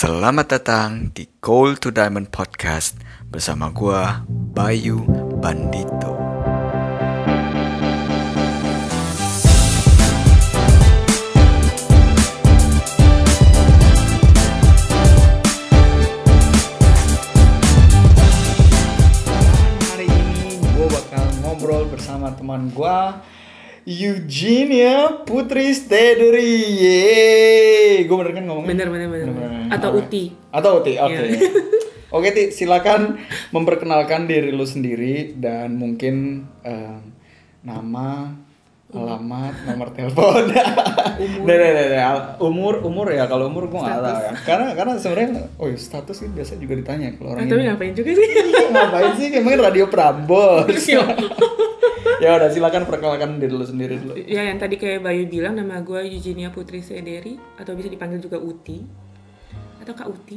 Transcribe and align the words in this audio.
Selamat 0.00 0.48
datang 0.48 1.12
di 1.12 1.28
Gold 1.44 1.84
to 1.84 1.92
Diamond 1.92 2.32
Podcast 2.32 2.96
bersama 3.28 3.68
gua 3.68 4.24
Bayu 4.32 5.04
Bandito. 5.44 6.16
Hari 19.84 20.08
ini 20.08 20.64
gue 20.64 20.86
bakal 20.88 21.28
ngobrol 21.44 21.84
bersama 21.92 22.32
teman 22.32 22.72
gue 22.72 22.96
Eugenia 23.88 25.24
Putri 25.24 25.72
Steduri. 25.72 26.52
Yeay, 26.76 28.04
gue 28.04 28.16
bener 28.16 28.32
kan 28.36 28.44
ngomongnya? 28.44 28.68
Bener, 28.76 28.88
bener, 28.92 29.08
bener. 29.08 29.26
Bener-bener. 29.32 29.72
Atau 29.72 29.88
Oke. 29.96 30.00
Uti. 30.04 30.24
Atau 30.52 30.70
Uti, 30.84 30.92
oke. 31.00 31.16
Iya. 31.16 31.40
oke 32.16 32.28
Ti, 32.34 32.44
silakan 32.52 33.16
memperkenalkan 33.50 34.28
diri 34.28 34.52
lu 34.52 34.68
sendiri 34.68 35.32
dan 35.40 35.80
mungkin 35.80 36.44
eh, 36.60 37.00
nama, 37.64 38.36
alamat, 38.92 39.54
nomor 39.64 39.88
telepon. 39.96 40.44
Umur. 41.20 41.44
Nah, 41.44 41.56
nah, 41.56 41.70
nah, 41.72 41.86
nah. 41.92 42.14
umur, 42.40 42.74
umur 42.80 43.12
ya 43.12 43.28
kalau 43.28 43.48
umur 43.48 43.68
gue 43.68 43.76
nggak 43.76 44.00
tahu 44.00 44.18
ya. 44.24 44.32
Karena 44.44 44.66
karena 44.72 44.92
sebenarnya, 44.96 45.52
oh 45.60 45.68
ya, 45.68 45.76
status 45.76 46.16
sih 46.16 46.28
biasa 46.32 46.56
juga 46.56 46.80
ditanya 46.80 47.12
kalau 47.16 47.36
orang 47.36 47.44
Ah, 47.44 47.48
tapi 47.48 47.60
ini. 47.60 47.68
ngapain 47.68 47.92
juga 47.92 48.10
sih? 48.16 48.28
Ngapain 48.72 49.12
sih? 49.20 49.28
Emang 49.36 49.60
radio 49.60 49.84
Prambors. 49.88 50.84
Ya 52.20 52.36
udah 52.36 52.52
silakan 52.52 52.84
perkenalkan 52.84 53.40
diri 53.40 53.54
lu 53.56 53.64
sendiri 53.64 53.96
dulu. 53.96 54.14
ya 54.20 54.44
yang 54.44 54.60
tadi 54.60 54.76
kayak 54.76 55.00
Bayu 55.00 55.24
bilang 55.24 55.56
nama 55.56 55.80
gue 55.80 56.04
Eugenia 56.04 56.52
Putri 56.52 56.84
Sederi 56.84 57.40
atau 57.56 57.72
bisa 57.72 57.88
dipanggil 57.88 58.20
juga 58.20 58.36
Uti 58.36 58.84
atau 59.80 59.96
Kak 59.96 60.08
Uti. 60.12 60.36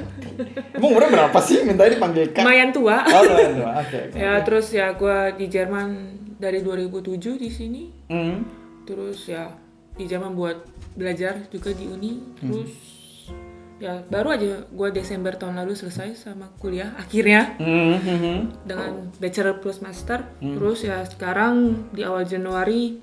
Emang 0.80 0.88
umurnya 0.96 1.10
berapa 1.12 1.38
sih? 1.44 1.60
Minta 1.68 1.84
dipanggil 1.84 2.32
Kak. 2.32 2.40
Lumayan 2.40 2.72
tua. 2.72 3.04
Oh, 3.04 3.22
lumayan 3.28 3.54
tua. 3.60 3.70
Oke. 3.84 3.98
oke. 4.08 4.16
ya 4.16 4.32
terus 4.40 4.66
ya 4.72 4.86
gue 4.96 5.18
di 5.36 5.46
Jerman 5.52 5.88
dari 6.40 6.64
2007 6.64 7.36
di 7.36 7.50
sini. 7.52 7.82
Hmm. 8.08 8.40
Terus 8.88 9.28
ya 9.28 9.52
di 9.94 10.08
Jerman 10.08 10.32
buat 10.32 10.64
belajar 10.96 11.44
juga 11.52 11.76
di 11.76 11.84
uni. 11.84 12.24
Terus 12.40 12.72
ya 13.82 14.06
baru 14.06 14.38
aja 14.38 14.64
gue 14.70 14.88
Desember 14.94 15.34
tahun 15.34 15.58
lalu 15.58 15.74
selesai 15.74 16.14
sama 16.14 16.46
kuliah 16.62 16.94
akhirnya. 16.94 17.58
Hmm, 17.58 17.98
hmm, 17.98 18.18
hmm. 18.22 18.38
dengan 18.64 18.92
bachelor 19.18 19.58
plus 19.58 19.82
master 19.82 20.22
terus 20.38 20.86
ya 20.86 21.02
sekarang 21.04 21.86
di 21.90 22.06
awal 22.06 22.22
Januari 22.22 23.02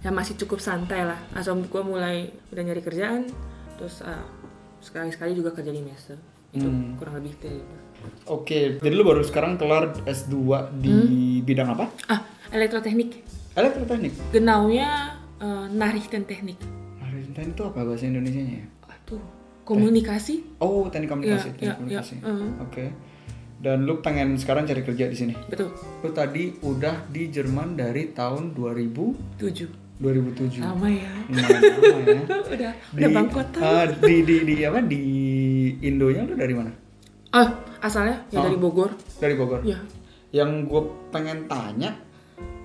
ya 0.00 0.12
masih 0.12 0.36
cukup 0.38 0.60
santai 0.60 1.04
lah 1.04 1.18
asal 1.32 1.56
gue 1.58 1.82
mulai 1.82 2.30
udah 2.52 2.62
nyari 2.62 2.80
kerjaan 2.80 3.28
terus 3.76 4.00
sekali 4.80 5.10
sekali 5.10 5.32
juga 5.34 5.50
kerja 5.52 5.72
di 5.72 5.82
mesa 5.82 6.14
itu 6.54 6.68
kurang 6.96 7.20
lebih 7.20 7.36
gitu 7.36 7.48
Oke, 8.30 8.78
jadi 8.78 8.94
lu 8.94 9.02
baru 9.02 9.26
sekarang 9.26 9.58
kelar 9.58 9.90
S2 10.06 10.38
di 10.78 10.94
bidang 11.42 11.74
apa? 11.74 11.90
ah 12.06 12.22
elektroteknik 12.54 13.24
Elektroteknik. 13.56 14.12
genaunya 14.30 15.16
uh, 15.42 15.66
Nachrichtentechnik 15.66 16.60
Maritim 17.02 17.50
itu 17.50 17.62
apa 17.66 17.82
bahasa 17.82 18.06
Indonesianya 18.06 18.62
ya? 18.62 18.66
aduh 18.86 19.22
komunikasi 19.66 20.34
Oh, 20.56 20.86
teknik 20.86 21.10
komunikasi, 21.10 21.46
Iya, 21.48 21.52
teknik 21.52 21.66
iya, 21.66 21.74
komunikasi. 21.74 22.14
iya, 22.16 22.30
uh. 22.30 22.50
Oke. 22.62 22.84
Dan 23.56 23.82
lu 23.82 23.98
pengen 23.98 24.36
sekarang 24.36 24.62
cari 24.62 24.80
kerja 24.80 25.04
di 25.06 25.16
sini? 25.16 25.34
betul 25.44 25.72
Lu 25.98 26.08
tadi 26.10 26.54
udah 26.60 27.04
di 27.06 27.26
Jerman 27.26 27.74
dari 27.74 28.12
tahun 28.12 28.52
2000 28.52 29.40
tujuh 29.40 29.68
2007. 29.96 30.60
lama 30.60 30.86
ya 30.86 31.08
Lumayan 31.26 31.60
lama 31.64 31.98
ya. 32.04 32.20
udah 32.52 32.72
udah 32.92 33.08
bangkot 33.10 33.46
ah, 33.56 33.88
di 33.88 34.16
di 34.22 34.36
di 34.44 34.54
apa 34.60 34.80
di 34.80 35.02
Indonya 35.80 36.22
lu 36.22 36.36
dari 36.36 36.52
mana? 36.52 36.68
ah 37.32 37.48
asalnya 37.80 38.28
ya 38.28 38.40
dari 38.40 38.54
Bogor 38.54 38.92
Dari 39.16 39.34
Bogor. 39.34 39.60
ya 39.62 39.80
Yang 40.30 40.68
gue 40.68 40.82
pengen 41.08 41.38
tanya 41.46 41.96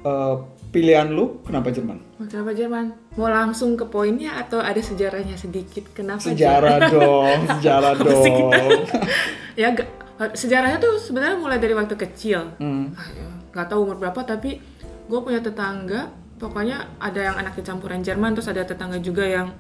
eh, 0.04 0.36
pilihan 0.72 1.12
lu 1.12 1.44
kenapa 1.44 1.70
Jerman? 1.70 2.00
Kenapa 2.32 2.52
Jerman? 2.56 2.96
Mau 3.20 3.28
langsung 3.28 3.76
ke 3.76 3.84
poinnya 3.92 4.40
atau 4.40 4.64
ada 4.64 4.80
sejarahnya 4.80 5.36
sedikit? 5.36 5.92
Kenapa 5.92 6.24
Sejarah 6.24 6.80
dong, 6.96 7.40
sejarah 7.60 7.94
dong. 8.00 8.88
ya 9.62 9.76
gak, 9.76 9.88
sejarahnya 10.32 10.80
tuh 10.80 10.96
sebenarnya 10.98 11.36
mulai 11.36 11.60
dari 11.60 11.76
waktu 11.76 12.00
kecil. 12.00 12.56
Hmm. 12.58 12.96
Ah, 12.96 13.08
ya, 13.12 13.28
Nggak 13.52 13.68
tahu 13.68 13.80
umur 13.84 13.98
berapa 14.00 14.20
tapi 14.24 14.64
gue 15.12 15.20
punya 15.20 15.44
tetangga. 15.44 16.08
Pokoknya 16.42 16.98
ada 16.98 17.22
yang 17.22 17.38
anak 17.38 17.54
campuran 17.62 18.02
Jerman, 18.02 18.34
terus 18.34 18.50
ada 18.50 18.66
tetangga 18.66 18.98
juga 18.98 19.22
yang 19.22 19.54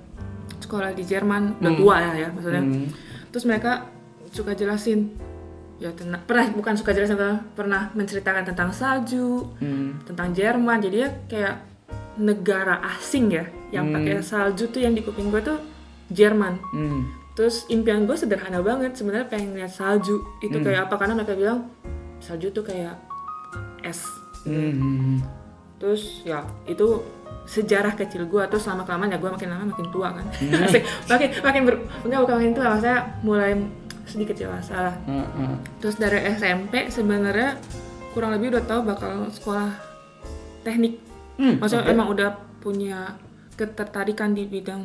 sekolah 0.57 0.97
di 0.97 1.05
Jerman, 1.05 1.61
udah 1.61 1.73
tua 1.77 1.95
ya, 2.01 2.11
ya 2.25 2.29
maksudnya. 2.33 2.63
Hmm. 2.65 2.89
Terus 3.29 3.45
mereka 3.45 3.85
suka 4.33 4.57
jelasin, 4.57 5.13
ya 5.81 5.89
tena- 5.91 6.21
pernah 6.21 6.45
bukan 6.51 6.77
suka 6.77 6.93
tentang- 6.93 7.41
pernah 7.51 7.89
menceritakan 7.91 8.45
tentang 8.45 8.69
salju, 8.69 9.49
Hmm. 9.57 9.97
tentang 10.05 10.29
Jerman. 10.29 10.77
Jadi 10.79 10.95
ya 10.95 11.09
kayak 11.25 11.55
negara 12.13 12.77
asing 12.91 13.31
ya 13.31 13.43
yang 13.69 13.89
pakai 13.89 14.21
salju 14.21 14.69
tuh 14.69 14.77
yang 14.79 14.93
di 14.93 15.01
kuping 15.01 15.27
gue 15.27 15.41
tuh 15.41 15.57
Jerman. 16.07 16.61
Hmm. 16.71 17.01
terus 17.31 17.63
impian 17.65 18.03
gue 18.03 18.13
sederhana 18.13 18.59
banget 18.59 18.93
sebenarnya 18.93 19.25
pengen 19.25 19.55
lihat 19.55 19.71
salju. 19.71 20.19
Itu 20.39 20.59
kayak 20.61 20.85
apa? 20.85 20.95
Karena 20.95 21.15
mereka 21.15 21.33
bilang 21.33 21.71
salju 22.19 22.51
tuh 22.51 22.61
kayak 22.61 22.93
es. 23.81 24.03
Hmm. 24.43 25.17
terus 25.77 26.21
ya 26.21 26.41
itu 26.63 27.01
sejarah 27.43 27.95
kecil 27.95 28.27
gue 28.27 28.43
terus 28.45 28.63
lama 28.63 28.83
kelamaan 28.83 29.09
ya 29.09 29.17
gue 29.17 29.25
makin 29.27 29.49
lama 29.49 29.65
makin 29.67 29.87
tua 29.89 30.13
kan. 30.13 30.25
Asik. 30.61 30.83
makin 31.11 31.29
makin 31.41 31.61
ber, 31.63 31.75
enggak 32.03 32.19
bukan 32.21 32.35
makin 32.37 32.53
tua. 32.53 32.65
Maksudnya 32.69 32.99
mulai 33.21 33.51
sedikit 34.11 34.35
dewasa 34.35 34.75
lah 34.75 34.95
Ah, 35.05 35.23
ah. 35.25 35.55
Terus 35.79 35.95
dari 35.95 36.19
SMP 36.29 36.87
sebenarnya 36.87 37.55
kurang 38.11 38.35
lebih 38.35 38.51
udah 38.51 38.63
tahu 38.65 38.81
bakal 38.83 39.27
sekolah 39.27 39.71
teknik. 40.61 40.99
Hmm, 41.35 41.57
Maksudnya 41.57 41.87
oke. 41.87 41.91
emang 41.91 42.07
udah 42.09 42.29
punya 42.59 43.15
ketertarikan 43.55 44.31
di 44.31 44.45
bidang 44.45 44.83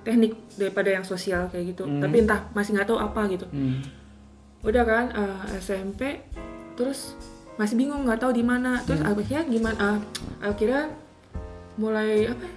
teknik 0.00 0.36
daripada 0.54 0.92
yang 0.92 1.02
sosial 1.02 1.48
kayak 1.48 1.72
gitu. 1.72 1.88
Tapi 1.88 2.16
entah 2.20 2.46
masih 2.52 2.76
nggak 2.76 2.86
tahu 2.86 2.98
apa 2.98 3.20
gitu. 3.28 3.46
Hmm. 3.48 3.80
Udah 4.60 4.84
kan 4.84 5.04
eh, 5.10 5.56
SMP 5.56 6.20
terus 6.76 7.16
masih 7.56 7.76
bingung 7.76 8.04
nggak 8.04 8.20
tahu 8.20 8.30
di 8.30 8.44
mana. 8.44 8.80
Terus 8.84 9.00
akhirnya 9.00 9.42
gimana? 9.42 9.76
ah, 9.80 9.98
akhirnya 10.42 10.92
mulai 11.74 12.28
apa? 12.28 12.40
ya, 12.40 12.52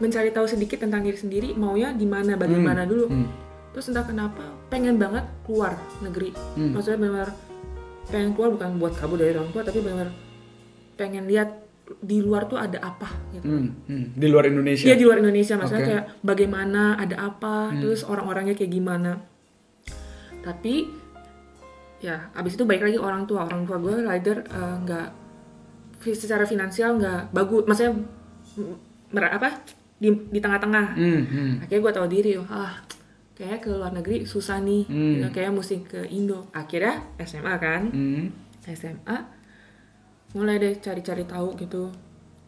Mencari 0.00 0.32
tahu 0.32 0.48
sedikit 0.48 0.80
tentang 0.80 1.04
diri 1.04 1.14
sendiri 1.14 1.52
maunya 1.52 1.92
di 1.92 2.04
mana, 2.04 2.32
bagaimana 2.34 2.82
dulu 2.82 3.04
Hmm. 3.06 3.28
terus 3.70 3.86
entah 3.86 4.02
kenapa 4.02 4.42
pengen 4.70 4.96
banget 4.96 5.26
keluar 5.42 5.74
negeri 6.00 6.30
Hmm. 6.54 6.72
maksudnya 6.72 7.00
benar 7.00 7.28
pengen 8.06 8.32
keluar 8.32 8.50
bukan 8.50 8.70
buat 8.76 8.94
kabur 8.94 9.16
dari 9.16 9.30
orang 9.32 9.50
tua 9.50 9.62
tapi 9.62 9.80
benar 9.80 10.08
pengen 10.94 11.26
lihat 11.26 11.50
di 11.98 12.18
luar 12.18 12.46
tuh 12.46 12.54
ada 12.54 12.78
apa 12.80 13.10
gitu 13.32 13.44
Hmm. 13.44 13.66
Hmm. 13.84 14.14
Di 14.14 14.26
luar 14.26 14.46
Indonesia. 14.46 14.86
Iya 14.86 14.94
di 14.94 15.02
luar 15.02 15.18
Indonesia 15.18 15.54
maksudnya. 15.56 15.80
Hmm. 15.80 15.90
kayak 15.90 16.04
bagaimana 16.22 16.82
ada 16.96 17.16
apa 17.20 17.54
terus 17.76 18.00
orang-orangnya 18.02 18.54
kayak 18.54 18.70
gimana 18.70 19.18
tapi 20.40 20.86
ya 21.98 22.30
abis 22.32 22.54
itu 22.54 22.64
baik 22.64 22.80
lagi 22.80 22.96
orang 22.96 23.26
tua 23.26 23.44
orang 23.44 23.62
tua 23.62 23.76
gue 23.76 23.92
rider 24.00 24.38
eh, 24.40 24.76
nggak 24.80 25.08
fi- 25.98 26.16
secara 26.16 26.44
finansial 26.44 26.96
nggak 26.96 27.28
bagus 27.30 27.66
maksudnya 27.66 27.92
apa 29.10 29.60
di 29.94 30.08
di 30.30 30.38
tengah-tengah 30.38 30.86
Hmm. 30.94 31.22
Hmm. 31.22 31.52
akhirnya 31.60 31.80
gue 31.82 31.92
tahu 31.92 32.06
diri 32.08 32.30
ah 32.40 32.72
kayaknya 33.40 33.60
ke 33.64 33.70
luar 33.72 33.92
negeri 33.96 34.28
susah 34.28 34.60
nih. 34.60 34.84
Hmm. 34.84 35.16
Ya, 35.24 35.28
kayaknya 35.32 35.52
mesti 35.56 35.76
ke 35.80 36.00
Indo. 36.12 36.52
Akhirnya 36.52 37.08
SMA 37.24 37.54
kan? 37.56 37.88
Hmm. 37.88 38.28
SMA 38.68 39.16
mulai 40.36 40.60
deh 40.60 40.76
cari-cari 40.76 41.24
tahu 41.24 41.56
gitu. 41.56 41.88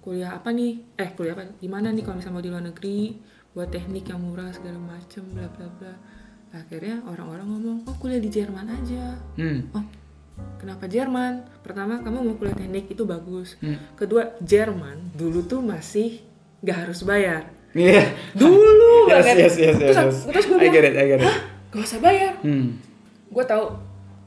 Kuliah 0.04 0.36
apa 0.36 0.52
nih? 0.52 1.00
Eh 1.00 1.16
kuliah 1.16 1.32
apa? 1.32 1.48
Gimana 1.56 1.88
nih 1.96 2.04
kalau 2.04 2.20
misalnya 2.20 2.36
mau 2.36 2.44
di 2.44 2.52
luar 2.52 2.64
negeri? 2.68 3.16
Buat 3.56 3.72
teknik 3.72 4.12
yang 4.12 4.20
murah 4.20 4.52
segala 4.52 4.76
macem 4.76 5.24
bla 5.32 5.48
bla 5.48 5.64
bla. 5.80 5.96
Akhirnya 6.52 7.00
orang-orang 7.08 7.48
ngomong 7.48 7.78
oh 7.88 7.96
kuliah 7.96 8.20
di 8.20 8.28
Jerman 8.28 8.68
aja. 8.68 9.16
Hmm. 9.40 9.72
oh 9.72 9.84
kenapa 10.60 10.84
Jerman? 10.84 11.40
Pertama 11.64 12.04
kamu 12.04 12.20
mau 12.20 12.36
kuliah 12.36 12.52
teknik 12.52 12.92
itu 12.92 13.08
bagus. 13.08 13.56
Hmm. 13.64 13.80
kedua 13.96 14.36
Jerman 14.44 15.16
dulu 15.16 15.40
tuh 15.48 15.64
masih 15.64 16.20
nggak 16.60 16.78
harus 16.84 17.00
bayar 17.08 17.61
Iya. 17.72 18.04
dulu 18.34 18.92
Yes, 19.04 19.16
banget. 19.18 19.36
yes, 19.38 19.54
yes, 19.54 19.56
yes, 19.56 19.76
terus, 19.78 19.96
yes. 19.96 20.16
terus 20.26 20.44
gue 20.46 20.56
I 20.56 20.60
bilang 20.62 20.74
get 20.74 20.84
it, 20.84 20.94
I 20.94 21.04
get 21.06 21.18
it. 21.18 21.34
gak 21.68 21.82
usah 21.82 21.98
bayar 21.98 22.32
Hmm. 22.40 22.76
gue 23.26 23.44
tahu 23.44 23.64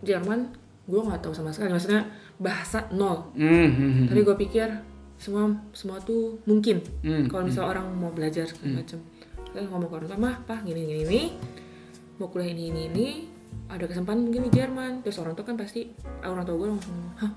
Jerman 0.01 0.39
gue 0.83 0.99
nggak 0.99 1.19
tahu 1.19 1.31
sama 1.31 1.49
sekali 1.49 1.69
maksudnya 1.69 2.05
bahasa 2.35 2.89
nol 2.89 3.29
Hmm. 3.31 3.69
Hmm. 3.69 3.91
Hmm. 3.95 4.05
tapi 4.07 4.21
gue 4.21 4.35
pikir 4.39 4.67
semua 5.15 5.45
semua 5.71 5.97
tuh 5.99 6.41
mungkin 6.43 6.81
Hmm, 6.99 7.25
kalau 7.25 7.45
misalnya 7.45 7.69
orang 7.71 7.85
mau 7.91 8.09
belajar 8.09 8.43
segala 8.43 8.81
macam 8.81 8.99
saya 9.47 9.63
ngomong 9.65 9.87
ke 9.87 9.95
orang 9.95 10.07
tua 10.07 10.19
mah 10.19 10.35
pak 10.43 10.59
gini 10.63 10.81
gini 10.83 11.01
ini 11.03 11.21
mau 12.15 12.27
kuliah 12.27 12.49
ini 12.49 12.63
ini 12.67 12.81
ini 12.89 13.07
ada 13.67 13.83
kesempatan 13.83 14.25
mungkin 14.25 14.41
di 14.43 14.51
Jerman 14.51 14.99
terus 14.99 15.15
orang 15.17 15.31
tua 15.33 15.43
kan 15.43 15.55
pasti 15.55 15.87
orang 16.19 16.43
tua 16.43 16.57
gue 16.57 16.67
langsung 16.67 16.97
hah 17.15 17.31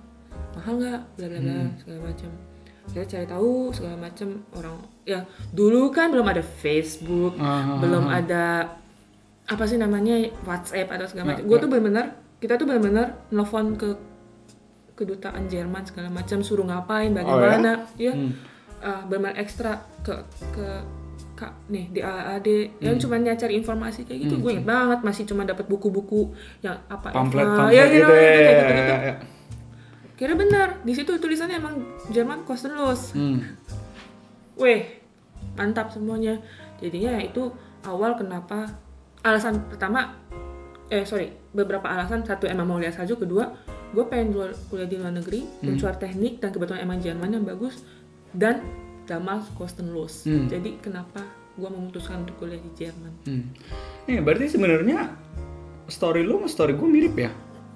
mahal 0.55 0.75
nggak 0.75 1.01
bla 1.15 1.27
bla 1.27 1.39
bla 1.39 1.57
segala 1.77 1.99
macam 2.05 2.31
saya 2.89 3.05
cari 3.05 3.27
tahu 3.29 3.69
segala 3.71 3.97
macam 4.01 4.41
orang 4.57 4.77
ya 5.05 5.21
dulu 5.53 5.93
kan 5.93 6.09
belum 6.09 6.25
ada 6.25 6.41
Facebook 6.41 7.37
ah, 7.37 7.77
belum 7.79 8.05
ada 8.09 8.75
apa 9.49 9.65
sih 9.65 9.77
namanya 9.77 10.17
WhatsApp 10.45 10.93
atau 10.93 11.09
segala 11.09 11.33
macam. 11.33 11.45
Nah, 11.45 11.49
Gue 11.49 11.57
tuh 11.57 11.69
bener-bener 11.73 12.07
kita 12.37 12.61
tuh 12.61 12.69
bener-bener 12.69 13.17
nelfon 13.33 13.77
ke 13.77 13.97
kedutaan 14.93 15.47
Jerman 15.47 15.87
segala 15.87 16.11
macam 16.11 16.43
suruh 16.43 16.67
ngapain 16.67 17.15
bagaimana 17.15 17.87
ya 17.95 18.13
Hmm. 18.13 18.35
uh, 18.83 19.03
benar 19.07 19.33
ekstra 19.39 19.79
ke 20.03 20.13
ke 20.53 20.67
kak 21.39 21.55
nih 21.71 21.87
di 21.95 22.01
AAD 22.03 22.83
yang 22.83 22.99
Hmm. 22.99 23.03
cuma 23.07 23.15
nyari 23.15 23.55
informasi 23.57 24.03
kayak 24.03 24.27
gitu 24.27 24.43
gue 24.43 24.51
inget 24.59 24.67
banget 24.67 25.07
masih 25.07 25.23
cuma 25.23 25.47
dapat 25.47 25.71
buku-buku 25.71 26.35
yang 26.67 26.75
apa 26.91 27.15
pamflet 27.15 27.47
pamflet 27.47 27.79
ya, 27.79 27.85
gitu 27.87 28.11
know, 28.11 28.19
ya, 28.19 28.27
kayak 28.27 28.43
ya, 28.43 28.51
gitu-gitu. 28.51 28.91
ya, 28.91 28.99
ya. 28.99 29.15
Kira 30.19 30.35
benar 30.35 30.83
di 30.83 30.93
situ 30.93 31.15
tulisannya 31.15 31.57
emang 31.57 31.75
Jerman 32.11 32.43
kostenlos 32.43 33.15
Hmm. 33.15 33.39
weh 34.55 34.99
mantap 35.55 35.89
semuanya 35.89 36.43
jadinya 36.77 37.15
ya 37.15 37.23
itu 37.25 37.55
awal 37.85 38.15
kenapa 38.15 38.75
alasan 39.21 39.63
pertama 39.65 40.19
eh 40.89 41.05
sorry 41.05 41.31
beberapa 41.51 41.87
alasan 41.87 42.23
satu 42.23 42.45
emang 42.45 42.67
mau 42.67 42.77
lihat 42.77 42.95
salju 42.95 43.15
kedua 43.17 43.55
gue 43.89 44.05
pengen 44.05 44.37
luar, 44.37 44.53
kuliah 44.69 44.85
di 44.85 44.97
luar 44.97 45.13
negeri 45.13 45.41
Hmm. 45.41 45.73
mencuar 45.73 45.97
teknik 45.97 46.39
dan 46.39 46.51
kebetulan 46.51 46.83
emang 46.83 46.99
Jerman 46.99 47.31
yang 47.31 47.45
bagus 47.45 47.81
dan 48.31 48.61
damals 49.07 49.47
kostenlos 49.55 50.27
Hmm. 50.27 50.45
jadi 50.47 50.77
kenapa 50.79 51.23
gue 51.55 51.67
memutuskan 51.67 52.23
untuk 52.23 52.39
kuliah 52.39 52.59
di 52.59 52.71
Jerman 52.75 53.13
Hmm. 53.25 53.45
Nih, 54.05 54.19
berarti 54.19 54.51
sebenarnya 54.51 55.15
story 55.87 56.21
lu 56.21 56.39
sama 56.39 56.49
story 56.49 56.73
gue 56.75 56.85
mirip 56.87 57.15
ya. 57.17 57.31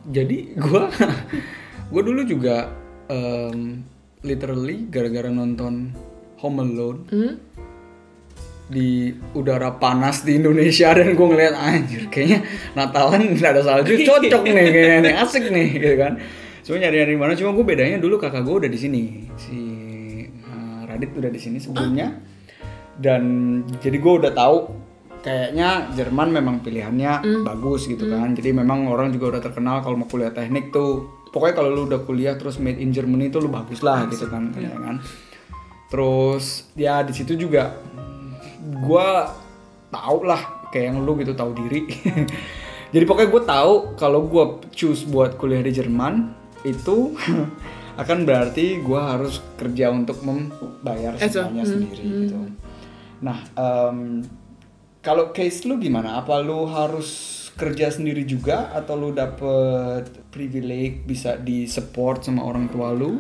Jadi 0.05 0.53
gue 0.55 0.83
gue 1.93 2.03
dulu 2.03 2.21
juga 2.25 2.73
em, 3.11 3.85
literally 4.25 4.87
gara-gara 4.89 5.29
nonton 5.29 5.93
Home 6.43 6.59
Alone 6.63 7.01
hmm? 7.11 7.35
di 8.73 9.13
udara 9.37 9.77
panas 9.77 10.25
di 10.25 10.41
Indonesia 10.41 10.95
dan 10.97 11.13
gue 11.13 11.27
ngeliat 11.29 11.55
anjir 11.55 12.09
kayaknya 12.09 12.47
Natalan 12.73 13.37
nggak 13.37 13.51
ada 13.59 13.63
salju 13.63 14.01
cocok 14.01 14.43
nih 14.49 14.69
kayaknya 14.73 14.99
nih 15.05 15.15
asik 15.21 15.45
nih 15.53 15.67
gitu 15.77 15.97
kan. 16.01 16.13
Cuma 16.63 16.79
nyari-nyari 16.79 17.15
mana 17.19 17.35
cuma 17.35 17.51
gue 17.53 17.65
bedanya 17.67 17.99
dulu 17.99 18.17
kakak 18.23 18.47
gue 18.47 18.55
udah 18.65 18.71
di 18.71 18.79
sini 18.79 19.03
si 19.35 19.59
eh, 20.31 20.81
Radit 20.89 21.11
udah 21.13 21.31
di 21.31 21.41
sini 21.43 21.59
sebelumnya 21.59 22.17
dan 23.03 23.23
jadi 23.83 23.97
gue 23.99 24.13
udah 24.25 24.33
tahu 24.33 24.57
kayaknya 25.23 25.95
Jerman 25.95 26.29
memang 26.35 26.61
pilihannya 26.61 27.43
bagus 27.47 27.87
gitu 27.87 28.11
kan. 28.11 28.35
Jadi 28.35 28.51
memang 28.53 28.91
orang 28.91 29.15
juga 29.15 29.39
udah 29.39 29.43
terkenal 29.43 29.81
kalau 29.81 30.03
mau 30.03 30.09
kuliah 30.11 30.35
teknik 30.35 30.75
tuh. 30.75 31.23
Pokoknya 31.33 31.55
kalau 31.57 31.71
lu 31.73 31.83
udah 31.89 32.05
kuliah 32.05 32.37
terus 32.37 32.61
made 32.61 32.77
in 32.77 32.93
Germany 32.93 33.33
tuh 33.33 33.47
lu 33.47 33.49
bagus 33.49 33.81
lah 33.81 34.05
gitu 34.11 34.29
kan 34.29 34.53
ya 34.59 34.75
kan. 34.77 35.01
Terus 35.89 36.69
ya 36.77 37.01
di 37.01 37.15
situ 37.17 37.39
juga 37.39 37.73
gue 38.63 39.09
tau 39.89 40.19
lah 40.27 40.69
kayak 40.69 40.93
yang 40.93 40.99
lu 41.01 41.17
gitu 41.17 41.33
tahu 41.33 41.57
diri. 41.57 41.89
Jadi 42.93 43.05
pokoknya 43.09 43.31
gue 43.33 43.43
tahu 43.49 43.73
kalau 43.97 44.21
gue 44.29 44.45
choose 44.77 45.09
buat 45.09 45.41
kuliah 45.41 45.65
di 45.65 45.73
Jerman 45.73 46.37
itu 46.69 47.17
akan 48.03 48.19
berarti 48.25 48.81
gue 48.81 49.01
harus 49.01 49.41
kerja 49.57 49.93
untuk 49.93 50.21
membayar 50.25 51.17
semuanya 51.17 51.65
hmm, 51.65 51.73
sendiri 51.73 52.05
gitu. 52.05 52.37
Nah 53.25 53.39
em, 53.57 54.25
kalau 55.03 55.35
case 55.35 55.67
lu 55.67 55.83
gimana? 55.83 56.23
Apa 56.23 56.39
lu 56.39 56.65
harus 56.71 57.43
kerja 57.59 57.93
sendiri 57.93 58.25
juga 58.25 58.73
atau 58.73 58.97
lu 58.97 59.11
dapet 59.13 60.09
privilege 60.33 61.05
bisa 61.05 61.37
di 61.37 61.67
support 61.69 62.25
sama 62.25 62.47
orang 62.47 62.71
tua 62.71 62.95
lu? 62.95 63.19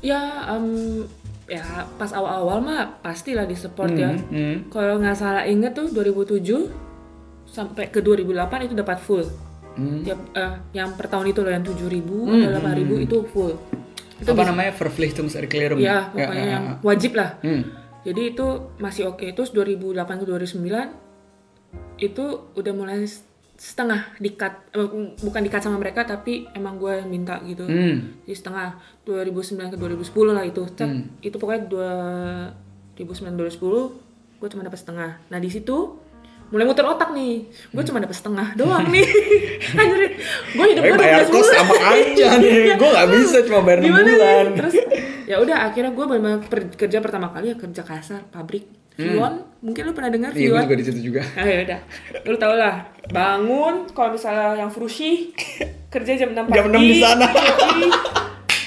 Ya 0.00 0.48
em, 0.56 1.04
ya 1.44 1.84
pas 2.00 2.10
awal-awal 2.16 2.64
mah 2.64 2.80
pastilah 3.04 3.44
di 3.44 3.54
support 3.54 3.92
ya. 3.92 4.16
Hmm, 4.16 4.72
kalau 4.72 4.96
nggak 4.96 5.16
salah 5.20 5.44
inget 5.44 5.76
tuh 5.76 5.92
2007 5.92 6.72
sampai 7.44 7.92
ke 7.92 8.00
2008 8.00 8.66
itu 8.72 8.74
dapat 8.74 8.98
full. 9.04 9.28
Hmm. 9.76 10.02
Tiap, 10.02 10.18
eh, 10.34 10.54
yang 10.74 10.96
per 10.96 11.06
tahun 11.06 11.30
itu 11.30 11.44
loh 11.44 11.52
yang 11.52 11.62
7000 11.62 12.26
Hmm, 12.26 12.42
atau 12.42 12.50
8000 12.56 13.04
itu 13.04 13.16
full. 13.28 13.52
Itu 14.16 14.32
apa 14.32 14.42
namanya? 14.48 14.72
Verpflichtungserklärung 14.76 15.80
ya 15.80 16.08
pokoknya 16.08 16.46
yang 16.48 16.64
wajib 16.80 17.12
lah. 17.20 17.36
Hmm. 17.44 17.62
Jadi 18.00 18.22
itu 18.28 18.46
masih 18.76 19.08
oke 19.08 19.26
terus 19.28 19.50
2008 19.50 19.92
ke 20.16 20.24
2009 20.24 20.62
itu 21.98 22.24
udah 22.50 22.72
mulai 22.72 23.04
setengah 23.54 24.16
dikat 24.16 24.72
eh, 24.72 24.88
bukan 25.18 25.40
dikat 25.40 25.60
sama 25.60 25.76
mereka 25.76 26.00
tapi 26.02 26.48
emang 26.50 26.76
gue 26.76 26.96
yang 26.96 27.06
minta 27.06 27.36
gitu 27.42 27.62
Hmm. 27.62 28.16
di 28.22 28.32
setengah 28.32 28.72
2009 29.04 29.68
ke 29.68 29.76
2010 29.76 30.00
lah 30.30 30.42
itu 30.42 30.64
Cet, 30.66 30.80
Hmm. 30.82 31.12
itu 31.20 31.36
pokoknya 31.36 31.68
2009 31.68 33.36
2010 33.36 33.92
gue 34.40 34.48
cuma 34.48 34.62
dapat 34.62 34.78
setengah 34.78 35.20
nah 35.28 35.36
di 35.36 35.48
situ 35.48 35.76
mulai 36.48 36.64
muter 36.64 36.82
otak 36.82 37.12
nih 37.12 37.46
gue 37.46 37.76
Hmm. 37.76 37.84
cuma 37.84 38.00
dapat 38.00 38.16
setengah 38.16 38.48
doang 38.54 38.88
nih 38.88 39.04
anjir 39.78 40.00
gue 40.50 40.66
hidup 40.66 40.82
gue 40.82 40.96
bayar 40.96 41.22
kos 41.24 41.46
sama 41.46 41.76
aja 41.86 42.28
nih. 42.36 42.74
Gue 42.74 42.88
nggak 42.88 43.08
bisa 43.12 43.36
cuma 43.44 43.60
bayar 43.60 43.78
6 43.78 43.86
Gimana 43.86 44.02
nih? 44.02 44.16
bulan. 44.16 44.46
Terus 44.56 44.72
ya 45.30 45.38
udah 45.38 45.70
akhirnya 45.70 45.94
gue 45.94 46.04
benar 46.04 46.42
kerja 46.74 46.98
pertama 46.98 47.30
kali 47.30 47.54
ya 47.54 47.56
kerja 47.56 47.82
kasar 47.82 48.26
pabrik. 48.28 48.66
Vion, 49.00 49.32
mungkin 49.64 49.82
lu 49.86 49.92
pernah 49.94 50.10
dengar 50.10 50.28
Hmm. 50.28 50.36
Iya, 50.36 50.44
gue 50.44 50.52
Vion? 50.52 50.64
juga 50.66 50.76
di 50.76 50.84
situ 50.84 51.00
juga. 51.00 51.22
Ah 51.32 51.46
ya 51.46 51.58
udah, 51.64 51.80
lu 52.20 52.36
tau 52.36 52.52
lah. 52.52 52.74
Bangun, 53.08 53.88
kalau 53.90 54.12
misalnya 54.12 54.58
yang 54.58 54.68
frushi 54.68 55.32
kerja 55.88 56.20
jam 56.20 56.36
6 56.36 56.44
pagi. 56.44 56.56
Jam 56.58 56.66
6 56.68 56.76
di 56.82 56.96
sana. 56.98 57.26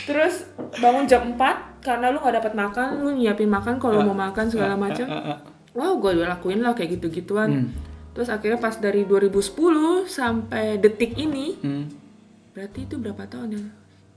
Terus 0.04 0.36
bangun 0.78 1.06
jam 1.06 1.38
4 1.38 1.84
karena 1.86 2.10
lu 2.10 2.18
nggak 2.18 2.36
dapat 2.40 2.54
makan, 2.56 2.88
lu 3.00 3.10
nyiapin 3.14 3.46
makan 3.48 3.76
kalau 3.78 4.02
mau 4.02 4.16
makan 4.18 4.46
segala 4.50 4.74
macam. 4.74 5.06
Ah, 5.06 5.36
ah. 5.36 5.38
Wow, 5.74 6.00
gue 6.00 6.18
udah 6.18 6.34
lakuin 6.34 6.60
lah 6.60 6.74
kayak 6.74 6.98
gitu-gituan. 6.98 7.50
Hmm. 7.50 7.68
Terus 8.14 8.30
akhirnya 8.30 8.58
pas 8.58 8.74
dari 8.74 9.06
2010 9.06 9.38
sampai 10.08 10.78
detik 10.78 11.14
ini, 11.14 11.58
Hmm. 11.60 11.86
berarti 12.54 12.86
itu 12.86 12.96
berapa 12.98 13.26
tahun 13.26 13.50
ya? 13.54 13.64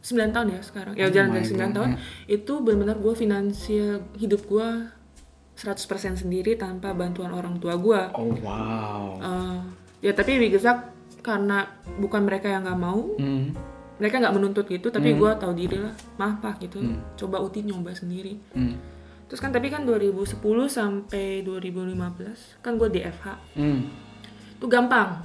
9 0.06 0.30
tahun 0.30 0.46
ya 0.54 0.60
sekarang. 0.62 0.94
Ya 0.94 1.10
jalan 1.10 1.34
my 1.34 1.36
dari 1.42 1.46
9 1.50 1.58
God, 1.58 1.74
tahun. 1.74 1.90
ya. 1.90 1.98
Itu 2.30 2.52
benar-benar 2.62 2.96
gue 3.02 3.14
finansial 3.18 4.06
hidup 4.14 4.46
gue 4.46 4.68
100% 5.56 6.22
sendiri 6.22 6.54
tanpa 6.54 6.94
bantuan 6.94 7.34
orang 7.34 7.58
tua 7.58 7.74
gue. 7.74 8.00
Oh 8.14 8.30
wow. 8.38 9.18
Eh, 9.18 9.58
ya 10.04 10.12
tapi 10.14 10.36
gesagt 10.46 10.94
karena 11.24 11.66
bukan 11.98 12.22
mereka 12.22 12.46
yang 12.46 12.62
nggak 12.62 12.78
mau, 12.78 13.02
Hmm. 13.18 13.50
mereka 13.98 14.22
nggak 14.22 14.34
menuntut 14.36 14.68
gitu, 14.68 14.92
tapi 14.92 15.16
gue 15.16 15.30
tahu 15.34 15.52
diri 15.56 15.80
lah, 15.80 15.90
maaf 16.20 16.38
pak 16.38 16.62
gitu, 16.62 16.78
coba 17.16 17.42
uti 17.42 17.66
nyoba 17.66 17.90
sendiri. 17.90 18.38
Hmm. 18.54 18.78
Terus 19.26 19.42
kan 19.42 19.50
tapi 19.50 19.66
kan 19.66 19.82
2010 19.82 20.38
sampai 20.70 21.42
2015 21.42 22.62
kan 22.62 22.78
gue 22.78 22.86
di 22.86 23.02
FH, 23.02 23.26
Hmm. 23.58 23.90
itu 24.54 24.66
gampang 24.70 25.24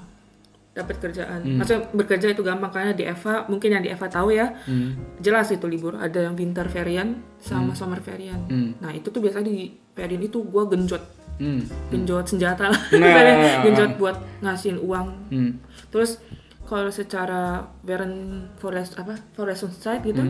dapat 0.72 1.04
kerjaan. 1.04 1.44
Maksudnya 1.60 1.84
bekerja 1.92 2.32
itu 2.32 2.42
gampang 2.42 2.72
karena 2.72 2.96
di 2.96 3.04
FH 3.04 3.52
mungkin 3.52 3.70
yang 3.70 3.84
di 3.84 3.92
FH 3.92 4.08
tahu 4.08 4.32
ya, 4.32 4.56
Hmm. 4.64 4.96
jelas 5.20 5.52
itu 5.52 5.68
libur 5.68 6.00
ada 6.00 6.24
yang 6.24 6.34
winter 6.34 6.64
varian 6.66 7.20
sama 7.38 7.76
summer 7.76 8.00
varian. 8.00 8.40
Hmm. 8.48 8.80
Nah 8.80 8.92
itu 8.92 9.12
tuh 9.12 9.20
biasanya 9.20 9.52
di 9.52 9.68
varian 9.92 10.24
itu 10.24 10.40
gue 10.40 10.64
genjot, 10.66 11.04
Hmm. 11.38 11.60
genjot 11.92 12.24
senjata 12.24 12.72
lah, 12.72 12.82
Nah. 12.88 13.00
Misalnya 13.04 13.36
genjot 13.62 13.92
buat 13.98 14.16
ngasihin 14.40 14.80
uang 14.80 15.08
Hmm. 15.28 15.52
Terus 15.92 16.24
kalau 16.64 16.88
secara 16.88 17.68
Warren 17.84 18.48
Forest 18.56 18.96
apa 18.96 19.20
Forest 19.36 19.76
Side 19.76 20.08
gitu, 20.08 20.24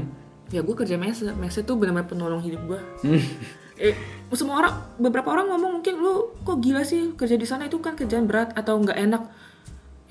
ya 0.50 0.66
gue 0.66 0.74
kerja 0.74 0.98
mese. 0.98 1.30
Mese 1.38 1.62
tuh 1.62 1.78
benar-benar 1.78 2.10
penolong 2.10 2.42
hidup 2.42 2.66
gue. 2.66 2.80
Eh, 3.82 3.98
semua 4.30 4.62
orang, 4.62 4.78
beberapa 5.02 5.34
orang 5.34 5.50
ngomong 5.50 5.82
mungkin 5.82 5.98
lu 5.98 6.38
kok 6.46 6.62
gila 6.62 6.86
sih 6.86 7.18
kerja 7.18 7.34
di 7.34 7.50
sana 7.50 7.66
itu 7.66 7.82
kan 7.82 7.98
kerjaan 7.98 8.30
berat 8.30 8.54
atau 8.54 8.78
nggak 8.78 8.94
enak. 8.94 9.26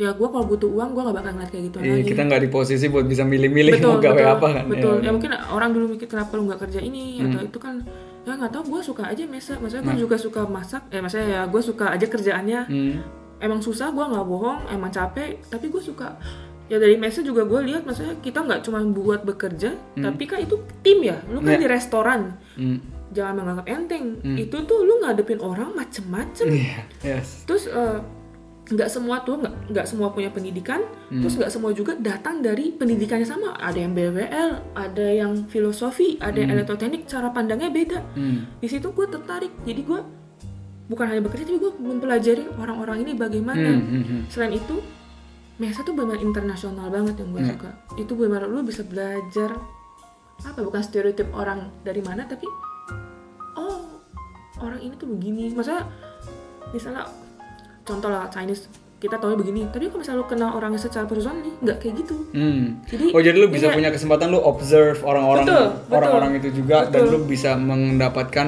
Ya 0.00 0.10
gue 0.10 0.24
kalau 0.24 0.46
butuh 0.46 0.64
uang 0.66 0.90
gue 0.90 1.02
nggak 1.02 1.12
bakal 1.14 1.30
ngeliat 1.30 1.50
kayak 1.50 1.64
gitu 1.68 1.76
Iya, 1.78 1.92
lagi. 1.92 2.08
kita 2.08 2.20
nggak 2.24 2.40
di 2.40 2.48
posisi 2.48 2.86
buat 2.88 3.04
bisa 3.04 3.20
milih-milih 3.22 3.72
mau 3.78 4.00
gawe 4.00 4.08
betul, 4.10 4.32
apa 4.32 4.46
kan. 4.50 4.64
betul. 4.66 4.94
Iya. 4.94 5.04
Ya 5.04 5.10
mungkin 5.12 5.30
orang 5.46 5.70
dulu 5.70 5.84
mikir 5.90 6.06
kenapa 6.06 6.32
lu 6.34 6.48
nggak 6.48 6.60
kerja 6.62 6.80
ini 6.80 7.04
atau 7.20 7.40
itu 7.42 7.58
kan 7.58 7.74
ya 8.20 8.32
nggak 8.32 8.48
tahu 8.50 8.62
gue 8.66 8.80
suka 8.82 9.02
aja 9.04 9.22
mese. 9.24 9.52
Maksudnya 9.54 9.84
gue 9.84 9.96
juga 9.98 10.16
suka 10.16 10.40
masak. 10.46 10.88
Eh 10.88 10.98
maksudnya 10.98 11.28
ya 11.28 11.40
gue 11.44 11.60
suka 11.60 11.84
aja 11.90 12.06
kerjaannya 12.06 12.60
Hmm. 12.64 12.96
emang 13.38 13.60
susah 13.60 13.88
gue 13.90 14.00
nggak 14.02 14.26
bohong 14.26 14.60
emang 14.68 14.88
capek 14.88 15.36
tapi 15.46 15.68
gue 15.68 15.80
suka 15.80 16.16
ya 16.66 16.76
dari 16.76 16.94
message 16.94 17.24
juga 17.24 17.42
gue 17.42 17.60
lihat 17.62 17.82
maksudnya 17.82 18.14
kita 18.18 18.40
nggak 18.40 18.60
cuma 18.62 18.80
buat 18.86 19.20
bekerja 19.22 19.72
tapi 19.96 20.24
kan 20.24 20.38
itu 20.38 20.54
tim 20.80 21.02
ya 21.02 21.18
lu 21.26 21.40
kan 21.40 21.56
Ya. 21.56 21.58
di 21.58 21.66
restoran 21.66 22.36
Hmm. 22.52 22.78
jangan 23.10 23.34
menganggap 23.36 23.66
enteng 23.66 24.04
itu 24.36 24.56
tuh 24.60 24.80
lu 24.80 25.00
ngadepin 25.00 25.40
orang 25.40 25.72
macem-macem 25.72 26.46
Iya. 26.48 26.84
Yes. 27.02 27.42
terus 27.42 27.64
eh, 27.66 27.98
nggak 28.70 28.86
semua 28.86 29.26
tuh 29.26 29.42
nggak 29.42 29.74
nggak 29.74 29.86
semua 29.86 30.14
punya 30.14 30.30
pendidikan 30.30 30.78
terus 31.10 31.34
nggak 31.34 31.50
semua 31.50 31.74
juga 31.74 31.98
datang 31.98 32.38
dari 32.38 32.70
pendidikannya 32.70 33.26
sama. 33.26 33.58
Ada 33.58 33.82
yang 33.82 33.92
BWL 33.98 34.50
ada 34.78 35.06
yang 35.10 35.32
filosofi 35.50 36.14
ada 36.22 36.38
yang 36.38 36.54
elektroteknik 36.54 37.02
cara 37.10 37.34
pandangnya 37.34 37.66
beda. 37.74 37.98
Hmm. 38.14 38.46
di 38.62 38.68
situ 38.70 38.94
gue 38.94 39.06
tertarik. 39.10 39.50
Jadi 39.66 39.82
gue 39.82 40.00
bukan 40.86 41.06
hanya 41.06 41.22
bekerja 41.22 41.50
tapi 41.50 41.58
gue 41.58 41.72
mempelajari 41.82 42.44
orang-orang 42.62 43.02
ini 43.02 43.12
bagaimana. 43.18 43.70
Hmm, 43.74 43.82
hmm, 43.82 44.04
hmm. 44.06 44.20
selain 44.30 44.54
itu 44.54 44.78
Mesa 45.60 45.84
tuh 45.84 45.92
benar 45.92 46.16
internasional 46.16 46.88
banget 46.88 47.20
yang 47.20 47.36
gue 47.36 47.42
Hmm. 47.44 47.52
suka. 47.52 47.70
Itu 48.00 48.16
benar 48.16 48.48
lu 48.48 48.64
bisa 48.64 48.80
belajar 48.86 49.58
apa 50.40 50.56
bukan 50.64 50.80
stereotip 50.80 51.28
orang 51.36 51.68
dari 51.84 52.00
mana 52.00 52.24
tapi 52.24 52.48
oh 53.60 54.00
orang 54.62 54.78
ini 54.80 54.94
tuh 54.96 55.10
begini. 55.10 55.52
Maksudnya 55.52 55.84
misalnya 56.72 57.04
contoh 57.82 58.08
lah 58.08 58.28
Chinese 58.28 58.68
kita 58.96 59.16
tahu 59.16 59.32
begini 59.34 59.64
tapi 59.66 59.88
kalau 59.88 59.98
misalnya 59.98 60.20
lu 60.20 60.26
kenal 60.26 60.50
orangnya 60.52 60.76
secara 60.78 61.04
personal 61.04 61.40
nih 61.40 61.54
nggak 61.58 61.76
kayak 61.78 61.94
gitu 61.98 62.16
Hmm. 62.30 62.84
Jadi- 62.84 63.10
oh 63.10 63.20
jadi 63.20 63.32
lu 63.34 63.48
bisa 63.48 63.66
iya. 63.66 63.74
punya 63.74 63.88
kesempatan 63.88 64.28
lu 64.28 64.38
observe 64.38 65.00
orang-orang 65.02 65.44
Betul, 65.44 65.64
betul. 65.64 65.92
orang-orang 65.94 66.30
itu 66.36 66.48
juga 66.54 66.76
dan 66.84 67.00
Betul. 67.00 67.10
lu 67.10 67.18
bisa 67.24 67.50
mendapatkan 67.54 68.46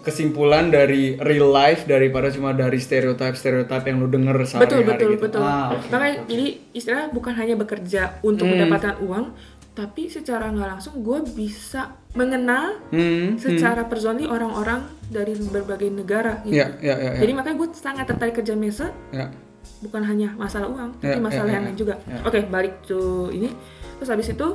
kesimpulan 0.00 0.66
dari 0.66 1.14
real 1.16 1.46
life 1.48 1.86
daripada 1.86 2.26
cuma 2.26 2.50
dari 2.50 2.74
stereotip 2.76 3.32
stereotip 3.32 3.84
yang 3.84 4.02
lu 4.02 4.08
denger 4.08 4.34
betul 4.34 4.48
sehari-hari 4.50 4.82
betul 4.88 5.08
gitu. 5.10 5.22
betul 5.22 5.42
Ah, 5.42 5.70
oke. 5.70 5.86
makanya 5.88 6.16
jadi 6.26 6.46
istilah 6.72 7.04
bukan 7.08 7.32
hanya 7.32 7.54
bekerja 7.54 8.02
untuk 8.20 8.44
Hmm. 8.44 8.58
mendapatkan 8.58 8.98
uang 8.98 9.24
tapi 9.72 10.04
secara 10.06 10.48
nggak 10.48 10.68
langsung 10.70 11.00
gue 11.00 11.18
bisa 11.28 11.96
mengenal 12.12 12.76
Hmm. 12.88 13.40
secara 13.40 13.84
personally 13.84 14.28
orang-orang 14.28 14.84
dari 15.08 15.32
berbagai 15.32 15.88
negara 15.88 16.40
gitu. 16.42 16.52
Ya, 16.54 16.68
ya, 16.78 16.92
ya, 16.94 17.10
ya. 17.10 17.20
Jadi 17.20 17.32
makanya 17.32 17.56
gue 17.56 17.68
sangat 17.72 18.04
tertarik 18.04 18.34
kerja 18.34 18.52
mesa 18.52 18.92
ya. 19.08 19.32
bukan 19.80 20.02
hanya 20.02 20.36
masalah 20.36 20.68
uang, 20.68 20.90
Ya, 21.00 21.16
tapi 21.16 21.20
masalah 21.22 21.48
ya, 21.48 21.54
yang 21.54 21.64
ya, 21.64 21.68
lain 21.70 21.78
juga. 21.78 21.94
ya. 22.04 22.20
Oke, 22.22 22.40
balik 22.46 22.84
to 22.84 23.00
ini. 23.30 23.48
Terus 23.96 24.08
habis 24.08 24.28
itu 24.28 24.48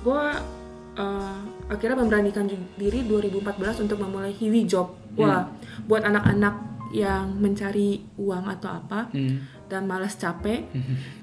gue 0.00 0.22
uh, 0.92 1.38
akhirnya 1.66 1.96
memberanikan 1.96 2.44
diri 2.76 3.00
2014 3.02 3.80
untuk 3.80 3.96
memulai 3.96 4.30
Hiwi 4.30 4.66
Job. 4.66 4.92
Wah, 5.16 5.42
Hmm. 5.42 5.56
buat 5.86 6.02
anak-anak 6.02 6.54
yang 6.90 7.32
mencari 7.34 8.02
uang 8.16 8.44
atau 8.50 8.70
apa 8.76 9.08
Hmm. 9.10 9.40
Dan 9.70 9.86
malas 9.86 10.18
capek, 10.18 10.66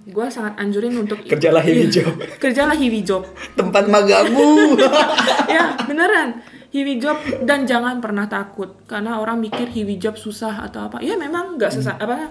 gue 0.08 0.26
sangat 0.32 0.56
anjurin 0.56 0.96
untuk 0.96 1.20
Kerjalah 1.32 1.60
Hiwi 1.60 1.92
Iya, 1.92 2.08
Job. 2.08 2.16
Kerjalah 2.42 2.80
Hiwi 2.80 3.02
Job. 3.04 3.28
Tempat 3.54 3.92
magangmu. 3.92 4.80
ya 5.56 5.76
beneran 5.84 6.40
hiwi 6.68 7.00
job 7.00 7.16
dan 7.48 7.64
jangan 7.64 8.04
pernah 8.04 8.28
takut 8.28 8.84
karena 8.86 9.24
orang 9.24 9.40
mikir 9.40 9.72
hiwi 9.72 9.96
job 9.98 10.20
susah 10.20 10.68
atau 10.68 10.92
apa 10.92 11.00
ya 11.00 11.16
memang 11.16 11.56
nggak 11.56 11.72
susah 11.72 11.96
apa 11.96 12.28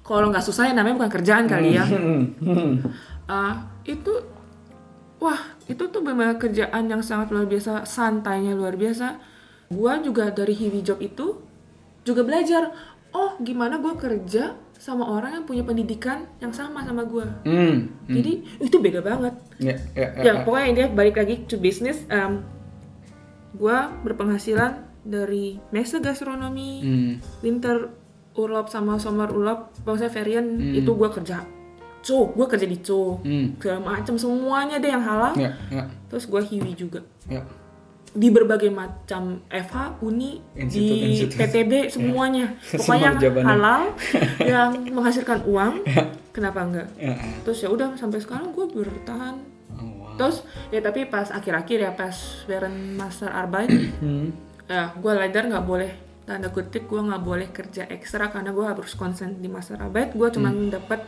kalau 0.00 0.32
nggak 0.32 0.40
susah 0.40 0.70
ya 0.70 0.74
namanya 0.74 1.04
bukan 1.04 1.12
kerjaan 1.20 1.44
kali 1.44 1.76
ya 1.76 1.84
Hmm. 1.84 2.80
Ah, 3.28 3.68
itu 3.84 4.08
wah 5.20 5.36
itu 5.68 5.84
tuh 5.84 6.00
benar 6.00 6.40
kerjaan 6.40 6.88
yang 6.88 7.04
sangat 7.04 7.28
luar 7.28 7.44
biasa 7.44 7.84
santainya 7.84 8.56
luar 8.56 8.72
biasa 8.74 9.20
gua 9.68 10.00
juga 10.00 10.32
dari 10.32 10.56
hiwi 10.56 10.80
job 10.80 10.98
itu 11.04 11.36
juga 12.08 12.24
belajar 12.24 12.72
oh 13.12 13.36
gimana 13.42 13.76
gua 13.82 14.00
kerja 14.00 14.56
sama 14.86 15.02
orang 15.02 15.34
yang 15.34 15.44
punya 15.44 15.66
pendidikan 15.66 16.30
yang 16.38 16.54
sama 16.54 16.86
sama 16.86 17.02
gua 17.02 17.26
Hmm. 17.42 17.90
jadi 18.06 18.38
itu 18.62 18.76
beda 18.78 19.02
banget 19.02 19.34
Ya, 19.58 19.74
ya, 19.92 20.14
ya, 20.14 20.22
ya 20.22 20.32
ya. 20.32 20.42
pokoknya 20.44 20.66
intinya 20.70 20.90
balik 20.94 21.16
lagi 21.16 21.42
to 21.42 21.58
business 21.58 22.06
um, 22.06 22.46
gue 23.52 23.76
berpenghasilan 24.04 24.78
dari 25.02 25.58
mesa 25.70 25.98
gastronomi 25.98 26.70
Hmm. 26.78 27.12
winter 27.40 27.90
urlop 28.36 28.68
sama 28.68 28.94
summer 28.96 29.26
urlop 29.26 29.74
maksudnya 29.82 30.12
varian 30.12 30.46
itu 30.72 30.86
gue 30.86 31.08
kerja 31.10 31.42
co 32.00 32.30
gue 32.30 32.46
kerja 32.46 32.66
di 32.66 32.78
co 32.78 33.18
Hmm. 33.18 33.58
segala 33.58 33.80
macam 33.82 34.14
semuanya 34.14 34.78
deh 34.78 34.86
yang 34.86 35.02
halal 35.02 35.34
Ya, 35.34 35.50
ya, 35.68 35.90
terus 36.06 36.28
gue 36.28 36.38
hiwi 36.38 36.78
juga 36.78 37.00
ya. 37.26 37.42
Di 38.16 38.32
berbagai 38.32 38.72
macam 38.72 39.44
FH, 39.46 40.00
Uni, 40.00 40.40
di 40.56 41.12
institut. 41.12 41.36
PTB 41.36 41.72
semuanya. 41.94 42.56
Semua 42.58 42.96
Pokoknya 43.12 43.44
halal, 43.44 43.82
yang 44.56 44.72
menghasilkan 44.88 45.44
uang, 45.44 45.84
kenapa 46.36 46.64
enggak? 46.64 46.88
Ya, 46.96 47.12
ya. 47.12 47.16
Terus 47.44 47.58
ya 47.60 47.68
udah 47.68 47.92
sampai 47.94 48.18
sekarang 48.18 48.50
gue 48.50 48.64
bertahan 48.66 49.36
Oh, 49.76 49.84
wow. 50.00 50.16
Terus 50.16 50.40
ya 50.72 50.80
tapi 50.80 51.04
pas 51.04 51.28
akhir-akhir 51.28 51.78
ya 51.78 51.92
pas 51.92 52.16
Beren 52.48 52.96
Master 52.96 53.28
Arbeit 53.28 53.68
Hmm. 54.00 54.32
ya 54.72 54.88
gue 54.90 55.12
ladar 55.12 55.44
nggak 55.44 55.62
boleh 55.62 55.92
tanda 56.24 56.48
kutip 56.48 56.88
gue 56.88 56.96
nggak 56.96 57.20
boleh 57.20 57.52
kerja 57.52 57.84
ekstra 57.86 58.32
karena 58.32 58.50
gue 58.50 58.64
harus 58.64 58.96
konsen 58.96 59.36
di 59.36 59.46
Master 59.46 59.76
Arbeit 59.76 60.16
gue 60.16 60.28
cuma 60.32 60.48
Hmm. 60.48 60.72
dapat 60.72 61.04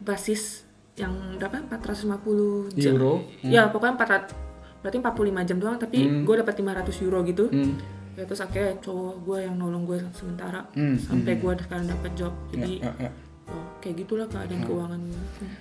basis 0.00 0.64
yang 0.96 1.12
berapa 1.36 1.60
450 1.68 2.72
jam 2.74 2.96
Euro? 2.96 3.22
ya 3.44 3.68
pokoknya 3.68 3.94
400 4.00 4.47
berarti 4.78 4.96
45 4.96 5.10
jam 5.44 5.58
doang 5.58 5.76
tapi 5.76 5.98
gue 6.22 6.34
dapat 6.36 6.54
500 6.54 7.02
euro 7.02 7.18
gitu 7.22 7.44
Hmm. 7.46 7.74
ya 8.12 8.22
terus 8.22 8.38
akhirnya 8.38 8.78
cowok 8.78 9.14
gue 9.20 9.38
yang 9.40 9.54
nolong 9.54 9.84
gue 9.84 9.98
sementara 10.12 10.66
Hmm, 10.70 10.94
sampai 10.96 11.34
gue 11.34 11.52
sekarang 11.56 11.86
dapat 11.86 12.10
job 12.14 12.32
jadi 12.48 12.72
Ya, 12.80 12.90
ya, 12.96 13.06
ya. 13.06 13.10
oh, 13.48 13.64
kayak 13.78 13.94
gitulah 13.98 14.26
keadaan 14.26 14.62
keuangan 14.62 15.00
gue 15.00 15.22
Hmm. 15.38 15.54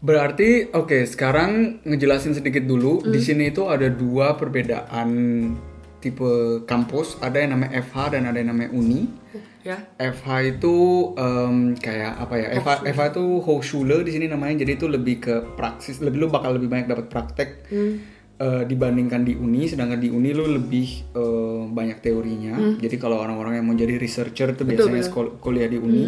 Berarti 0.00 0.68
oke 0.70 1.06
sekarang 1.06 1.50
ngejelasin 1.82 2.34
sedikit 2.34 2.60
dulu 2.62 3.00
Hmm. 3.00 3.08
di 3.08 3.20
sini 3.20 3.48
itu 3.48 3.64
ada 3.64 3.88
dua 3.88 4.36
perbedaan 4.36 5.08
tipe 5.98 6.28
kampus 6.62 7.16
ada 7.18 7.40
yang 7.40 7.56
namanya 7.56 7.80
FH 7.80 8.12
dan 8.12 8.28
ada 8.28 8.36
yang 8.36 8.50
namanya 8.50 8.70
Uni. 8.70 9.08
ya 9.64 9.80
FH 9.96 10.28
itu 10.50 10.76
em, 11.16 11.72
kayak 11.74 12.12
apa 12.18 12.34
ya? 12.36 12.48
FH, 12.54 12.68
FH 12.86 13.02
itu 13.08 13.24
Hochschule 13.40 14.04
di 14.04 14.12
sini 14.12 14.28
namanya 14.28 14.60
jadi 14.60 14.76
itu 14.76 14.84
lebih 14.86 15.16
ke 15.18 15.34
praksis 15.56 15.98
lebih 15.98 16.20
lu 16.20 16.28
bakal 16.28 16.52
lebih 16.52 16.68
banyak 16.68 16.84
dapat 16.86 17.08
praktek 17.08 17.48
Hmm. 17.66 17.96
Eh, 18.36 18.62
dibandingkan 18.64 19.22
di 19.22 19.34
Uni 19.34 19.64
sedangkan 19.64 19.96
di 19.96 20.08
Uni 20.08 20.30
lu 20.30 20.46
lebih 20.48 20.86
eh, 21.12 21.62
banyak 21.68 21.98
teorinya. 21.98 22.54
Jadi 22.76 22.96
kalau 22.96 23.18
orang-orang 23.18 23.58
yang 23.58 23.66
mau 23.66 23.74
jadi 23.74 23.94
researcher 23.96 24.50
itu 24.50 24.62
biasanya 24.64 25.02
sekol- 25.04 25.34
kuliah 25.38 25.66
di 25.66 25.78
Uni. 25.78 26.04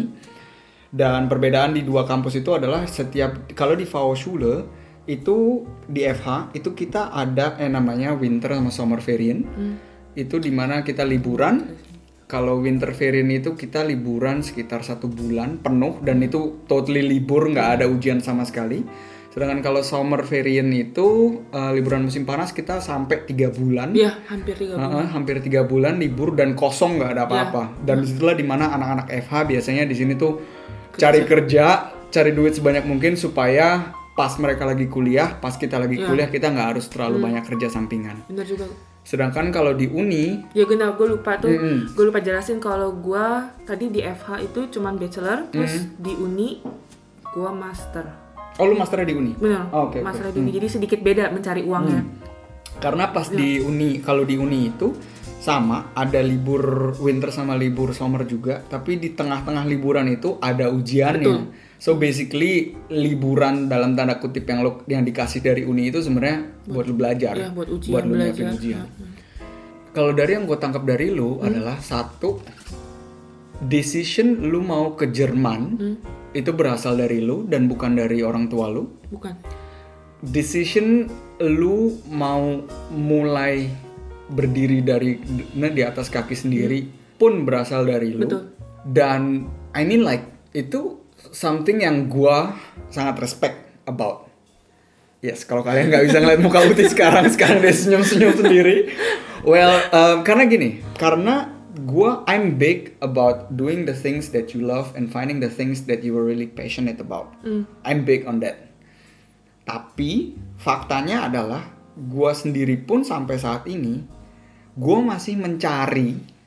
Dan 0.87 1.27
perbedaan 1.27 1.71
di 1.71 1.83
dua 1.83 2.03
kampus 2.03 2.37
itu 2.37 2.51
adalah 2.51 2.87
setiap 2.87 3.51
kalau 3.51 3.75
di 3.75 3.83
Fachhochschule 3.83 4.63
itu 5.05 5.63
di 5.85 6.03
FH 6.03 6.51
itu 6.51 6.71
kita 6.73 7.11
ada 7.11 7.55
yang 7.59 7.75
namanya 7.75 8.11
winter 8.11 8.51
sama 8.51 8.71
summer 8.71 8.99
variant. 8.99 9.43
Itu 10.13 10.39
di 10.39 10.49
mana 10.49 10.81
kita 10.81 11.03
liburan. 11.03 11.75
Kalau 12.25 12.59
winter 12.59 12.91
variant 12.91 13.31
itu 13.31 13.55
kita 13.55 13.83
liburan 13.83 14.43
sekitar 14.43 14.83
satu 14.83 15.07
bulan 15.07 15.59
penuh 15.59 16.03
dan 16.03 16.19
itu 16.19 16.59
totally 16.67 16.99
libur 16.99 17.47
nggak 17.47 17.79
ada 17.79 17.85
ujian 17.87 18.19
sama 18.19 18.43
sekali. 18.43 18.83
Sedangkan 19.27 19.61
kalau 19.61 19.81
summer 19.85 20.25
variant 20.25 20.71
itu 20.73 21.39
eh, 21.53 21.71
liburan 21.77 22.09
musim 22.09 22.25
panas 22.25 22.49
kita 22.51 22.81
sampai 22.81 23.23
tiga 23.23 23.53
bulan. 23.53 23.93
ya 23.93 24.17
hampir 24.27 24.57
tiga 24.57 24.75
bulan 24.75 24.89
Heeh, 24.91 25.05
hampir 25.13 25.35
tiga 25.41 25.61
bulan 25.63 25.93
libur 26.01 26.33
dan 26.33 26.57
kosong 26.57 26.97
nggak 26.97 27.11
ada 27.13 27.23
apa-apa. 27.29 27.63
Dan 27.85 28.01
di 28.01 28.07
situlah 28.09 28.33
di 28.33 28.45
mana 28.45 28.73
anak-anak 28.73 29.07
FH 29.27 29.33
biasanya 29.45 29.83
di 29.85 29.95
sini 29.95 30.13
tuh 30.17 30.41
cari 30.97 31.21
kerja, 31.23 31.93
cari 32.09 32.31
duit 32.33 32.57
sebanyak 32.57 32.83
mungkin 32.89 33.13
supaya 33.13 33.93
pas 34.17 34.33
mereka 34.41 34.65
lagi 34.65 34.89
kuliah, 34.89 35.37
pas 35.37 35.53
kita 35.53 35.77
lagi 35.77 36.01
kuliah 36.01 36.25
kita 36.25 36.49
nggak 36.49 36.73
harus 36.73 36.89
terlalu 36.89 37.21
banyak 37.21 37.45
kerja 37.45 37.69
sampingan. 37.69 38.25
bener 38.25 38.45
juga 38.49 38.65
Sedangkan 39.07 39.55
kalau 39.55 39.71
di 39.71 39.87
uni, 39.87 40.43
Ya 40.51 40.67
benar, 40.67 40.99
gue 40.99 41.07
lupa 41.07 41.39
tuh, 41.39 41.47
Mm-mm. 41.47 41.95
gue 41.95 42.03
lupa 42.11 42.19
jelasin 42.19 42.59
kalau 42.59 42.91
gue 42.91 43.25
tadi 43.63 43.87
di 43.87 44.03
FH 44.03 44.51
itu 44.51 44.67
cuman 44.67 44.99
bachelor, 44.99 45.47
terus 45.47 45.87
di 45.95 46.11
uni 46.11 46.59
gue 47.23 47.49
master. 47.55 48.26
Oh 48.57 48.65
lu 48.65 48.75
masternya 48.75 49.07
di 49.07 49.15
uni? 49.15 49.31
Benar, 49.33 49.69
Oh, 49.69 49.87
oke, 49.87 49.97
oke. 49.97 50.05
master 50.05 50.29
di 50.29 50.39
uni. 50.39 50.51
Jadi 50.51 50.67
sedikit 50.69 50.99
beda 50.99 51.29
mencari 51.29 51.61
uangnya. 51.61 52.01
Karena 52.77 53.09
pas 53.09 53.27
di 53.27 53.57
uni, 53.59 53.97
kalau 53.99 54.21
di 54.21 54.35
uni 54.35 54.67
itu 54.67 54.93
sama 55.37 55.93
ada 55.93 56.19
libur 56.19 56.61
winter 56.97 57.29
sama 57.29 57.55
libur 57.55 57.89
summer 57.91 58.21
juga, 58.23 58.59
tapi 58.59 58.97
di 58.97 59.11
tengah-tengah 59.11 59.63
liburan 59.63 60.05
itu 60.07 60.37
ada 60.37 60.67
ujiannya. 60.67 61.49
So 61.77 61.93
basically 61.93 62.73
liburan 62.87 63.65
dalam 63.65 63.93
tanda 63.93 64.17
kutip 64.17 64.43
yang 64.43 64.61
lo 64.61 64.81
yang 64.85 65.01
dikasih 65.01 65.39
dari 65.39 65.61
uni 65.61 65.87
itu 65.87 66.01
sebenarnya 66.01 66.65
buat 66.65 66.85
lu 66.85 66.93
belajar, 66.93 67.33
Iya, 67.33 67.49
buat 67.49 67.69
ujian, 67.69 67.93
buat 67.93 68.03
lu 68.03 68.13
belajar. 68.13 68.33
nyiapin 68.33 68.47
ujian. 68.51 68.85
Kalau 69.89 70.11
dari 70.11 70.31
yang 70.33 70.45
gue 70.45 70.57
tangkap 70.57 70.83
dari 70.83 71.09
lu 71.09 71.37
adalah 71.39 71.77
satu 71.77 72.41
decision 73.59 74.37
lu 74.43 74.61
mau 74.61 74.93
ke 74.93 75.05
Jerman 75.07 75.61
itu 76.35 76.51
berasal 76.51 76.99
dari 76.99 77.23
lu 77.23 77.47
dan 77.47 77.71
bukan 77.71 77.95
dari 77.95 78.23
orang 78.23 78.51
tua 78.51 78.67
lu? 78.71 78.87
Bukan. 79.11 79.35
decision 80.17 81.05
lu 81.37 81.93
mau 82.09 82.65
mulai 82.89 83.69
berdiri 84.33 84.81
dari 84.81 85.21
nah, 85.53 85.69
di 85.69 85.85
atas 85.85 86.09
kaki 86.09 86.33
sendiri 86.33 86.89
pun 87.21 87.45
berasal 87.45 87.85
dari 87.85 88.17
lu. 88.17 88.25
Betul. 88.25 88.49
dan 88.87 89.45
I 89.77 89.85
mean 89.85 90.01
like 90.01 90.25
itu 90.57 90.97
something 91.29 91.85
yang 91.85 92.09
gua 92.09 92.57
sangat 92.89 93.21
respect 93.21 93.85
about. 93.85 94.25
Yes 95.21 95.45
kalau 95.45 95.61
kalian 95.61 95.93
nggak 95.93 96.09
bisa 96.09 96.17
ngeliat 96.17 96.41
muka 96.41 96.65
Uti 96.65 96.89
sekarang 96.93 97.29
sekarang 97.29 97.61
dia 97.61 97.73
senyum 97.77 98.01
senyum 98.01 98.33
sendiri. 98.33 98.89
Well 99.45 99.85
um, 99.93 100.25
karena 100.25 100.49
gini 100.49 100.81
karena 100.97 101.56
gua 101.85 102.25
I'm 102.25 102.57
big 102.57 102.97
about 103.03 103.53
doing 103.53 103.85
the 103.85 103.93
things 103.93 104.33
that 104.33 104.57
you 104.57 104.65
love 104.65 104.97
and 104.97 105.11
finding 105.11 105.43
the 105.43 105.51
things 105.51 105.85
that 105.85 106.01
you 106.01 106.17
are 106.17 106.25
really 106.25 106.49
passionate 106.49 106.97
about. 106.97 107.33
I'm 107.85 108.01
big 108.07 108.25
on 108.25 108.41
that. 108.41 108.73
Tapi 109.67 110.33
faktanya 110.57 111.29
adalah 111.29 111.69
gua 111.93 112.33
sendiri 112.33 112.79
pun 112.81 113.05
sampai 113.05 113.37
saat 113.37 113.69
ini 113.69 114.01
gua 114.73 115.01
masih 115.05 115.37
mencari 115.37 116.37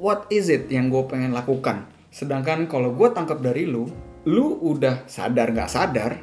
what 0.00 0.24
is 0.32 0.48
it 0.48 0.66
yang 0.72 0.88
gue 0.88 1.04
pengen 1.04 1.36
lakukan. 1.36 1.84
Sedangkan 2.08 2.64
kalau 2.66 2.96
gue 2.96 3.12
tangkap 3.12 3.44
dari 3.44 3.68
lu, 3.68 3.84
lu 4.24 4.56
udah 4.64 5.04
sadar 5.04 5.52
nggak 5.52 5.70
sadar, 5.70 6.16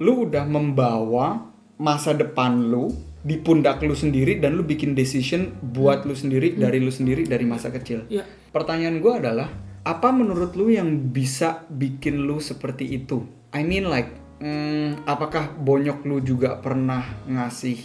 lu 0.00 0.24
udah 0.26 0.48
membawa 0.48 1.52
masa 1.76 2.16
depan 2.16 2.72
lu 2.72 2.88
di 3.22 3.38
pundak 3.38 3.78
lu 3.80 3.94
sendiri 3.94 4.42
dan 4.42 4.58
lu 4.58 4.66
bikin 4.66 4.98
decision 4.98 5.54
buat 5.62 6.02
lu 6.02 6.12
sendiri 6.12 6.58
dari 6.58 6.82
lu 6.82 6.90
sendiri 6.90 7.22
dari 7.22 7.46
masa 7.46 7.70
kecil. 7.70 8.02
Ya. 8.10 8.26
Pertanyaan 8.50 8.98
gue 8.98 9.12
adalah, 9.14 9.46
apa 9.82 10.10
menurut 10.10 10.58
lu 10.58 10.68
yang 10.68 11.10
bisa 11.14 11.62
bikin 11.70 12.26
lu 12.26 12.42
seperti 12.42 12.86
itu? 12.98 13.22
I 13.54 13.62
mean 13.62 13.86
like 13.86 14.10
hmm, 14.42 15.06
apakah 15.06 15.54
bonyok 15.54 16.02
lu 16.02 16.18
juga 16.18 16.58
pernah 16.58 17.02
ngasih 17.30 17.78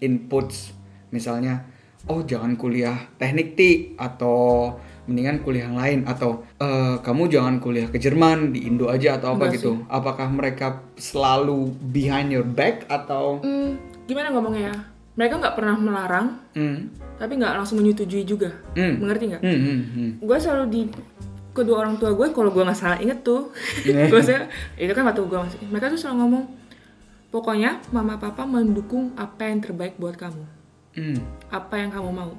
inputs? 0.00 0.72
Misalnya 1.12 1.68
oh 2.08 2.24
jangan 2.24 2.56
kuliah 2.56 2.96
teknik 3.20 3.52
ti 3.54 3.70
atau 4.00 4.72
mendingan 5.08 5.40
kuliah 5.40 5.68
yang 5.72 5.76
lain 5.80 5.98
atau 6.04 6.44
"Eh, 6.60 7.00
kamu 7.00 7.32
jangan 7.32 7.60
kuliah 7.60 7.88
ke 7.88 7.96
Jerman 7.96 8.52
di 8.52 8.68
Indo 8.68 8.92
aja 8.92 9.16
atau 9.16 9.32
apa 9.36 9.48
Enggak 9.48 9.56
gitu. 9.60 9.72
apakah 9.88 10.28
mereka 10.28 10.84
selalu 11.00 11.72
behind 11.92 12.28
your 12.28 12.44
back 12.44 12.84
atau 12.88 13.40
Hmm, 13.40 13.80
gimana 14.08 14.32
ngomongnya 14.32 14.72
ya? 14.72 14.76
Mereka 15.18 15.34
nggak 15.36 15.54
pernah 15.58 15.76
melarang, 15.76 16.26
hmm 16.56 17.06
tapi 17.18 17.34
nggak 17.34 17.50
langsung 17.58 17.82
menyetujui 17.82 18.22
juga. 18.22 18.54
Hmm. 18.78 19.02
Mengerti 19.02 19.34
nggak? 19.34 19.42
hmm 19.42 19.58
hmm, 19.58 19.80
hmm. 19.90 20.10
Gue 20.22 20.38
selalu 20.38 20.64
di 20.70 20.82
kedua 21.50 21.82
orang 21.82 21.98
tua 21.98 22.14
gue, 22.14 22.30
kalau 22.30 22.54
gue 22.54 22.62
nggak 22.62 22.78
salah 22.78 22.98
inget 23.02 23.26
tuh, 23.26 23.50
Iya. 23.82 24.06
gue 24.06 24.22
itu 24.78 24.92
kan 24.94 25.02
waktu 25.02 25.26
gue 25.26 25.38
masih, 25.42 25.58
mereka 25.66 25.90
tuh 25.90 25.98
selalu 25.98 26.16
ngomong, 26.22 26.44
pokoknya 27.34 27.82
mama 27.90 28.22
papa 28.22 28.46
mendukung 28.46 29.10
apa 29.18 29.50
yang 29.50 29.58
terbaik 29.58 29.98
buat 29.98 30.14
kamu, 30.14 30.46
Hmm. 30.94 31.18
apa 31.50 31.74
yang 31.82 31.90
kamu 31.90 32.10
mau. 32.14 32.32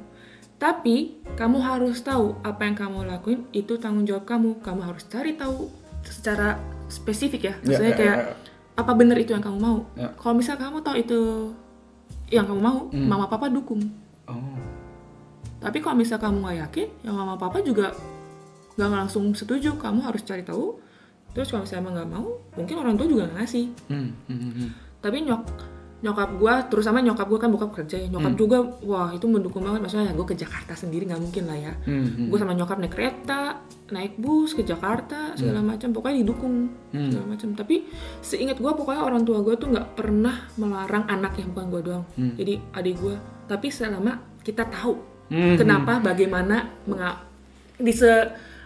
Tapi 0.59 1.19
kamu 1.39 1.59
harus 1.63 2.03
tahu 2.03 2.35
apa 2.43 2.67
yang 2.67 2.75
kamu 2.75 3.07
lakuin 3.07 3.47
itu 3.55 3.79
tanggung 3.79 4.03
jawab 4.03 4.27
kamu. 4.27 4.59
Kamu 4.59 4.81
harus 4.83 5.07
cari 5.07 5.39
tahu 5.39 5.71
secara 6.03 6.59
spesifik 6.91 7.41
ya. 7.47 7.53
Ya, 7.63 7.63
Maksudnya 7.63 7.93
ya, 7.95 7.99
kayak 7.99 8.17
ya, 8.19 8.27
ya. 8.27 8.35
Apa 8.79 8.91
benar 8.95 9.19
itu 9.19 9.36
yang 9.36 9.43
kamu 9.43 9.59
mau. 9.59 9.77
Ya. 9.93 10.09
Kalau 10.15 10.36
misal 10.36 10.55
kamu 10.55 10.79
tahu 10.79 10.95
itu 10.95 11.19
yang 12.29 12.45
kamu 12.48 12.62
mau, 12.62 12.79
Hmm. 12.89 13.07
mama 13.09 13.25
papa 13.27 13.50
dukung. 13.50 13.81
Oh. 14.25 14.55
Tapi 15.59 15.83
kalau 15.83 16.00
misal 16.00 16.17
kamu 16.17 16.39
nggak 16.39 16.57
yakin, 16.69 16.88
ya 17.03 17.12
mama 17.12 17.36
papa 17.36 17.59
juga 17.59 17.91
nggak 18.79 18.89
langsung 18.89 19.36
setuju. 19.36 19.75
Kamu 19.75 20.00
harus 20.05 20.24
cari 20.24 20.41
tahu. 20.41 20.79
Terus 21.36 21.51
kalau 21.51 21.62
misalnya 21.67 21.81
emang 21.83 21.93
nggak 22.00 22.09
mau, 22.09 22.27
mungkin 22.57 22.75
orang 22.79 22.95
tua 22.98 23.05
juga 23.05 23.24
nggak 23.29 23.38
ngasih. 23.43 23.65
Hmm, 23.91 24.09
hmm, 24.25 24.39
hmm, 24.39 24.51
hmm. 24.55 24.69
Tapi 25.00 25.17
nyok 25.27 25.43
nyokap 25.99 26.29
gua, 26.39 26.63
terutama 26.65 27.03
nyokap 27.03 27.27
gua 27.27 27.39
kan 27.39 27.49
bokap 27.51 27.71
kerja 27.75 27.99
ya. 27.99 28.07
Nyokap 28.07 28.31
Hmm. 28.33 28.39
juga, 28.39 28.57
wah 28.81 29.11
itu 29.11 29.27
mendukung 29.27 29.67
banget. 29.67 29.83
Maksudnya 29.83 30.07
ya 30.07 30.13
gue 30.15 30.23
ke 30.23 30.35
Jakarta 30.35 30.71
sendiri 30.71 31.03
nggak 31.03 31.19
mungkin 31.19 31.43
lah 31.43 31.57
ya. 31.59 31.73
Hmm, 31.83 32.07
hmm. 32.07 32.27
Gue 32.31 32.37
sama 32.39 32.55
nyokap 32.55 32.79
naik 32.79 32.93
kereta, 32.95 33.59
naik 33.89 34.15
bus 34.15 34.55
ke 34.55 34.63
Jakarta, 34.63 35.35
segala 35.35 35.59
macam. 35.59 35.91
Pokoknya 35.91 36.23
didukung 36.23 36.71
Hmm. 36.95 37.11
segala 37.11 37.35
macam. 37.35 37.51
Tapi 37.51 37.75
seingat 38.19 38.57
gua 38.57 38.71
pokoknya 38.73 39.03
orang 39.03 39.27
tua 39.27 39.43
gua 39.43 39.55
tuh 39.55 39.69
nggak 39.69 39.87
pernah 39.93 40.47
melarang 40.55 41.03
anaknya 41.05 41.45
bukan 41.51 41.65
gua 41.67 41.81
doang. 41.83 42.05
Hmm. 42.15 42.33
Jadi 42.33 42.53
adik 42.71 42.95
gua. 42.97 43.15
Tapi 43.45 43.67
selama 43.67 44.15
kita 44.39 44.63
tahu 44.65 44.95
Hmm, 45.29 45.53
kenapa 45.53 46.01
bagaimana 46.01 46.73
menga 46.89 47.21
di 47.77 47.93
se 47.93 48.09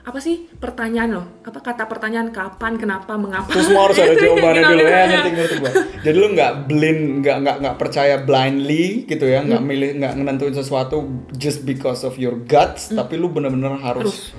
apa 0.03 0.19
sih 0.19 0.51
pertanyaan 0.53 1.09
loh 1.13 1.25
apa 1.41 1.59
kata 1.59 1.87
pertanyaan 1.87 2.27
kapan 2.29 2.75
kenapa 2.75 3.15
mengapa 3.15 3.47
Terus 3.49 3.67
semua 3.67 3.87
harus 3.87 3.97
ada 4.03 4.13
jawabannya 4.13 4.59
Gitu, 4.59 4.67
dulu 4.69 4.77
gitu, 4.77 4.83
ya, 4.85 4.97
ya. 4.97 5.07
ngerti 5.09 5.29
ngerti 5.31 5.55
gua. 5.57 5.71
Jadi 6.01 6.17
lu 6.17 6.27
nggak 6.29 6.51
blind, 6.65 7.01
nggak 7.19 7.37
nggak 7.39 7.55
nggak 7.57 7.75
percaya 7.77 8.15
blindly 8.19 8.85
gitu 9.05 9.25
ya, 9.25 9.39
nggak 9.41 9.61
milih 9.61 9.89
nggak 9.95 10.13
nentuin 10.17 10.51
sesuatu 10.51 10.97
just 11.33 11.63
because 11.63 12.01
of 12.01 12.15
your 12.15 12.35
guts, 12.43 12.89
tapi 12.89 13.15
lu 13.15 13.27
bener-bener 13.27 13.73
harus 13.77 14.35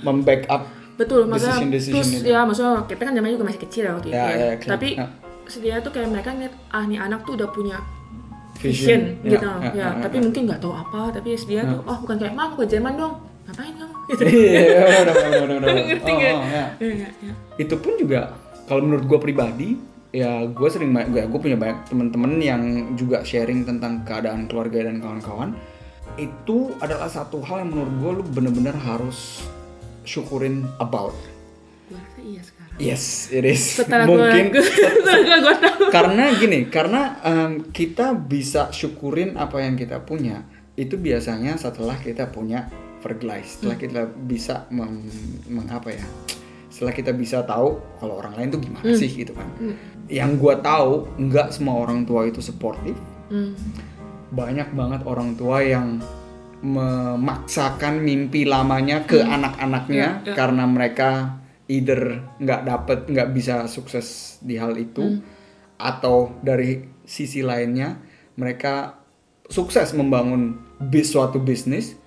membackup 0.00 0.64
betul 0.92 1.24
maksudnya 1.24 1.56
Decision-decision 1.56 1.94
terus 1.94 2.10
itu. 2.14 2.28
ya 2.28 2.40
maksudnya 2.42 2.72
kita 2.84 3.02
kan 3.02 3.12
zamannya 3.12 3.34
juga 3.34 3.46
masih 3.48 3.60
kecil 3.60 3.82
ya 3.82 3.92
waktu 3.92 4.08
itu 4.08 4.14
Ya, 4.14 4.24
ya, 4.24 4.34
ya, 4.34 4.46
ya, 4.50 4.66
tapi 4.66 4.88
ya. 4.92 5.06
sedia 5.46 5.74
tuh 5.78 5.90
kayak 5.90 6.08
mereka 6.10 6.30
ngeliat 6.30 6.54
ah 6.68 6.84
nih 6.84 6.98
anak 6.98 7.20
tuh 7.22 7.32
udah 7.34 7.48
punya 7.48 7.78
Vision. 8.54 8.70
vision, 8.70 9.00
Ya, 9.22 9.30
gitu 9.32 9.42
ya, 9.42 9.56
ya, 9.58 9.70
ya, 9.72 9.86
ya, 9.88 9.88
tapi 10.00 10.16
ya. 10.16 10.22
mungkin 10.22 10.42
nggak 10.44 10.60
tahu 10.60 10.72
apa 10.72 11.00
tapi 11.10 11.28
sedia 11.34 11.64
tuh 11.64 11.80
oh 11.82 11.96
bukan 11.98 12.16
kayak 12.16 12.32
mah 12.32 12.44
aku 12.46 12.62
ke 12.62 12.66
Jerman 12.70 12.94
dong 12.94 13.14
ngapain 13.42 13.74
gitu 14.12 14.22
Iya. 14.22 14.84
Ngerti 15.88 16.10
Oh, 16.12 16.16
nggak? 16.20 16.34
oh, 16.36 16.44
ya. 16.44 16.64
Ya, 16.78 16.88
ya, 16.92 17.08
ya. 17.20 17.32
itu 17.56 17.74
pun 17.76 17.92
juga 17.96 18.36
kalau 18.64 18.84
menurut 18.84 19.04
gue 19.04 19.18
pribadi 19.18 19.68
ya 20.12 20.44
gue 20.44 20.68
sering 20.68 20.92
gue 20.92 21.24
gue 21.24 21.40
punya 21.40 21.56
banyak 21.56 21.88
temen-temen 21.88 22.32
yang 22.36 22.62
juga 22.94 23.24
sharing 23.24 23.64
tentang 23.64 24.04
keadaan 24.04 24.44
keluarga 24.44 24.84
dan 24.84 25.00
kawan-kawan 25.00 25.56
itu 26.20 26.76
adalah 26.78 27.08
satu 27.08 27.40
hal 27.40 27.64
yang 27.64 27.72
menurut 27.72 27.92
gue 27.96 28.10
lu 28.20 28.24
bener-bener 28.28 28.76
harus 28.76 29.40
syukurin 30.04 30.68
about 30.76 31.16
iya 32.20 32.40
sekarang 32.44 32.76
yes 32.76 33.32
it 33.32 33.44
is 33.44 33.60
setelah 33.80 34.04
mungkin 34.04 34.44
gua 34.52 34.64
setelah 34.64 35.38
gua 35.40 35.56
tahu 35.56 35.84
karena 35.88 36.24
gini 36.36 36.58
karena 36.68 37.00
em, 37.24 37.52
kita 37.72 38.12
bisa 38.12 38.68
syukurin 38.68 39.36
apa 39.36 39.64
yang 39.64 39.76
kita 39.76 40.00
punya 40.04 40.44
itu 40.76 40.96
biasanya 40.96 41.56
setelah 41.56 41.96
kita 41.96 42.28
punya 42.28 42.68
vergleich 43.02 43.58
setelah 43.58 43.74
Hmm. 43.74 43.84
kita 43.84 44.02
bisa 44.22 44.54
meng, 44.70 45.02
meng- 45.46 45.68
apa 45.68 45.90
ya 45.90 46.04
setelah 46.70 46.94
kita 46.94 47.12
bisa 47.12 47.42
tahu 47.42 47.76
kalau 47.98 48.16
orang 48.16 48.32
lain 48.32 48.48
tuh 48.48 48.60
gimana 48.60 48.80
Hmm. 48.82 48.96
sih 48.96 49.10
gitu 49.10 49.34
kan 49.34 49.44
yang 50.06 50.34
gua 50.36 50.56
tahu 50.56 51.04
nggak 51.18 51.50
semua 51.50 51.76
orang 51.78 52.02
tua 52.02 52.24
itu 52.24 52.38
supportive 52.38 52.96
Hmm. 53.28 53.52
banyak 54.30 54.72
banget 54.72 55.02
orang 55.04 55.34
tua 55.34 55.60
yang 55.60 56.00
memaksakan 56.62 58.00
mimpi 58.00 58.44
lamanya 58.44 59.02
ke 59.02 59.18
anak-anaknya 59.18 60.08
Ya, 60.22 60.24
ya. 60.24 60.34
karena 60.34 60.64
mereka 60.64 61.42
either 61.66 62.22
nggak 62.38 62.62
dapet 62.62 62.98
nggak 63.08 63.28
bisa 63.32 63.66
sukses 63.66 64.38
di 64.38 64.54
hal 64.54 64.74
itu 64.74 65.18
atau 65.76 66.30
dari 66.38 66.78
sisi 67.02 67.42
lainnya 67.42 67.98
mereka 68.34 69.02
sukses 69.44 69.90
membangun 69.92 70.54
bis 70.80 71.10
suatu 71.10 71.36
bisnis 71.36 71.98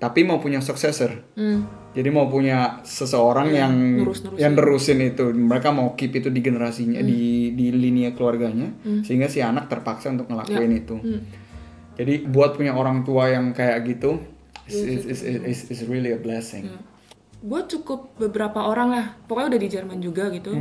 tapi 0.00 0.24
mau 0.24 0.40
punya 0.40 0.64
successor. 0.64 1.12
Hmm. 1.36 1.68
jadi 1.90 2.06
mau 2.08 2.30
punya 2.30 2.80
seseorang 2.86 3.50
Ya, 3.50 3.66
yang 3.66 3.74
nerus-nerusin. 4.00 4.38
yang 4.40 4.52
nerusin 4.54 4.98
itu. 5.04 5.24
Mereka 5.34 5.74
mau 5.74 5.92
keep 5.98 6.14
itu 6.16 6.30
di 6.30 6.40
generasinya 6.40 7.02
di 7.02 7.50
di 7.52 7.66
linia 7.74 8.16
keluarganya 8.16 8.72
sehingga 9.04 9.28
si 9.28 9.44
anak 9.44 9.68
terpaksa 9.68 10.08
untuk 10.08 10.30
ngelakuin 10.30 10.72
itu. 10.72 10.96
Hmm. 10.96 11.20
jadi 11.98 12.24
buat 12.24 12.56
punya 12.56 12.72
orang 12.72 13.04
tua 13.04 13.28
yang 13.28 13.52
kayak 13.52 13.84
gitu 13.84 14.22
is 14.64 15.04
is, 15.04 15.20
is, 15.20 15.20
is, 15.44 15.58
is 15.68 15.80
really 15.84 16.14
a 16.14 16.18
blessing. 16.18 16.70
Gue 17.42 17.60
cukup 17.66 18.14
beberapa 18.16 18.64
orang 18.64 18.88
lah. 18.94 19.06
Pokoknya 19.26 19.56
udah 19.56 19.60
di 19.60 19.68
Jerman 19.68 19.98
juga 20.00 20.30
gitu. 20.32 20.54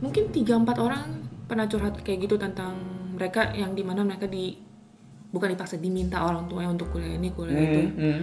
Mungkin 0.00 0.32
tiga 0.34 0.56
empat 0.56 0.76
orang 0.82 1.24
pernah 1.46 1.64
curhat 1.64 2.00
kayak 2.02 2.26
gitu 2.28 2.36
tentang 2.36 2.74
mereka 3.14 3.52
yang 3.52 3.72
di 3.72 3.84
mana 3.84 4.00
mereka 4.02 4.24
di 4.26 4.56
bukan 5.30 5.54
dipaksa 5.54 5.78
diminta 5.78 6.22
orang 6.22 6.50
tuanya 6.50 6.70
untuk 6.74 6.90
kuliah 6.90 7.14
ini 7.14 7.30
kuliah 7.30 7.58
itu. 7.58 7.82
Hmm. 7.96 8.22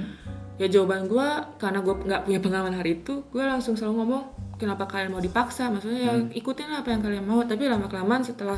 ya 0.57 0.65
jawaban 0.65 1.05
gue 1.05 1.27
karena 1.61 1.79
gue 1.85 1.93
nggak 1.93 2.21
punya 2.25 2.39
pengalaman 2.41 2.73
hari 2.73 2.99
itu 2.99 3.21
gue 3.29 3.43
langsung 3.45 3.77
selalu 3.77 4.03
ngomong 4.03 4.23
kenapa 4.57 4.89
kalian 4.89 5.13
mau 5.13 5.21
dipaksa? 5.21 5.69
Maksudnya 5.69 6.01
ya 6.01 6.13
ikutin 6.33 6.73
apa 6.73 6.89
yang 6.91 7.01
kalian 7.05 7.25
mau. 7.25 7.39
Tapi 7.45 7.69
lama 7.69 7.85
kelamaan 7.87 8.25
setelah 8.25 8.57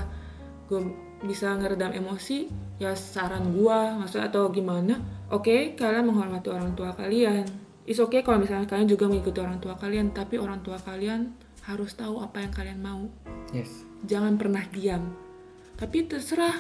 gue 0.72 0.80
bisa 1.28 1.52
ngeredam 1.60 1.92
emosi 1.92 2.48
ya 2.80 2.96
saran 2.96 3.52
gue 3.52 3.80
maksudnya 4.00 4.32
atau 4.32 4.48
gimana 4.56 4.96
oke 5.28 5.76
kalian 5.76 6.08
menghormati 6.08 6.48
orang 6.50 6.74
tua 6.74 6.96
kalian. 6.96 7.46
Is 7.84 8.00
okay 8.00 8.24
kalau 8.24 8.40
misalnya 8.40 8.70
kalian 8.70 8.88
juga 8.88 9.12
mengikuti 9.12 9.44
orang 9.44 9.60
tua 9.60 9.76
kalian 9.76 10.16
tapi 10.16 10.40
orang 10.40 10.64
tua 10.64 10.80
kalian 10.80 11.36
harus 11.68 11.94
tahu 11.94 12.24
apa 12.24 12.42
yang 12.42 12.54
kalian 12.56 12.80
mau. 12.80 13.04
Yes. 13.52 13.84
Jangan 14.08 14.40
pernah 14.40 14.64
diam. 14.72 15.12
Tapi 15.76 16.08
terserah 16.08 16.56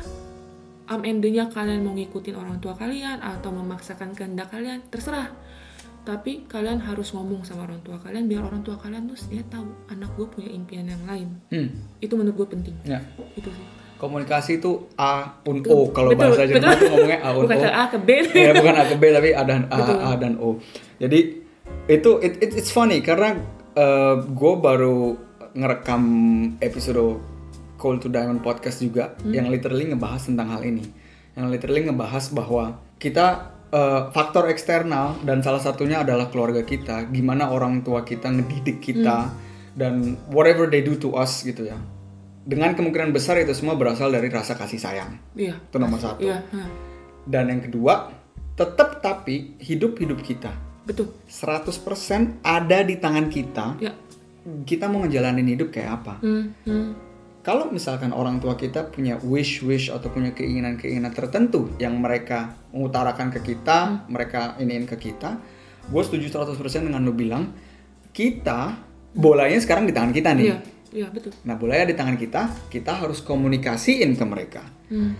am 0.89 1.05
endingnya 1.05 1.47
kalian 1.53 1.85
mau 1.85 1.93
ngikutin 1.93 2.35
orang 2.35 2.57
tua 2.57 2.73
kalian 2.73 3.21
atau 3.21 3.53
memaksakan 3.53 4.17
kehendak 4.17 4.49
kalian 4.49 4.81
terserah 4.89 5.29
tapi 6.01 6.49
kalian 6.49 6.81
harus 6.81 7.13
ngomong 7.13 7.45
sama 7.45 7.69
orang 7.69 7.77
tua 7.85 8.01
kalian 8.01 8.25
biar 8.25 8.41
orang 8.41 8.65
tua 8.65 8.73
kalian 8.81 9.05
tuh 9.05 9.19
dia 9.29 9.45
tahu 9.45 9.69
anak 9.93 10.09
gue 10.17 10.25
punya 10.25 10.49
impian 10.49 10.89
yang 10.89 11.03
lain 11.05 11.29
hmm. 11.53 12.01
itu 12.01 12.13
menurut 12.17 12.35
gue 12.41 12.47
penting 12.57 12.75
ya 12.81 12.97
itu 13.37 13.45
sih 13.53 13.65
komunikasi 13.99 14.63
itu 14.63 14.89
A 14.97 15.37
un 15.45 15.59
O 15.67 15.91
kalau 15.91 16.15
bahasa 16.15 16.47
Jerman 16.47 16.71
betul. 16.71 16.79
tuh 16.81 16.87
ngomongnya 16.89 17.19
A 17.21 17.29
un 17.35 17.43
bukan 17.45 17.57
O 17.59 17.61
ke 17.61 17.69
A 17.69 17.83
ke 17.91 17.97
B 18.01 18.09
ya 18.31 18.51
bukan 18.57 18.73
A 18.73 18.83
ke 18.87 18.95
B 18.97 19.03
tapi 19.13 19.29
A 19.35 19.43
dan 19.45 19.61
A, 19.69 19.77
Betul. 19.77 19.97
A 19.99 20.09
dan 20.17 20.33
O. 20.39 20.49
Jadi 20.97 21.19
itu 21.85 22.11
it, 22.23 22.33
it- 22.41 22.55
it's 22.57 22.71
funny 22.71 23.03
karena 23.03 23.37
gue 24.23 24.53
baru 24.57 25.19
ngerekam 25.53 26.03
episode 26.63 27.19
Call 27.79 27.97
to 27.97 28.07
Diamond 28.07 28.39
podcast 28.39 28.77
juga 28.77 29.15
Hmm. 29.15 29.31
yang 29.31 29.47
literally 29.47 29.87
ngebahas 29.87 30.21
tentang 30.21 30.51
hal 30.51 30.61
ini. 30.61 30.83
Yang 31.33 31.47
literally 31.49 31.81
ngebahas 31.87 32.25
bahwa 32.29 32.63
kita 32.97 33.27
eh, 33.69 34.01
faktor 34.09 34.49
eksternal 34.49 35.21
dan 35.21 35.39
salah 35.39 35.61
satunya 35.61 36.01
adalah 36.01 36.27
keluarga 36.27 36.59
kita. 36.59 37.05
Gimana 37.07 37.47
orang 37.47 37.79
tua 37.79 38.01
kita 38.01 38.27
ngedidik 38.27 38.81
kita 38.83 39.17
Hmm. 39.23 39.37
dan 39.73 39.93
whatever 40.27 40.65
they 40.65 40.81
do 40.81 40.97
to 40.97 41.13
us 41.13 41.41
gitu 41.41 41.63
ya. 41.63 41.77
Dengan 42.41 42.73
kemungkinan 42.73 43.09
besar 43.09 43.37
itu 43.37 43.53
semua 43.53 43.73
berasal 43.73 44.09
dari 44.09 44.25
rasa 44.27 44.53
kasih 44.53 44.77
sayang. 44.77 45.21
iya 45.33 45.53
Itu 45.53 45.77
nomor 45.77 45.97
satu. 45.97 46.17
iya 46.19 46.41
nah, 46.49 46.65
Dan 47.23 47.45
yang 47.47 47.61
kedua, 47.61 48.09
tetap 48.55 48.99
tapi 48.99 49.53
hidup-hidup 49.57 50.17
kita 50.19 50.49
betul 50.81 51.13
100% 51.29 51.69
ada 52.41 52.81
di 52.81 52.97
tangan 52.97 53.29
kita. 53.29 53.77
ya 53.77 53.93
Kita 54.65 54.89
mau 54.89 55.05
ngejalanin 55.05 55.45
hidup 55.45 55.69
kayak 55.69 56.01
apa? 56.01 56.13
hmm, 56.19 56.45
hmm. 56.65 56.89
Kalau 57.39 57.71
misalkan 57.71 58.11
orang 58.11 58.43
tua 58.43 58.59
kita 58.59 58.91
punya 58.91 59.15
wish-wish 59.23 59.87
atau 59.87 60.11
punya 60.11 60.35
keinginan-keinginan 60.35 61.15
tertentu 61.15 61.71
yang 61.79 61.95
mereka 61.95 62.51
mengutarakan 62.75 63.31
ke 63.31 63.39
kita, 63.39 64.03
mereka 64.11 64.59
iniin 64.59 64.83
ke 64.83 64.99
kita, 64.99 65.39
gue 65.87 66.01
setuju 66.03 66.27
100% 66.35 66.59
dengan 66.83 66.99
lo 66.99 67.15
bilang, 67.15 67.55
kita 68.11 68.75
bolanya 69.15 69.55
sekarang 69.55 69.87
di 69.87 69.95
tangan 69.95 70.11
kita 70.11 70.35
nih. 70.35 70.45
Iya, 70.51 70.57
iya 70.91 71.07
betul. 71.07 71.31
Nah, 71.47 71.55
bolanya 71.55 71.87
di 71.87 71.95
tangan 71.95 72.19
kita, 72.19 72.67
kita 72.67 72.91
harus 72.99 73.23
komunikasiin 73.23 74.19
ke 74.19 74.25
mereka. 74.27 74.63
Hmm. 74.91 75.15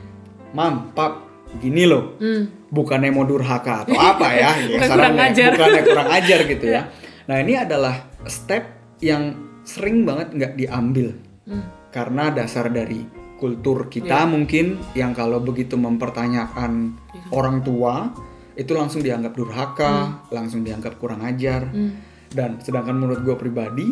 Mam, 0.51 0.91
pap, 0.91 1.23
gini 1.63 1.88
loh. 1.88 2.19
Hmm. 2.19 2.67
Bukannya 2.67 3.15
mau 3.15 3.23
durhaka 3.23 3.88
atau 3.88 3.95
apa 3.95 4.27
ya, 4.36 4.51
ya 4.75 4.79
kurang 4.91 5.15
ajar. 5.15 5.55
bukannya 5.55 5.82
kurang 5.88 6.10
ajar 6.12 6.39
gitu 6.45 6.67
ya. 6.67 6.84
Nah, 7.29 7.45
ini 7.45 7.53
adalah 7.53 8.10
step 8.25 8.65
yang 9.05 9.38
sering 9.62 10.01
banget 10.01 10.34
nggak 10.34 10.53
diambil 10.58 11.13
Hmm. 11.49 11.65
Karena 11.89 12.30
dasar 12.30 12.69
dari 12.69 13.06
kultur 13.39 13.88
kita 13.88 14.28
mungkin 14.28 14.78
yang 14.93 15.15
kalau 15.15 15.39
begitu 15.39 15.80
mempertanyakan 15.80 16.99
orang 17.32 17.63
tua 17.63 18.12
itu 18.60 18.75
langsung 18.75 18.99
dianggap 18.99 19.32
durhaka, 19.39 20.28
langsung 20.36 20.67
dianggap 20.67 20.99
kurang 20.99 21.23
ajar. 21.23 21.71
Hmm. 21.71 21.95
Dan 22.30 22.60
sedangkan 22.60 22.99
menurut 22.99 23.23
gue 23.23 23.36
pribadi 23.39 23.88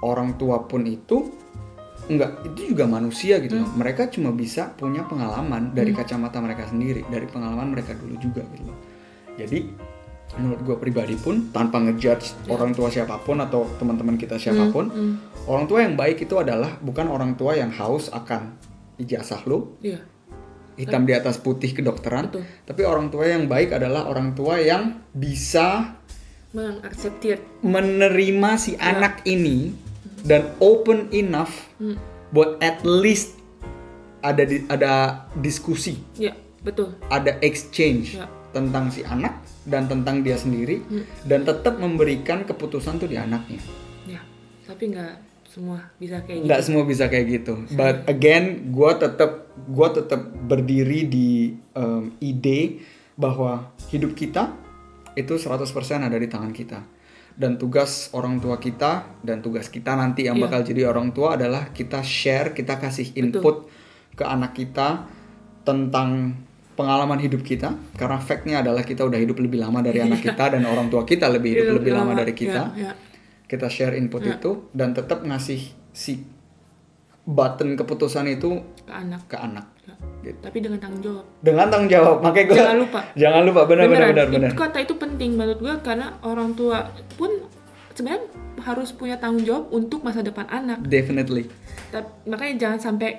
orang 0.00 0.40
tua 0.40 0.64
pun 0.64 0.82
itu 0.88 1.28
enggak 2.08 2.40
itu 2.48 2.72
juga 2.72 2.88
manusia 2.88 3.36
gitu 3.44 3.60
loh. 3.60 3.68
Mereka 3.76 4.08
cuma 4.08 4.32
bisa 4.32 4.72
punya 4.72 5.04
pengalaman 5.04 5.76
dari 5.76 5.92
kacamata 5.92 6.40
mereka 6.40 6.64
sendiri, 6.64 7.04
dari 7.12 7.28
pengalaman 7.28 7.76
mereka 7.76 7.92
dulu 7.92 8.16
juga 8.16 8.42
gitu 8.56 8.64
loh. 8.64 8.78
Jadi 9.36 9.58
menurut 10.40 10.60
gue 10.64 10.76
pribadi 10.80 11.16
pun 11.16 11.52
tanpa 11.52 11.80
ngejudge 11.80 12.48
orang 12.52 12.72
tua 12.76 12.88
siapa 12.92 13.20
pun 13.20 13.40
atau 13.40 13.64
teman-teman 13.76 14.16
kita 14.16 14.40
siapa 14.40 14.72
pun, 14.72 14.88
Hmm. 14.88 15.14
Orang 15.48 15.64
tua 15.64 15.80
yang 15.82 15.96
baik 15.96 16.22
itu 16.22 16.36
adalah 16.36 16.76
bukan 16.78 17.08
orang 17.08 17.32
tua 17.34 17.56
yang 17.56 17.72
haus 17.72 18.12
akan 18.12 18.54
ijazah 19.00 19.40
lo, 19.48 19.80
Iya. 19.80 20.04
hitam 20.76 21.02
di 21.02 21.16
atas 21.16 21.40
putih 21.40 21.72
kedokteran, 21.72 22.28
Betul. 22.30 22.44
tapi 22.62 22.82
orang 22.84 23.08
tua 23.08 23.26
yang 23.26 23.48
baik 23.48 23.72
adalah 23.72 24.06
orang 24.06 24.36
tua 24.36 24.60
yang 24.60 25.00
bisa 25.10 25.96
Mengacceptir. 26.52 27.40
menerima 27.60 28.50
si 28.56 28.72
anak 28.76 29.24
ini 29.24 29.72
dan 30.22 30.52
open 30.58 31.08
enough 31.10 31.70
Hmm. 31.78 31.96
buat 32.30 32.60
at 32.60 32.84
least 32.84 33.38
ada 34.20 34.42
di, 34.42 34.66
ada 34.66 35.24
diskusi, 35.34 35.96
Iya, 36.14 36.34
betul. 36.60 36.98
ada 37.08 37.38
exchange 37.38 38.18
Ya. 38.18 38.26
tentang 38.50 38.90
si 38.90 39.06
anak 39.06 39.38
dan 39.62 39.86
tentang 39.86 40.20
dia 40.20 40.34
sendiri 40.34 40.82
dan 41.22 41.44
tetap 41.44 41.78
memberikan 41.78 42.42
keputusan 42.42 42.98
tuh 42.98 43.06
di 43.06 43.14
anaknya. 43.14 43.60
Ya, 44.08 44.18
tapi 44.66 44.90
nggak 44.90 45.27
semua 45.48 45.80
bisa 45.96 46.20
kayak 46.20 46.36
gitu. 46.36 46.46
Nggak 46.46 46.60
semua 46.62 46.82
bisa 46.84 47.04
kayak 47.06 47.26
gitu. 47.26 47.54
But 47.72 48.04
again, 48.06 48.44
gua 48.68 48.94
tetap 48.94 49.48
gua 49.66 49.88
tetap 49.90 50.20
berdiri 50.44 51.04
di 51.04 51.28
um, 51.72 52.12
ide 52.18 52.84
bahwa 53.14 53.66
hidup 53.88 54.12
kita 54.12 54.52
itu 55.14 55.34
100% 55.34 55.66
ada 55.98 56.14
di 56.14 56.28
tangan 56.28 56.52
kita. 56.52 56.84
Dan 57.32 57.54
tugas 57.54 58.10
orang 58.12 58.38
tua 58.38 58.58
kita 58.58 59.22
dan 59.22 59.40
tugas 59.40 59.66
kita 59.66 59.94
nanti 59.94 60.26
yang 60.26 60.36
Iya. 60.36 60.44
bakal 60.44 60.60
jadi 60.64 60.82
orang 60.84 61.10
tua 61.10 61.34
adalah 61.34 61.70
kita 61.70 62.02
share, 62.02 62.50
kita 62.50 62.76
kasih 62.76 63.14
input 63.14 63.66
ke 64.12 64.22
anak 64.22 64.52
kita 64.52 65.06
tentang 65.62 66.34
pengalaman 66.74 67.18
hidup 67.18 67.42
kita 67.42 67.74
karena 67.94 68.18
fact-nya 68.18 68.62
adalah 68.62 68.82
kita 68.82 69.02
udah 69.02 69.16
hidup 69.16 69.38
lebih 69.38 69.58
lama 69.58 69.78
dari 69.80 69.98
anak 70.06 70.18
kita 70.20 70.54
dan 70.54 70.62
orang 70.62 70.86
tua 70.86 71.02
kita 71.02 71.26
lebih 71.26 71.50
hidup 71.52 71.66
Iya, 71.66 71.74
lebih 71.74 71.92
lama 71.92 72.10
lama. 72.10 72.18
dari 72.18 72.32
kita 72.32 72.62
Ya, 72.74 72.90
ya. 72.90 72.92
Kita 73.48 73.66
share 73.66 73.92
input 73.94 74.22
itu 74.22 74.50
dan 74.70 74.92
tetap 74.92 75.20
ngasih 75.20 75.60
si 75.90 76.20
button 77.24 77.74
keputusan 77.74 78.24
itu 78.26 78.60
Ke 78.82 78.92
anak. 78.94 79.20
ke 79.26 79.36
anak 79.36 79.66
Ya. 79.82 79.96
gitu. 80.22 80.40
Tapi 80.42 80.58
dengan 80.60 80.76
tanggung 80.78 81.00
jawab. 81.00 81.24
dengan 81.40 81.66
tanggung 81.66 81.88
jawab 81.88 82.16
makanya 82.20 82.44
gue 82.46 82.56
Jangan 82.58 82.76
lupa. 82.78 83.00
jangan 83.14 83.42
lupa 83.42 83.60
benar 83.64 83.84
benar 83.86 84.08
Beneran, 84.12 84.28
benar 84.30 84.50
kata 84.54 84.78
itu 84.78 84.94
penting 84.94 85.30
menurut 85.32 85.58
gue 85.58 85.74
karena 85.80 86.06
orang 86.22 86.52
tua 86.52 86.78
pun 87.16 87.30
sebenarnya 87.90 88.28
harus 88.60 88.92
punya 88.92 89.16
tanggung 89.16 89.42
jawab 89.42 89.64
untuk 89.70 90.00
masa 90.02 90.20
depan 90.20 90.44
anak. 90.46 90.84
definitely 90.84 91.48
Tapi, 91.88 92.04
makanya 92.26 92.54
jangan 92.58 92.78
sampai 92.84 93.10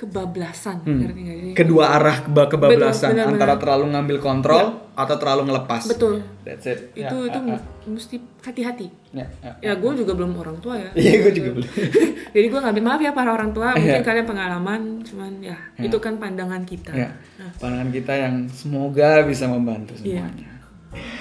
kebablasan, 0.00 0.80
Hmm. 0.80 0.98
ngerti 0.98 1.20
sih? 1.20 1.52
kedua 1.52 1.92
arah 1.92 2.24
keba- 2.24 2.48
kebablasan 2.48 3.12
benar, 3.12 3.28
antara 3.28 3.52
benar. 3.52 3.60
terlalu 3.60 3.84
ngambil 3.90 4.16
kontrol 4.18 4.64
atau 4.90 5.14
terlalu 5.14 5.42
ngelepas 5.46 5.82
Betul. 5.86 6.14
that's 6.40 6.64
it 6.64 6.88
Itu 6.92 7.16
Ya, 7.20 7.28
itu 7.28 7.38
ya, 7.46 7.58
mesti 7.86 8.16
hati-hati. 8.40 8.86
ya, 9.10 9.26
ya. 9.40 9.52
Ya 9.60 9.72
gue 9.74 9.92
juga 9.94 10.12
belum 10.14 10.32
orang 10.34 10.56
tua 10.58 10.74
ya. 10.74 10.88
iya 10.98 11.20
gue 11.20 11.32
juga 11.32 11.50
belum 11.54 11.68
Jadi 12.34 12.46
gue 12.46 12.60
ngambil 12.60 12.82
maaf 12.82 13.00
ya 13.00 13.12
para 13.12 13.30
orang 13.30 13.50
tua, 13.50 13.68
mungkin 13.76 13.92
Iya. 13.94 14.00
kalian 14.02 14.26
pengalaman, 14.26 14.80
cuman 15.02 15.32
ya 15.40 15.56
itu 15.76 15.96
kan 15.96 16.16
pandangan 16.16 16.62
kita. 16.64 16.92
ya 16.92 17.10
pandangan 17.56 17.90
kita 17.90 18.12
yang 18.14 18.34
semoga 18.48 19.20
bisa 19.22 19.44
membantu 19.44 19.92
Iya. 19.98 20.24
semuanya 20.24 20.48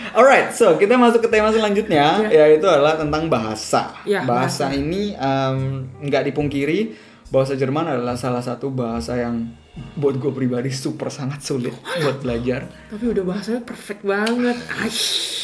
Alright, 0.09 0.49
so 0.49 0.73
kita 0.73 0.97
masuk 0.97 1.21
ke 1.21 1.29
tema 1.29 1.53
selanjutnya, 1.53 2.25
yaitu 2.27 2.65
adalah 2.65 2.97
tentang 2.97 3.29
bahasa. 3.29 3.93
Ya, 4.01 4.25
bahasa, 4.25 4.73
ini 4.73 5.13
em, 5.13 5.57
nggak 6.01 6.25
dipungkiri, 6.25 6.97
bahasa 7.29 7.53
Jerman 7.53 7.85
adalah 7.87 8.15
salah 8.15 8.41
satu 8.41 8.69
bahasa 8.69 9.15
yang 9.15 9.53
buat 9.95 10.17
gue 10.17 10.29
pribadi 10.29 10.69
super 10.69 11.07
sangat 11.09 11.39
sulit 11.39 11.71
buat 11.95 12.19
belajar. 12.19 12.67
Tapi 12.89 13.05
udah 13.07 13.23
bahasanya 13.23 13.61
perfect 13.61 14.01
banget. 14.01 14.57
Aish. 14.75 15.37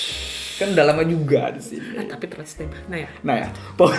Kan 0.56 0.72
udah 0.72 0.86
lama 0.86 1.04
juga 1.04 1.52
di 1.52 1.62
sini. 1.62 1.96
Ah, 1.96 2.06
tapi 2.06 2.26
terus. 2.26 2.56
Nah 2.88 2.98
ya. 2.98 3.10
Nah 3.22 3.36
ya, 3.38 3.48
pok- 3.76 3.96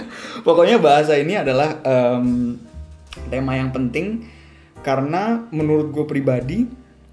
pokoknya 0.46 0.76
bahasa 0.78 1.16
ini 1.16 1.34
adalah 1.34 1.80
em, 1.80 2.56
tema 3.28 3.56
yang 3.56 3.70
penting 3.70 4.24
karena 4.80 5.48
menurut 5.48 5.90
gue 5.90 6.04
pribadi, 6.04 6.68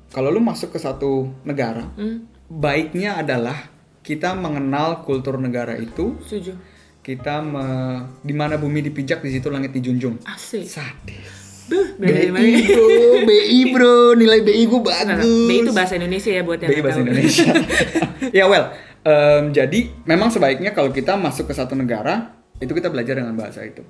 kalau 0.10 0.28
lu 0.28 0.40
masuk 0.40 0.72
ke 0.72 0.80
satu 0.80 1.32
negara, 1.42 1.88
Hmm, 1.96 2.28
baiknya 2.46 3.16
adalah 3.18 3.72
kita 4.02 4.36
mengenal 4.36 5.02
kultur 5.02 5.40
negara 5.40 5.78
itu, 5.78 6.20
setuju. 6.22 6.52
Kita 7.02 7.42
me, 7.42 7.66
di 8.22 8.34
mana 8.34 8.62
bumi 8.62 8.86
dipijak 8.86 9.26
di 9.26 9.34
situ 9.34 9.50
langit 9.50 9.74
dijunjung. 9.74 10.22
Asik. 10.26 10.70
Sadis. 10.70 11.42
Duh? 11.66 11.98
BI 11.98 12.30
bro, 12.30 12.88
BI 13.26 13.60
bro, 13.72 13.96
nilai 14.18 14.44
BI 14.44 14.64
gue 14.68 14.80
Nah, 14.82 15.04
nah, 15.08 15.16
bagus. 15.24 15.48
B 15.48 15.52
itu 15.64 15.72
bahasa 15.72 15.94
Indonesia 15.96 16.32
ya 16.34 16.42
buat 16.44 16.60
yang 16.60 16.70
BI 16.70 16.82
bahasa 16.84 17.00
tahu. 17.00 17.06
Indonesia. 17.08 17.52
ya 18.38 18.46
well, 18.46 18.66
em, 19.08 19.44
jadi 19.56 19.80
memang 20.04 20.30
sebaiknya 20.30 20.76
kalau 20.76 20.92
kita 20.92 21.16
masuk 21.16 21.48
ke 21.48 21.54
satu 21.56 21.74
negara 21.74 22.38
itu 22.60 22.76
kita 22.76 22.92
belajar 22.92 23.18
dengan 23.18 23.34
bahasa 23.34 23.64
itu. 23.64 23.82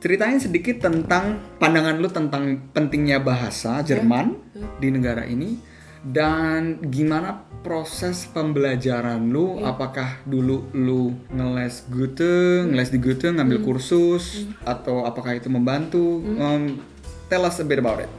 Ceritain 0.00 0.40
sedikit 0.40 0.80
tentang 0.80 1.40
pandangan 1.60 1.98
lu 2.00 2.08
tentang 2.08 2.72
pentingnya 2.72 3.20
bahasa 3.20 3.80
Jerman 3.80 4.36
di 4.80 4.88
negara 4.92 5.24
ini 5.24 5.69
dan 6.00 6.80
gimana 6.88 7.44
proses 7.60 8.24
pembelajaran 8.32 9.20
lu? 9.28 9.60
Apakah 9.60 10.24
dulu 10.24 10.72
lu 10.72 11.12
ngeles 11.28 11.84
Goethe, 11.92 12.64
ngeles 12.64 12.88
di 12.88 12.98
Goethe 12.98 13.28
ngambil 13.28 13.60
kursus 13.60 14.48
atau 14.64 15.04
apakah 15.04 15.36
itu 15.36 15.52
membantu? 15.52 16.24
Em, 16.24 16.80
tell 17.28 17.44
us 17.44 17.60
a 17.60 17.64
bit 17.64 17.78
about 17.78 18.00
it. 18.00 18.10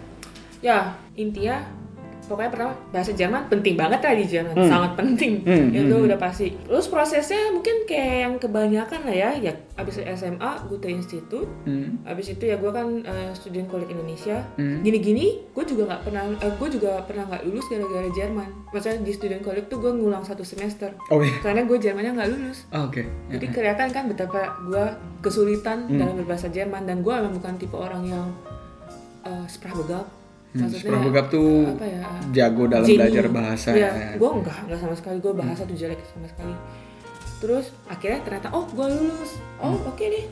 Ya, 0.61 0.93
intinya 1.17 1.65
pokoknya 2.31 2.49
pertama 2.49 2.73
bahasa 2.89 3.11
Jerman 3.11 3.43
penting 3.45 3.75
banget 3.75 3.99
lah 3.99 4.13
di 4.13 4.25
Jerman, 4.25 4.55
Hmm. 4.55 4.69
sangat 4.69 4.91
penting. 4.95 5.33
Hmm, 5.43 5.67
Itu 5.69 5.93
hmm, 5.93 6.07
udah 6.07 6.17
pasti. 6.17 6.47
Terus 6.55 6.87
prosesnya 6.87 7.51
mungkin 7.51 7.83
kayak 7.83 8.15
yang 8.21 8.33
kebanyakan 8.37 8.99
lah 9.03 9.11
ya, 9.13 9.29
ya 9.35 9.51
abis 9.75 9.99
SMA 9.99 10.51
Goethe 10.65 10.87
Institute, 10.87 11.51
Hmm. 11.63 11.99
abis 12.03 12.31
itu 12.31 12.43
ya 12.43 12.55
gue 12.55 12.69
kan 12.69 12.87
eh, 13.01 13.31
student 13.33 13.67
college 13.67 13.89
Indonesia. 13.89 14.39
Hmm. 14.55 14.79
Gini-gini, 14.79 15.43
gue 15.47 15.63
juga 15.63 15.83
nggak 15.85 16.01
pernah, 16.03 16.23
eh, 16.31 16.53
gue 16.53 16.69
juga 16.71 17.03
pernah 17.03 17.27
nggak 17.27 17.43
lulus 17.43 17.67
gara-gara 17.67 18.09
Jerman. 18.09 18.49
Maksudnya 18.69 18.97
di 19.01 19.11
student 19.11 19.41
college 19.41 19.67
tuh 19.67 19.77
gue 19.77 19.91
ngulang 19.91 20.23
satu 20.23 20.41
semester, 20.41 20.95
Oh 21.07 21.19
iya. 21.19 21.35
karena 21.41 21.67
gue 21.67 21.75
Jermannya 21.75 22.13
nggak 22.13 22.29
lulus. 22.29 22.63
Ah, 22.69 22.83
Oke. 22.83 23.03
Ya, 23.27 23.35
Jadi 23.35 23.45
ya. 23.45 23.51
kelihatan 23.51 23.87
kan 23.89 24.03
betapa 24.07 24.39
gue 24.61 24.85
kesulitan 25.19 25.83
Hmm. 25.83 25.97
dalam 25.97 26.15
berbahasa 26.15 26.47
Jerman 26.47 26.83
dan 26.83 27.01
gue 27.01 27.11
memang 27.11 27.33
bukan 27.33 27.53
tipe 27.57 27.73
orang 27.73 28.03
yang 28.05 28.27
uh, 29.21 29.45
Hmm, 30.51 30.67
sprachbegab 30.67 31.25
tuh 31.27 31.63
apa 31.71 31.85
ya? 31.85 32.03
jago 32.35 32.67
dalam 32.67 32.83
genie. 32.83 32.99
belajar 32.99 33.25
bahasa 33.27 33.69
Iya, 33.71 33.87
ya. 33.87 34.09
gue 34.15 34.29
enggak, 34.33 34.57
enggak 34.61 34.79
sama 34.79 34.95
sekali. 34.95 35.17
Gue 35.17 35.33
bahasa 35.33 35.61
tuh 35.63 35.75
jelek 35.75 35.99
sama 36.05 36.27
sekali. 36.27 36.55
Terus 37.39 37.65
akhirnya 37.87 38.19
ternyata, 38.21 38.47
oh 38.51 38.67
gue 38.67 38.87
lulus. 38.89 39.31
Oh 39.57 39.71
Hmm. 39.73 39.87
oke 39.87 40.03
deh. 40.03 40.25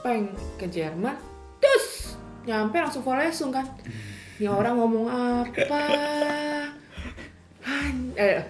Pengen 0.00 0.32
ke 0.56 0.66
Jerman. 0.66 1.16
Terus 1.60 2.16
nyampe 2.42 2.76
langsung 2.76 3.04
lesung 3.14 3.48
kan. 3.50 3.68
Ini 4.34 4.48
orang 4.48 4.74
ngomong 4.74 5.06
apa? 5.06 5.82
Han- 7.62 8.12
eh, 8.14 8.42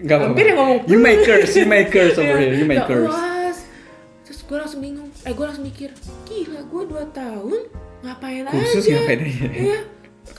Gak. 0.00 0.16
Hampir 0.22 0.44
yang 0.46 0.56
ngomong. 0.56 0.78
You 0.86 0.96
makers, 0.98 1.50
you 1.52 1.66
makers 1.66 2.14
over 2.14 2.30
Iya, 2.30 2.40
here, 2.40 2.54
you 2.54 2.62
ya 2.62 2.70
makers. 2.70 3.12
Terus 4.22 4.40
gue 4.42 4.56
langsung 4.56 4.80
bingung. 4.80 5.08
Eh 5.22 5.32
gue 5.32 5.42
langsung 5.42 5.66
mikir, 5.66 5.90
gila 6.24 6.60
gue 6.62 6.82
2 6.86 7.04
tahun 7.10 7.60
ngapain 8.00 8.44
Khusus 8.48 8.84
aja? 8.86 8.96
ngapain 8.96 9.20
aja? 9.20 9.46
Iya. 9.50 9.80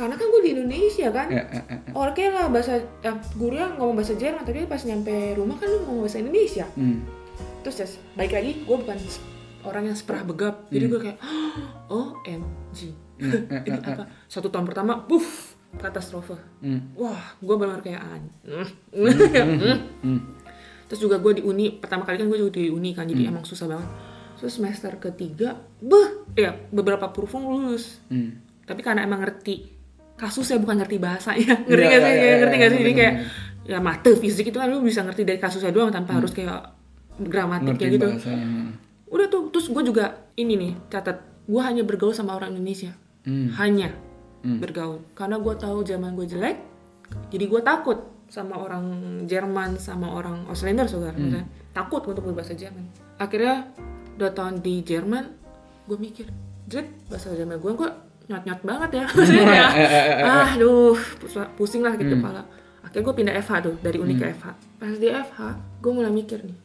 Karena 0.02 0.18
kan 0.18 0.26
gue 0.28 0.42
di 0.42 0.52
Indonesia 0.52 1.08
kan. 1.10 1.30
Ya, 1.30 1.46
ya, 1.46 1.62
ya, 1.62 1.78
ya. 1.78 1.92
Oke 1.94 2.26
lah 2.26 2.50
bahasa 2.50 2.74
eh, 2.82 3.16
guru 3.36 3.54
yang 3.54 3.78
ngomong 3.78 3.94
bahasa 3.94 4.18
Jerman 4.18 4.42
tapi 4.42 4.66
pas 4.66 4.82
nyampe 4.82 5.14
rumah 5.38 5.54
kan 5.56 5.70
lu 5.70 5.86
ngomong 5.86 6.02
bahasa 6.02 6.18
Indonesia. 6.18 6.66
Hmm. 6.74 7.06
Terus 7.62 7.76
ya, 7.78 7.88
baik 8.18 8.34
lagi 8.34 8.52
gue 8.60 8.76
bukan 8.76 8.98
orang 9.62 9.84
yang 9.86 9.94
seprah 9.94 10.26
begap. 10.26 10.66
Jadi 10.68 10.84
Hmm. 10.84 10.92
gue 10.92 11.00
kayak 11.00 11.18
OMG. 11.88 12.80
Hmm, 13.22 13.30
ya, 13.46 13.60
Ini 13.62 13.70
ya, 13.70 13.78
ya. 13.78 13.94
apa? 13.94 14.04
Satu 14.26 14.50
tahun 14.50 14.66
pertama, 14.66 15.06
puff, 15.06 15.54
katastrofe. 15.76 16.34
Hmm. 16.60 16.98
Wah, 16.98 17.38
gue 17.38 17.56
benar 17.56 17.80
kayak 17.80 18.02
an. 18.02 18.24
Hmm. 20.02 20.20
terus 20.88 21.00
juga 21.00 21.16
gue 21.18 21.40
di 21.40 21.44
uni 21.46 21.72
pertama 21.72 22.04
kali 22.04 22.20
kan 22.20 22.28
gue 22.28 22.36
juga 22.38 22.52
di 22.54 22.68
uni 22.68 22.92
kan 22.92 23.08
Hmm. 23.08 23.16
jadi 23.16 23.32
emang 23.32 23.48
susah 23.48 23.64
banget 23.64 23.88
terus 24.36 24.60
semester 24.60 24.92
ketiga 25.00 25.56
beh 25.80 26.36
ya 26.36 26.52
beberapa 26.68 27.08
kurvung 27.10 27.48
lulus 27.48 28.04
Hmm. 28.12 28.44
tapi 28.68 28.84
karena 28.84 29.08
emang 29.08 29.24
ngerti 29.24 29.71
kasusnya 30.22 30.62
bukan 30.62 30.78
ngerti 30.78 30.98
bahasanya 30.98 31.66
ngerti 31.66 31.82
Iya, 31.82 31.90
gak 31.90 31.98
sih? 31.98 32.06
iya, 32.06 32.14
Kayak 32.14 32.22
iya, 32.22 32.38
ngerti 32.38 32.54
iya, 32.54 32.62
gak 32.62 32.70
sih 32.70 32.80
jadi 32.80 32.94
kayak 32.94 33.14
ya 33.62 33.78
mate 33.78 34.10
fisik 34.16 34.46
itu 34.48 34.58
kan 34.58 34.68
lu 34.68 34.80
bisa 34.80 35.02
ngerti 35.02 35.22
dari 35.24 35.38
kasusnya 35.38 35.70
doang 35.70 35.90
tanpa 35.90 36.14
harus 36.14 36.30
kayak 36.30 36.78
Hmm. 37.12 37.28
Ngerti 37.28 37.86
gitu. 37.92 38.08
bahasanya. 38.08 38.48
udah 39.06 39.28
tuh 39.28 39.42
terus 39.50 39.68
gue 39.68 39.84
juga 39.84 40.06
ini 40.34 40.54
nih 40.56 40.72
catat. 40.88 41.22
Gue 41.44 41.60
hanya 41.60 41.82
bergaul 41.82 42.10
sama 42.12 42.34
orang 42.34 42.56
Indonesia. 42.56 42.94
Hmm. 43.22 43.54
hanya 43.54 43.94
bergaul. 44.42 45.06
Karena 45.14 45.38
gue 45.38 45.54
tahu 45.54 45.82
zaman 45.84 46.16
gue 46.16 46.26
jelek 46.26 46.58
jadi 47.30 47.46
gue 47.46 47.62
takut 47.62 48.00
sama 48.26 48.58
orang 48.58 48.86
Jerman 49.26 49.78
sama 49.78 50.10
orang 50.10 50.48
Auslander 50.48 50.88
saudara. 50.88 51.14
Maksudnya 51.14 51.46
takut 51.70 52.02
untuk 52.04 52.24
berbahasa 52.24 52.54
Jerman. 52.54 52.90
Akhirnya 53.18 53.70
udah 54.18 54.32
tahun 54.32 54.62
di 54.62 54.82
Jerman 54.82 55.30
gue 55.86 55.98
mikir 55.98 56.26
jelek 56.66 56.90
bahasa 57.06 57.30
Jerman 57.32 57.58
gue 57.58 57.72
kok 57.76 57.94
nyot 58.32 58.44
nyot 58.44 58.62
banget 58.64 58.90
ya 58.94 59.06
maksudnya 59.06 59.46
kayak 59.52 59.70
ah 60.24 60.48
aduh 60.50 60.96
pus- 61.18 61.52
pusing 61.54 61.82
lah 61.82 61.94
gitu 61.94 62.14
kepala 62.14 62.48
akhirnya 62.82 63.04
gue 63.04 63.14
pindah 63.14 63.36
FH 63.38 63.52
tuh 63.62 63.76
dari 63.78 63.98
uni 63.98 64.16
ke 64.16 64.26
FH 64.32 64.48
pas 64.78 64.94
di 64.94 65.08
FH 65.08 65.40
gue 65.78 65.92
mulai 65.92 66.10
mikir 66.10 66.40
nih 66.42 66.58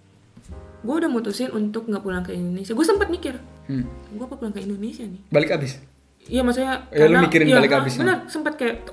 gue 0.79 0.95
udah 0.95 1.09
mutusin 1.09 1.51
untuk 1.51 1.85
nggak 1.85 1.99
pulang 2.01 2.23
ke 2.23 2.33
Indonesia 2.33 2.71
gue 2.71 2.87
sempat 2.87 3.09
mikir 3.09 3.35
Hmm. 3.67 3.83
gue 4.09 4.23
apa 4.23 4.35
pulang 4.37 4.51
ke 4.51 4.63
Indonesia 4.63 5.03
nih 5.03 5.27
Balik 5.27 5.51
abis. 5.53 5.83
Iya 6.25 6.41
maksudnya 6.41 6.87
Ya, 6.89 7.05
lu 7.05 7.19
mikirin 7.19 7.51
balik 7.51 7.67
ha, 7.69 7.77
habis, 7.77 7.99
Bener, 7.99 8.23
sempat 8.27 8.55
kayak 8.55 8.87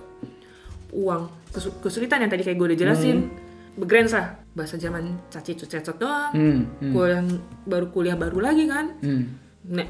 uang 0.91 1.23
kesu- 1.49 1.77
kesulitan 1.79 2.17
yang 2.19 2.31
tadi 2.31 2.41
kayak 2.41 2.57
gue 2.57 2.67
udah 2.67 2.79
jelasin. 2.79 3.29
Begrens 3.73 4.13
lah 4.13 4.38
bahasa 4.49 4.77
Jerman 4.77 5.17
caci 5.27 5.53
cucecot 5.53 5.97
doang. 5.97 6.29
Hmm. 6.31 6.59
Hmm. 6.75 6.89
Gue 6.89 7.05
yang 7.07 7.27
baru 7.63 7.89
kuliah 7.89 8.13
baru 8.13 8.38
lagi 8.39 8.65
kan. 8.65 8.97
Hmm. 8.99 9.23
Nek, 9.67 9.88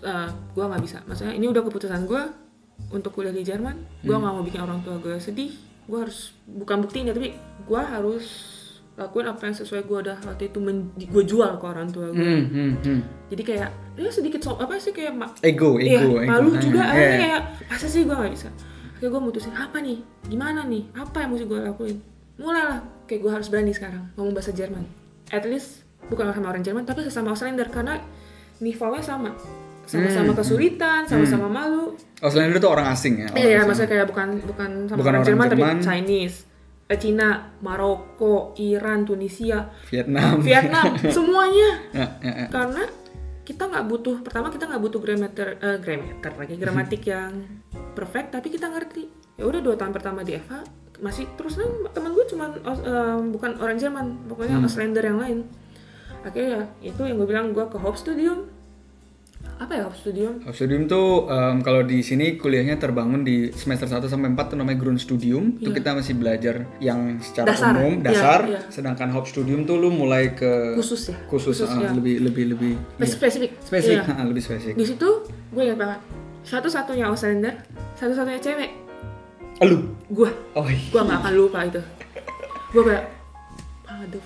uh, 0.00 0.26
gue 0.50 0.62
nggak 0.62 0.80
bisa. 0.80 0.98
Maksudnya 1.02 1.32
ini 1.32 1.46
udah 1.46 1.60
keputusan 1.60 2.04
gue 2.04 2.22
untuk 2.90 3.12
kuliah 3.12 3.30
di 3.30 3.42
Jerman. 3.42 3.74
Gue 4.00 4.10
Hmm. 4.10 4.20
nggak 4.20 4.32
mau 4.32 4.42
bikin 4.42 4.60
orang 4.60 4.80
tua 4.80 4.96
gue 4.96 5.16
sedih. 5.16 5.52
Gue 5.84 5.98
harus 6.00 6.30
bukan 6.44 6.80
buktinya 6.80 7.10
tapi 7.10 7.32
gue 7.60 7.80
harus 7.80 8.26
lakuin 8.94 9.26
apa 9.26 9.46
yang 9.46 9.54
sesuai 9.54 9.82
gue 9.84 9.98
udah 10.02 10.16
waktu 10.20 10.44
itu 10.46 10.58
gue 11.06 11.24
jual 11.24 11.50
ke 11.54 11.64
orang 11.64 11.88
tua 11.88 12.08
gue. 12.08 12.18
Hmm. 12.18 12.44
Hmm. 12.46 12.72
Hmm. 12.80 13.00
Jadi 13.28 13.42
kayak 13.44 13.68
ya 13.94 14.08
sedikit 14.08 14.40
so, 14.40 14.54
apa 14.54 14.74
sih 14.76 14.90
kayak 14.90 15.12
ma- 15.12 15.30
Ego, 15.40 15.76
Iya, 15.76 16.00
ego, 16.00 16.18
ego. 16.18 16.28
malu 16.28 16.50
Ah, 16.50 16.58
juga 16.58 16.78
iya, 16.78 16.88
akhirnya 16.88 17.06
iya. 17.08 17.20
kayak 17.20 17.40
masa 17.68 17.86
sih 17.86 18.02
gue 18.02 18.14
nggak 18.14 18.32
bisa 18.32 18.48
kayak 18.94 19.10
gue 19.10 19.20
mutusin 19.20 19.50
apa 19.52 19.78
nih 19.78 19.98
gimana 20.24 20.62
nih 20.64 20.82
apa 20.92 21.16
yang 21.20 21.30
mesti 21.30 21.46
gue 21.46 21.60
lakuin 21.60 21.98
mulailah 22.36 22.78
kayak 23.04 23.20
gue 23.20 23.32
harus 23.32 23.46
berani 23.46 23.70
sekarang 23.70 24.10
ngomong 24.12 24.30
bahasa 24.32 24.50
Jerman 24.50 24.82
at 25.28 25.42
least 25.44 25.82
bukan 26.06 26.26
sama 26.28 26.48
orang 26.48 26.62
Jerman 26.62 26.82
tapi 26.82 27.02
sesama 27.02 27.30
Auslander 27.30 27.66
karena 27.68 28.02
nivelnya 28.56 28.98
sama 29.00 29.30
sama-sama 29.88 30.30
Hmm. 30.30 30.38
kesulitan 30.38 31.00
sama-sama 31.02 31.48
malu 31.48 31.96
Auslander 32.18 32.58
tuh 32.58 32.68
orang 32.68 32.92
asing 32.92 33.14
ya. 33.16 33.26
orang 33.26 33.38
iya 33.38 33.48
asing. 33.56 33.66
maksudnya 33.66 33.90
kayak 33.90 34.06
bukan 34.06 34.28
bukan 34.44 34.70
sama 34.84 34.98
Bukan 34.98 35.12
orang, 35.12 35.24
Jerman, 35.24 35.46
Jerman. 35.48 35.74
tapi 35.74 35.82
Chinese 35.82 36.36
eh, 36.86 36.98
Cina 36.98 37.28
Maroko 37.58 38.34
Iran 38.56 39.02
Tunisia 39.02 39.58
Vietnam. 39.86 40.40
Vietnam 40.46 40.84
semuanya 41.16 41.70
Ya, 41.90 42.06
ya, 42.18 42.32
ya. 42.36 42.46
karena 42.48 42.84
kita 43.42 43.64
nggak 43.64 43.84
butuh 43.86 44.16
pertama 44.20 44.46
kita 44.48 44.64
nggak 44.66 44.82
butuh 44.82 45.00
grammar 45.00 45.30
eh, 45.32 45.78
grammar 45.78 46.32
lagi 46.36 46.54
gramatik 46.54 47.02
yang 47.02 47.32
perfect 47.94 48.28
tapi 48.30 48.48
kita 48.48 48.68
ngerti 48.68 49.08
ya 49.34 49.44
udah 49.44 49.58
dua 49.58 49.74
tahun 49.74 49.90
pertama 49.90 50.20
di 50.20 50.36
FH 50.36 50.52
masih 50.98 51.24
terus 51.32 51.54
kan 51.54 51.64
teman 51.88 52.10
gue 52.10 52.26
cuman 52.26 52.50
eh, 52.58 53.18
bukan 53.30 53.50
orang 53.56 53.76
Jerman 53.76 54.06
pokoknya 54.26 54.58
Auslander 54.58 55.00
yang 55.00 55.16
lain 55.16 55.38
akhirnya 56.20 56.66
ya 56.82 56.90
itu 56.90 57.00
yang 57.00 57.16
gue 57.16 57.24
bilang 57.26 57.46
gue 57.48 57.64
ke 57.64 57.78
Hope 57.78 57.94
Studio 57.94 58.44
apa 59.58 59.74
ya 59.74 59.90
House 59.90 60.06
Studium 60.54 60.86
tuh 60.86 61.26
em, 61.26 61.58
kalau 61.60 61.82
di 61.82 61.98
sini 61.98 62.38
kuliahnya 62.38 62.78
terbangun 62.78 63.20
di 63.20 63.50
semester 63.50 63.84
1 63.84 64.06
sampai 64.06 64.30
4 64.30 64.54
tuh 64.54 64.56
namanya 64.56 64.78
Grund 64.78 64.96
Studium. 64.96 65.58
Itu 65.58 65.70
kita 65.70 65.92
masih 65.92 66.14
belajar 66.14 66.62
yang 66.78 67.18
secara 67.18 67.50
Iya. 67.50 67.52
Dasar. 67.52 67.72
umum, 67.74 67.92
Iya, 67.92 68.04
dasar. 68.06 68.40
iya. 68.46 68.60
Sedangkan 68.70 69.10
Hope 69.10 69.26
Studium 69.26 69.66
tuh 69.66 69.76
lu 69.76 69.90
mulai 69.90 70.30
ke 70.32 70.78
khusus 70.78 71.10
ya 71.10 71.16
khusus, 71.26 71.58
ah, 71.62 71.74
ya. 71.74 71.90
lebih 71.90 72.22
lebih 72.22 72.44
lebih 72.54 72.72
iya. 72.78 73.04
spesifik 73.04 73.58
spesifik, 73.58 74.06
Iya. 74.06 74.14
ah, 74.14 74.24
lebih 74.24 74.40
spesifik. 74.40 74.74
di 74.78 74.86
situ 74.86 75.08
gue 75.26 75.62
ingat 75.64 75.76
banget 75.76 76.00
satu-satunya 76.46 77.04
Auslander 77.06 77.54
satu-satunya 77.94 78.38
cewek 78.38 78.70
Lu. 79.66 79.90
gue 80.08 80.30
Oh, 80.54 80.64
iya. 80.64 80.86
gue 80.86 81.02
gak 81.02 81.18
akan 81.18 81.34
lupa 81.34 81.66
itu 81.66 81.82
gue 82.70 82.82
kayak 82.86 83.04
aduh 83.90 84.24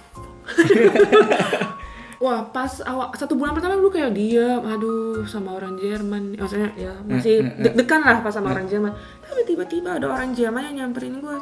wah 2.22 2.46
pas 2.54 2.70
awal 2.86 3.10
satu 3.18 3.34
bulan 3.34 3.50
pertama 3.50 3.82
gue 3.82 3.90
kayak 3.90 4.14
diam 4.14 4.62
aduh 4.62 5.26
sama 5.26 5.58
orang 5.58 5.74
Jerman. 5.74 6.38
Maksudnya 6.38 6.70
ya 6.78 6.94
masih 7.02 7.42
deg-degan 7.58 8.06
lah 8.06 8.22
pas 8.22 8.30
sama 8.30 8.54
orang 8.54 8.70
Jerman. 8.70 8.94
Tapi 9.26 9.42
tiba-tiba 9.42 9.98
ada 9.98 10.06
orang 10.06 10.30
Jerman 10.30 10.70
yang 10.70 10.86
nyamperin 10.86 11.18
gue 11.18 11.36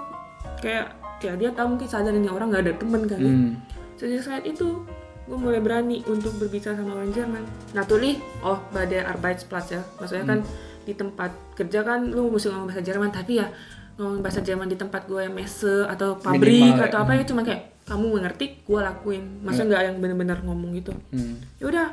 kayak 0.65 0.97
ya 1.21 1.37
dia 1.37 1.53
tahu 1.53 1.77
mungkin 1.77 1.85
sadar 1.85 2.17
ini 2.17 2.33
orang 2.33 2.49
nggak 2.49 2.65
ada 2.65 2.75
temen 2.81 3.05
kali. 3.05 3.29
Hmm. 3.29 3.53
sejak 4.01 4.25
saat 4.25 4.49
itu 4.49 4.81
gue 5.29 5.37
mulai 5.37 5.61
berani 5.61 6.01
untuk 6.09 6.33
berbicara 6.41 6.73
sama 6.81 6.97
orang 6.97 7.13
Jerman. 7.13 7.45
Naturally 7.77 8.17
oh 8.41 8.57
pada 8.73 9.13
Arbeitsplatz 9.13 9.77
ya. 9.77 9.85
Maksudnya 10.01 10.25
kan 10.25 10.41
di 10.89 10.97
tempat 10.97 11.31
kerja 11.61 11.85
kan 11.85 12.09
lu 12.09 12.33
mesti 12.33 12.49
ngomong 12.49 12.73
bahasa 12.73 12.81
Jerman. 12.81 13.13
Tapi 13.13 13.37
ya 13.37 13.53
ngomong 14.01 14.25
bahasa 14.25 14.41
Jerman 14.41 14.73
di 14.73 14.81
tempat 14.81 15.05
gue 15.05 15.21
yang 15.29 15.37
mese 15.37 15.85
atau 15.85 16.17
pabrik 16.17 16.73
Minimal, 16.73 16.89
atau 16.89 16.99
apa 17.05 17.13
ya 17.21 17.23
cuma 17.29 17.45
kayak 17.45 17.80
kamu 17.91 18.07
mengerti 18.15 18.63
gue 18.63 18.81
lakuin. 18.81 19.43
Maksudnya 19.43 19.67
nggak 19.69 19.83
yang 19.83 19.97
bener-bener 19.99 20.39
ngomong 20.41 20.71
gitu. 20.73 20.95
Hmm. 21.11 21.43
ya 21.59 21.67
udah 21.67 21.87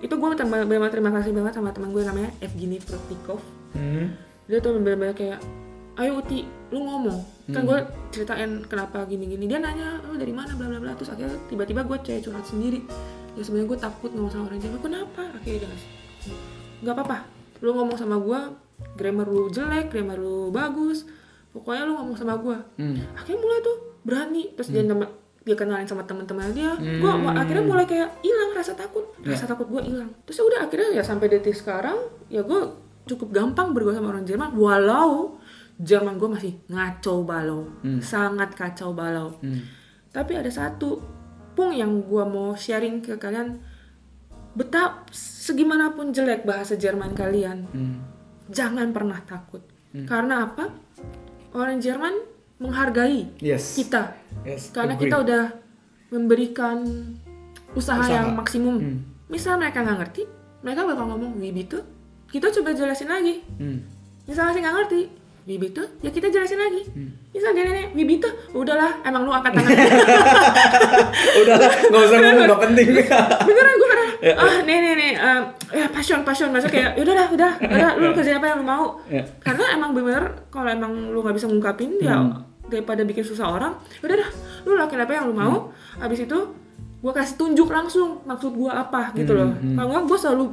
itu 0.00 0.10
gue 0.10 0.28
terima, 0.34 0.56
terima, 0.60 0.88
terima 0.88 1.10
kasih 1.12 1.32
banget 1.32 1.52
sama 1.54 1.70
teman 1.70 1.92
gue 1.92 2.02
namanya 2.02 2.32
Evgeny 2.40 2.80
Protikov. 2.80 3.40
Hmm. 3.72 4.16
dia 4.44 4.60
tuh 4.60 4.76
bener-bener 4.76 5.12
kayak 5.12 5.40
ayo 5.94 6.18
Uti 6.18 6.44
lu 6.68 6.80
ngomong. 6.80 7.20
Kan 7.46 7.62
Hmm. 7.62 7.68
gue 7.68 7.78
ceritain 8.10 8.50
kenapa 8.64 9.04
gini-gini. 9.04 9.44
Dia 9.44 9.56
nanya 9.56 10.00
lu 10.02 10.16
dari 10.16 10.32
mana 10.32 10.52
bla 10.52 10.66
bla 10.66 10.78
bla. 10.78 10.92
Terus 10.94 11.08
akhirnya 11.08 11.36
tiba-tiba 11.46 11.80
gue 11.82 11.98
kayak 11.98 12.24
curhat 12.24 12.44
sendiri. 12.44 12.80
Ya 13.32 13.42
sebenarnya 13.42 13.68
gue 13.68 13.78
takut 13.80 14.10
ngomong 14.10 14.30
sama 14.30 14.44
orang 14.46 14.60
Jawa 14.60 14.78
kenapa? 14.78 15.22
Akhirnya 15.30 15.58
dia 15.60 15.68
ngasih. 15.68 15.90
Nggak 16.80 16.94
apa-apa. 16.94 17.18
Lu 17.60 17.70
ngomong 17.72 17.96
sama 17.96 18.16
gue 18.16 18.40
grammar 18.94 19.26
lu 19.26 19.48
jelek 19.48 19.88
grammar 19.88 20.16
lu 20.16 20.48
bagus. 20.50 21.08
Pokoknya 21.50 21.82
lu 21.84 21.94
ngomong 21.94 22.16
sama 22.16 22.34
gue 22.36 22.56
Hmm. 22.76 22.96
akhirnya 23.14 23.40
mulai 23.40 23.58
tuh 23.60 23.76
berani. 24.02 24.42
Terus 24.52 24.68
dia 24.68 24.82
nama 24.82 25.06
dia 25.44 25.52
kenalin 25.52 25.84
sama 25.84 26.02
teman-teman 26.02 26.48
dia 26.56 26.72
gue 26.80 27.10
akhirnya 27.36 27.64
mulai 27.64 27.84
kayak 27.84 28.16
hilang 28.24 28.56
rasa 28.56 28.72
takut. 28.72 29.04
Rasa 29.20 29.44
takut 29.44 29.68
gue 29.68 29.82
hilang. 29.84 30.08
Terus 30.24 30.40
ya 30.40 30.44
udah 30.48 30.60
akhirnya 30.64 30.88
ya 30.96 31.02
sampai 31.04 31.28
detik 31.28 31.52
sekarang 31.52 32.00
ya 32.32 32.40
gue 32.40 32.60
cukup 33.04 33.28
gampang 33.28 33.76
bergaul 33.76 33.92
sama 33.92 34.08
orang 34.16 34.24
Jerman. 34.24 34.56
Walau 34.56 35.36
Jerman 35.76 36.16
gue 36.16 36.28
masih 36.32 36.52
ngaco 36.72 37.14
balau. 37.22 37.68
Sangat 38.00 38.56
kacau 38.56 38.96
balau. 38.96 39.36
Hmm. 39.40 39.62
tapi 40.14 40.38
ada 40.38 40.46
satu 40.46 41.02
pung 41.52 41.74
yang 41.74 42.06
gue 42.06 42.24
mau 42.24 42.56
sharing 42.56 43.04
ke 43.04 43.20
kalian. 43.20 43.60
Betap 44.54 45.10
segimanapun 45.12 46.14
jelek 46.14 46.46
bahasa 46.46 46.78
Jerman 46.78 47.12
kalian 47.12 47.66
Hmm. 47.68 47.96
jangan 48.48 48.94
pernah 48.96 49.20
takut. 49.26 49.60
Karena 49.92 50.48
apa? 50.48 50.72
Orang 51.52 51.78
Jerman 51.78 52.33
menghargai 52.64 53.28
Yes. 53.38 53.76
kita 53.76 54.16
Yes. 54.42 54.72
karena 54.72 54.96
agree. 54.96 55.04
kita 55.06 55.16
udah 55.20 55.42
memberikan 56.08 56.80
usaha, 57.74 58.00
Usaha. 58.00 58.08
yang 58.10 58.32
maksimum 58.32 58.76
Hmm. 58.80 58.98
misal 59.28 59.60
mereka 59.60 59.84
nggak 59.84 59.98
ngerti 60.00 60.22
mereka 60.64 60.80
bakal 60.82 61.04
ngomong 61.12 61.36
itu 61.38 61.76
kita 62.26 62.48
coba 62.50 62.72
jelasin 62.72 63.06
lagi 63.06 63.44
Hmm. 63.60 63.84
misal 64.24 64.48
masih 64.48 64.64
nggak 64.64 64.76
ngerti 64.80 65.02
Wibito, 65.44 65.84
ya 66.00 66.08
kita 66.08 66.32
jelasin 66.32 66.56
lagi. 66.56 66.88
Hmm. 66.88 67.12
Misal 67.28 67.52
dia 67.52 67.68
nanya, 67.68 67.92
Wibito, 67.92 68.24
udahlah, 68.56 68.96
emang 69.04 69.28
lu 69.28 69.30
angkat 69.30 69.52
tangan. 69.52 69.76
Udahlah, 71.44 71.70
nggak 71.84 72.00
usah 72.00 72.16
ngomong 72.16 72.44
nggak 72.48 72.62
penting. 72.64 72.86
Beneran 73.52 73.74
gue 73.76 73.88
kadang, 73.92 74.10
ah 74.40 74.56
nih 74.64 74.76
nih 74.80 74.92
nih, 74.96 75.12
eh, 75.12 75.40
ya 75.76 75.86
passion 75.92 76.24
passion, 76.24 76.48
masuk 76.48 76.72
kayak, 76.72 76.96
yaudah 76.96 77.12
dah, 77.12 77.28
udah, 77.28 77.52
udah, 77.60 77.90
lu 78.00 78.08
kerjain 78.16 78.40
apa 78.40 78.46
yang 78.48 78.64
lu 78.64 78.66
mau. 78.66 78.96
Ya. 79.12 79.20
Karena 79.36 79.64
emang 79.76 79.92
bener, 79.92 80.48
kalau 80.48 80.64
emang 80.64 81.12
lu 81.12 81.20
nggak 81.20 81.36
bisa 81.36 81.44
ngungkapin, 81.44 81.92
ya 82.00 82.24
daripada 82.66 83.00
bikin 83.00 83.22
susah 83.22 83.50
orang, 83.50 83.72
yaudah 83.98 84.18
dah, 84.18 84.30
lu 84.62 84.74
lakuin 84.74 85.00
apa 85.00 85.12
yang 85.12 85.26
lu 85.26 85.34
mau. 85.34 85.70
Habis 85.96 86.24
itu, 86.24 86.38
gue 86.98 87.12
kasih 87.12 87.36
tunjuk 87.36 87.68
langsung 87.68 88.22
maksud 88.22 88.52
gue 88.52 88.68
apa 88.68 89.12
gitu 89.12 89.32
loh. 89.32 89.52
Kalau 89.52 89.88
nggak, 89.90 90.04
gue 90.04 90.18
selalu 90.18 90.44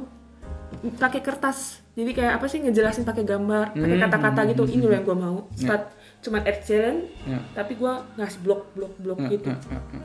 pakai 0.94 1.20
kertas. 1.20 1.80
Jadi 1.92 2.10
kayak 2.10 2.40
apa 2.40 2.46
sih 2.46 2.58
ngejelasin 2.58 3.02
pakai 3.02 3.22
gambar, 3.22 3.72
pakai 3.72 3.98
kata-kata 4.00 4.40
gitu. 4.48 4.64
Ini 4.66 4.82
loh 4.82 4.94
yang 4.94 5.04
gue 5.04 5.16
mau. 5.18 5.36
Start 5.52 5.92
cuma 6.20 6.38
excellent, 6.40 7.10
Ya. 7.22 7.42
tapi 7.52 7.74
gue 7.74 7.92
ngasih 8.14 8.40
blok 8.40 8.70
blok 8.72 8.94
blok 8.96 9.18
Ya, 9.18 9.28
gitu 9.28 9.50
ya, 9.50 9.58
ya, 9.58 9.80
ya. 9.82 10.00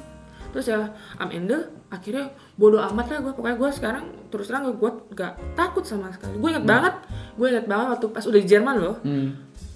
terus 0.47 0.65
ya 0.65 0.79
am 1.15 1.29
ende 1.29 1.53
akhirnya 1.87 2.25
bodoh 2.55 2.81
amat 2.81 3.05
lah 3.07 3.19
gue 3.21 3.33
pokoknya 3.35 3.53
gue 3.53 3.69
sekarang 3.69 4.03
terus 4.27 4.47
terang 4.47 4.65
gue 4.65 4.91
gak 5.13 5.37
takut 5.53 5.85
sama 5.85 6.09
sekali 6.09 6.33
gue 6.35 6.49
inget 6.49 6.65
banget 6.65 6.93
gue 7.37 7.47
inget 7.47 7.65
banget 7.65 7.87
waktu 7.93 8.07
pas 8.09 8.25
udah 8.25 8.39
di 8.39 8.47
Jerman 8.47 8.75
loh 8.75 8.95
Hmm. 9.03 9.29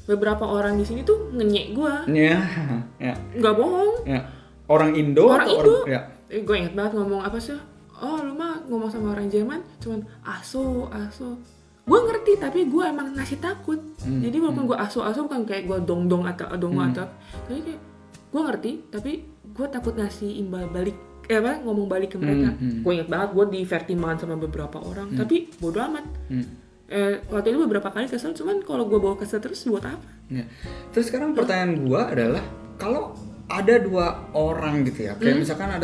Beberapa 0.03 0.43
orang 0.43 0.75
di 0.75 0.83
sini 0.83 1.01
tuh 1.01 1.29
ngenyek 1.31 1.65
gue 1.71 1.93
Ya, 2.11 2.39
ya, 3.05 3.13
nggak 3.31 3.53
bohong 3.53 4.03
ya. 4.03 4.21
Orang 4.65 4.91
Indo 4.93 5.25
Orang 5.25 5.45
atau 5.45 5.57
Indo. 5.57 5.75
ya. 5.85 6.01
eh, 6.27 6.39
gue 6.39 6.55
inget 6.55 6.71
banget 6.71 6.95
ngomong 6.95 7.21
apa 7.21 7.37
sih 7.37 7.55
oh 7.93 8.17
lu 8.19 8.33
mah 8.33 8.65
ngomong 8.65 8.87
sama 8.87 9.11
orang 9.11 9.27
Jerman 9.27 9.61
cuman 9.77 10.01
aso 10.23 10.87
aso 10.87 11.37
gue 11.81 11.99
ngerti 11.99 12.37
tapi 12.37 12.65
gue 12.65 12.83
emang 12.83 13.11
ngasih 13.11 13.37
takut 13.37 13.77
Hmm, 13.99 14.17
jadi 14.19 14.33
walaupun 14.35 14.65
gue 14.65 14.73
aso 14.75 15.01
aso 15.01 15.21
bukan 15.21 15.43
kayak 15.43 15.63
gue 15.63 15.77
dong 15.83 16.07
dong 16.07 16.25
atau 16.25 16.49
dong 16.55 16.73
Hmm. 16.73 16.89
atau 16.89 17.05
tapi 17.43 17.61
kayak 17.61 17.81
gue 18.27 18.41
ngerti 18.41 18.71
tapi 18.89 19.11
gue 19.45 19.67
takut 19.67 19.93
ngasih 19.93 20.39
imbal 20.39 20.65
balik 20.67 20.97
eh 21.23 21.37
apa 21.37 21.61
ngomong 21.61 21.85
balik 21.85 22.09
ke 22.09 22.17
mereka 22.17 22.49
Hmm, 22.49 22.57
hmm. 22.57 22.79
gue 22.81 22.91
inget 22.91 23.05
banget 23.07 23.29
gue 23.31 23.45
di 23.49 23.61
vertiman 23.61 24.15
sama 24.15 24.35
beberapa 24.35 24.77
orang 24.79 25.13
tapi 25.13 25.53
bodo 25.55 25.77
amat 25.83 26.05
Hmm. 26.27 26.45
Eh, 26.91 27.23
waktu 27.25 27.49
itu 27.49 27.59
beberapa 27.61 27.87
kali 27.87 28.05
kesel 28.05 28.31
cuman 28.31 28.59
kalau 28.61 28.85
gue 28.85 28.99
bawa 28.99 29.15
kesel 29.15 29.39
terus 29.39 29.63
buat 29.63 29.81
apa 29.81 30.19
Ya. 30.27 30.47
Terus 30.91 31.11
sekarang 31.11 31.35
pertanyaan 31.35 31.83
gua 31.83 32.07
adalah 32.07 32.39
kalau 32.77 33.11
ada 33.47 33.75
dua 33.77 34.31
orang 34.31 34.87
gitu 34.87 35.03
ya, 35.03 35.11
Hmm. 35.11 35.19
kayak 35.19 35.37
misalkan 35.43 35.67
ada 35.69 35.83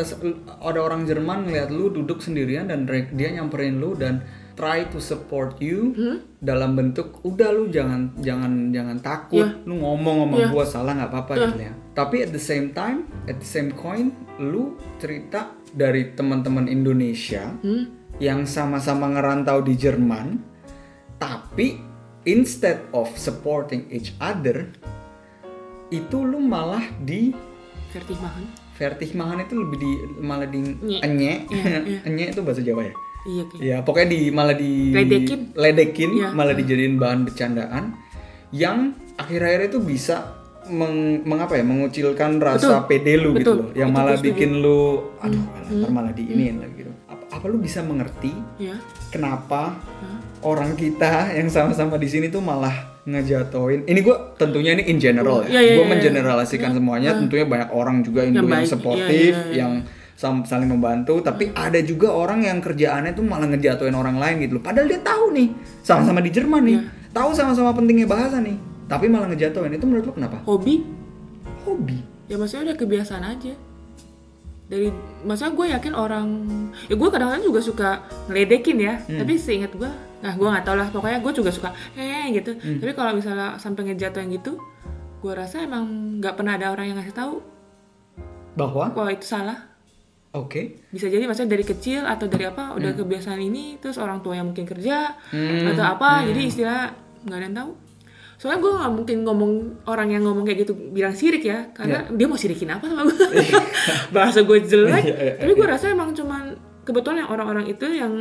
ada 0.62 0.80
orang 0.80 1.04
Jerman 1.04 1.44
ngeliat 1.44 1.68
lu 1.68 1.92
duduk 1.92 2.24
sendirian 2.24 2.64
dan 2.64 2.88
dia 2.88 3.28
nyamperin 3.30 3.76
lu 3.76 3.92
dan 3.92 4.24
try 4.56 4.88
to 4.88 4.98
support 4.98 5.60
you 5.60 5.92
Hmm? 5.92 6.24
dalam 6.40 6.80
bentuk 6.80 7.20
udah 7.22 7.52
lu 7.52 7.68
jangan 7.68 8.16
jangan 8.18 8.72
jangan 8.72 8.98
takut, 9.00 9.44
Ya. 9.44 9.68
lu 9.68 9.76
ngomong 9.78 10.18
sama 10.24 10.36
Ya. 10.40 10.48
gua 10.48 10.64
salah 10.64 10.96
nggak 10.96 11.12
apa-apa 11.12 11.34
Ya. 11.34 11.40
gitu 11.44 11.60
ya. 11.62 11.74
Tapi 11.92 12.16
at 12.24 12.32
the 12.32 12.40
same 12.40 12.72
time, 12.72 13.04
at 13.28 13.36
the 13.36 13.50
same 13.50 13.76
coin, 13.76 14.16
lu 14.40 14.80
cerita 14.98 15.52
dari 15.70 16.16
teman-teman 16.16 16.72
Indonesia 16.72 17.52
hmm? 17.60 18.16
yang 18.24 18.48
sama-sama 18.48 19.12
ngerantau 19.12 19.60
di 19.60 19.76
Jerman, 19.76 20.40
tapi 21.18 21.82
instead 22.24 22.86
of 22.92 23.10
supporting 23.14 23.86
each 23.88 24.14
other, 24.18 24.70
itu 25.90 26.18
lu 26.20 26.40
malah 26.40 26.84
di 27.00 27.32
vertimahan 27.90 28.44
vertigmahan 28.76 29.42
itu 29.42 29.54
lebih 29.56 29.78
di 29.80 29.92
malah 30.20 30.46
di 30.46 30.60
Nye. 30.62 31.00
enye, 31.02 31.34
Iya, 31.48 31.78
iya. 31.90 32.00
enye 32.04 32.26
itu 32.30 32.42
bahasa 32.42 32.62
Jawa 32.62 32.84
ya. 32.84 32.94
iya 33.26 33.44
kayak 33.44 33.62
Ya 33.64 33.78
pokoknya 33.82 34.08
di 34.08 34.20
malah 34.30 34.54
di 34.54 34.94
Ledekin. 34.94 35.40
ledekin, 35.54 36.10
Iya. 36.14 36.30
malah 36.30 36.54
dijadiin 36.54 36.96
bahan 36.96 37.26
bercandaan 37.26 37.98
yang 38.50 38.94
akhir-akhir 39.16 39.74
itu 39.74 39.80
bisa 39.80 40.38
meng, 40.68 41.24
mengapa 41.24 41.56
ya 41.56 41.64
mengucilkan 41.64 42.38
rasa 42.38 42.84
Betul. 42.84 42.88
pede 42.88 43.14
lu 43.16 43.30
gitu 43.34 43.40
Betul. 43.42 43.56
loh, 43.58 43.70
yang 43.74 43.90
malah 43.90 44.14
bikin 44.16 44.62
lu 44.62 45.10
aduh 45.18 45.42
ntar 45.74 45.90
malah 45.90 46.12
diinin 46.12 46.60
lagi 46.60 46.76
gitu. 46.78 46.92
Apa, 47.08 47.24
apa 47.34 47.46
lu 47.48 47.58
bisa 47.58 47.82
mengerti 47.82 48.30
ya 48.62 48.76
kenapa 49.10 49.74
Hah? 49.74 50.17
Orang 50.48 50.80
kita 50.80 51.36
yang 51.36 51.52
sama-sama 51.52 52.00
di 52.00 52.08
sini 52.08 52.32
tuh 52.32 52.40
malah 52.40 52.96
ngejatoin. 53.04 53.84
Ini 53.84 54.00
gue 54.00 54.16
tentunya 54.40 54.76
ini 54.76 54.88
in 54.88 55.00
general 55.00 55.44
ya. 55.48 55.60
Iya, 55.60 55.62
iya, 55.64 55.74
gue 55.80 55.86
iya. 55.88 55.92
mengeneralisasikan 55.92 56.72
semuanya. 56.76 57.16
Tentunya 57.20 57.44
banyak 57.44 57.70
orang 57.76 58.04
juga 58.04 58.24
Indo 58.24 58.48
Yang 58.48 58.72
yang, 58.72 58.84
iya, 58.96 59.08
iya, 59.08 59.28
iya. 59.32 59.56
yang 59.56 59.72
saling 60.18 60.68
membantu. 60.72 61.20
Tapi 61.20 61.52
ada 61.52 61.80
juga 61.84 62.16
orang 62.16 62.48
yang 62.48 62.64
kerjaannya 62.64 63.12
tuh 63.16 63.24
malah 63.28 63.48
ngejatoin 63.52 63.96
orang 63.96 64.20
lain 64.20 64.44
gitu 64.44 64.60
loh. 64.60 64.64
Padahal 64.64 64.88
dia 64.88 65.00
tahu 65.04 65.36
nih, 65.36 65.48
sama-sama 65.84 66.20
di 66.24 66.32
Jerman 66.32 66.64
nih, 66.64 66.78
Iya. 66.80 66.82
tahu 67.16 67.30
sama-sama 67.36 67.72
pentingnya 67.76 68.08
bahasa 68.08 68.40
nih. 68.40 68.56
Tapi 68.88 69.06
malah 69.12 69.28
ngejatoin. 69.32 69.72
Itu 69.76 69.84
menurut 69.84 70.08
lo 70.08 70.14
kenapa? 70.16 70.40
hobi 70.48 70.84
Hobi. 71.68 72.00
ya 72.32 72.40
maksudnya 72.40 72.72
udah 72.72 72.78
kebiasaan 72.80 73.24
aja 73.24 73.56
dari 74.68 74.92
masa 75.24 75.48
gue 75.50 75.72
yakin 75.72 75.96
orang 75.96 76.28
ya 76.86 76.96
gue 76.96 77.08
kadang-kadang 77.08 77.44
juga 77.44 77.60
suka 77.64 77.90
ngeledekin 78.28 78.78
ya. 78.78 79.00
Hmm. 79.00 79.20
tapi 79.20 79.40
seingat 79.40 79.72
gue 79.72 79.88
nah 80.18 80.34
gue 80.34 80.44
nggak 80.44 80.66
tau 80.66 80.76
lah. 80.76 80.88
Pokoknya 80.90 81.20
gue 81.22 81.34
juga 81.34 81.52
suka 81.54 81.70
eh 81.96 82.28
gitu. 82.34 82.52
Hmm. 82.54 82.80
tapi 82.80 82.92
kalau 82.92 83.16
misalnya 83.16 83.56
sampai 83.56 83.88
ngejatuhin 83.88 84.28
gitu 84.34 84.60
gue 85.18 85.34
rasa 85.34 85.64
emang 85.64 85.88
nggak 86.20 86.36
pernah 86.36 86.60
ada 86.60 86.70
orang 86.70 86.92
yang 86.92 86.98
ngasih 87.00 87.16
tahu 87.16 87.36
Bahwa, 88.58 88.90
wah 88.90 89.10
itu 89.10 89.22
salah. 89.24 89.70
Oke. 90.34 90.82
bisa 90.92 91.08
jadi 91.08 91.24
maksudnya 91.26 91.54
dari 91.58 91.66
kecil 91.66 92.06
atau 92.06 92.26
dari 92.26 92.46
apa 92.46 92.74
udah 92.74 92.94
kebiasaan 92.94 93.38
ini 93.38 93.78
terus 93.78 93.98
orang 93.98 94.22
tua 94.22 94.38
yang 94.38 94.50
mungkin 94.50 94.66
kerja 94.66 95.14
Hmm, 95.34 95.74
atau 95.74 95.86
apa. 95.86 96.26
Jadi 96.26 96.42
istilah 96.46 96.94
nggak 97.26 97.38
ada 97.38 97.46
yang 97.46 97.56
tahu 97.56 97.72
soalnya 98.38 98.60
gue 98.60 98.72
nggak 98.72 98.94
mungkin 98.94 99.18
ngomong 99.24 99.52
orang 99.84 100.10
yang 100.10 100.22
ngomong 100.22 100.46
kayak 100.46 100.62
gitu 100.62 100.74
bilang 100.94 101.12
sirik 101.12 101.42
ya 101.42 101.74
karena 101.74 102.06
dia 102.08 102.26
mau 102.26 102.38
sirikin 102.38 102.70
apa 102.70 102.86
sama 102.86 103.02
gue 103.04 103.18
bahasa 104.16 104.40
gue 104.42 104.58
jelek. 104.62 105.04
Iya, 105.04 105.16
iya, 105.16 105.34
tapi 105.38 105.52
gue 105.52 105.68
rasa 105.68 105.90
emang 105.90 106.14
cuman 106.14 106.54
kebetulan 106.84 107.26
yang 107.26 107.30
orang-orang 107.30 107.66
itu 107.66 107.86
yang 107.88 108.14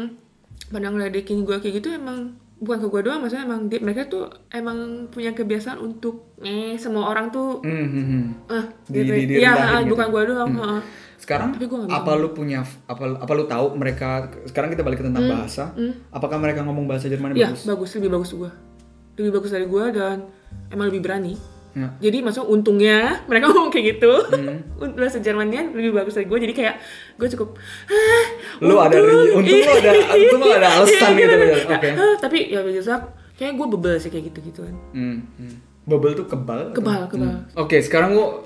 pada 0.66 0.88
ngeledekin 0.88 1.44
gue 1.44 1.56
kayak 1.56 1.78
gitu 1.78 1.92
emang 1.92 2.32
bukan 2.56 2.80
ke 2.80 2.88
gue 2.88 3.00
doang 3.04 3.20
maksudnya 3.20 3.44
emang 3.44 3.68
dia- 3.68 3.78
mereka 3.78 4.08
tuh 4.08 4.24
emang 4.48 4.78
punya 5.06 5.30
kebiasaan 5.30 5.76
untuk 5.78 6.32
eh 6.40 6.74
semua 6.76 7.06
orang 7.06 7.28
tuh. 7.28 7.60
Hmm, 7.60 7.86
hmm, 7.86 8.24
eh 8.48 8.64
Di- 8.88 9.04
gitu. 9.04 9.12
di- 9.28 9.38
ya 9.38 9.52
gitu. 9.78 9.92
bukan 9.92 10.06
gue 10.08 10.22
doang 10.26 10.52
heeh. 10.54 10.80
Sekarang 11.16 11.48
Tapi 11.50 11.64
gua 11.64 11.84
apa 11.86 12.12
lu 12.14 12.28
punya 12.30 12.60
apa 12.86 13.04
apa 13.14 13.32
lu 13.32 13.44
tahu 13.44 13.72
mereka 13.74 14.08
sekarang 14.44 14.68
kita 14.68 14.80
balik 14.80 15.00
ke 15.00 15.06
tentang 15.06 15.24
bahasa. 15.26 15.76
Apakah 16.08 16.36
mereka 16.36 16.60
ngomong 16.62 16.84
bahasa 16.84 17.06
Jerman 17.06 17.32
Iya, 17.32 17.52
bagus? 17.52 17.64
bagus, 17.64 17.90
lebih 17.94 18.10
bagus 18.10 18.30
gue. 18.32 18.50
Lebih 19.16 19.30
bagus 19.32 19.50
dari 19.50 19.64
gue 19.64 19.84
dan 19.90 20.16
emang 20.68 20.86
lebih 20.86 21.02
berani. 21.02 21.34
Ya. 21.72 21.92
Jadi 22.00 22.20
maksudnya 22.20 22.48
untungnya 22.48 22.98
mereka 23.28 23.48
ngomong 23.48 23.68
kayak 23.68 23.86
gitu. 23.94 24.12
Hmm. 24.30 24.64
Untuk 24.80 24.96
bahasa 24.96 25.18
Jermannya 25.18 25.72
lebih 25.72 25.92
bagus 25.92 26.14
dari 26.14 26.24
gue. 26.24 26.38
Jadi 26.38 26.54
kayak 26.54 26.74
gue 27.14 27.28
cukup 27.30 27.56
"Hah, 27.86 28.26
Lu 28.60 28.76
ada 28.76 28.96
untung." 28.96 29.40
untung 29.40 29.58
lu 29.58 29.72
ada 29.74 29.90
untung 30.16 30.40
lu 30.40 30.50
ada 30.50 30.68
alasan 30.74 31.10
Iya, 31.10 31.18
gitu. 31.18 31.34
kan. 31.34 31.46
ya. 31.46 31.76
Oke. 31.76 31.88
Ah, 31.94 32.14
tapi 32.16 32.38
ya 32.46 32.60
biasa 32.60 32.92
kayak 33.34 33.52
gue 33.52 33.66
bebel 33.68 33.96
sih 33.98 34.08
kayak 34.08 34.24
gitu 34.30 34.38
gituan. 34.46 34.72
Hmm, 34.90 35.20
hmm. 35.36 35.54
Bubble 35.84 36.12
tuh 36.14 36.24
kebal. 36.24 36.60
atau- 36.66 36.74
Kebal, 36.74 37.00
kebal. 37.06 37.28
Hmm. 37.30 37.44
Oke, 37.56 37.78
sekarang 37.78 38.10
gua 38.12 38.42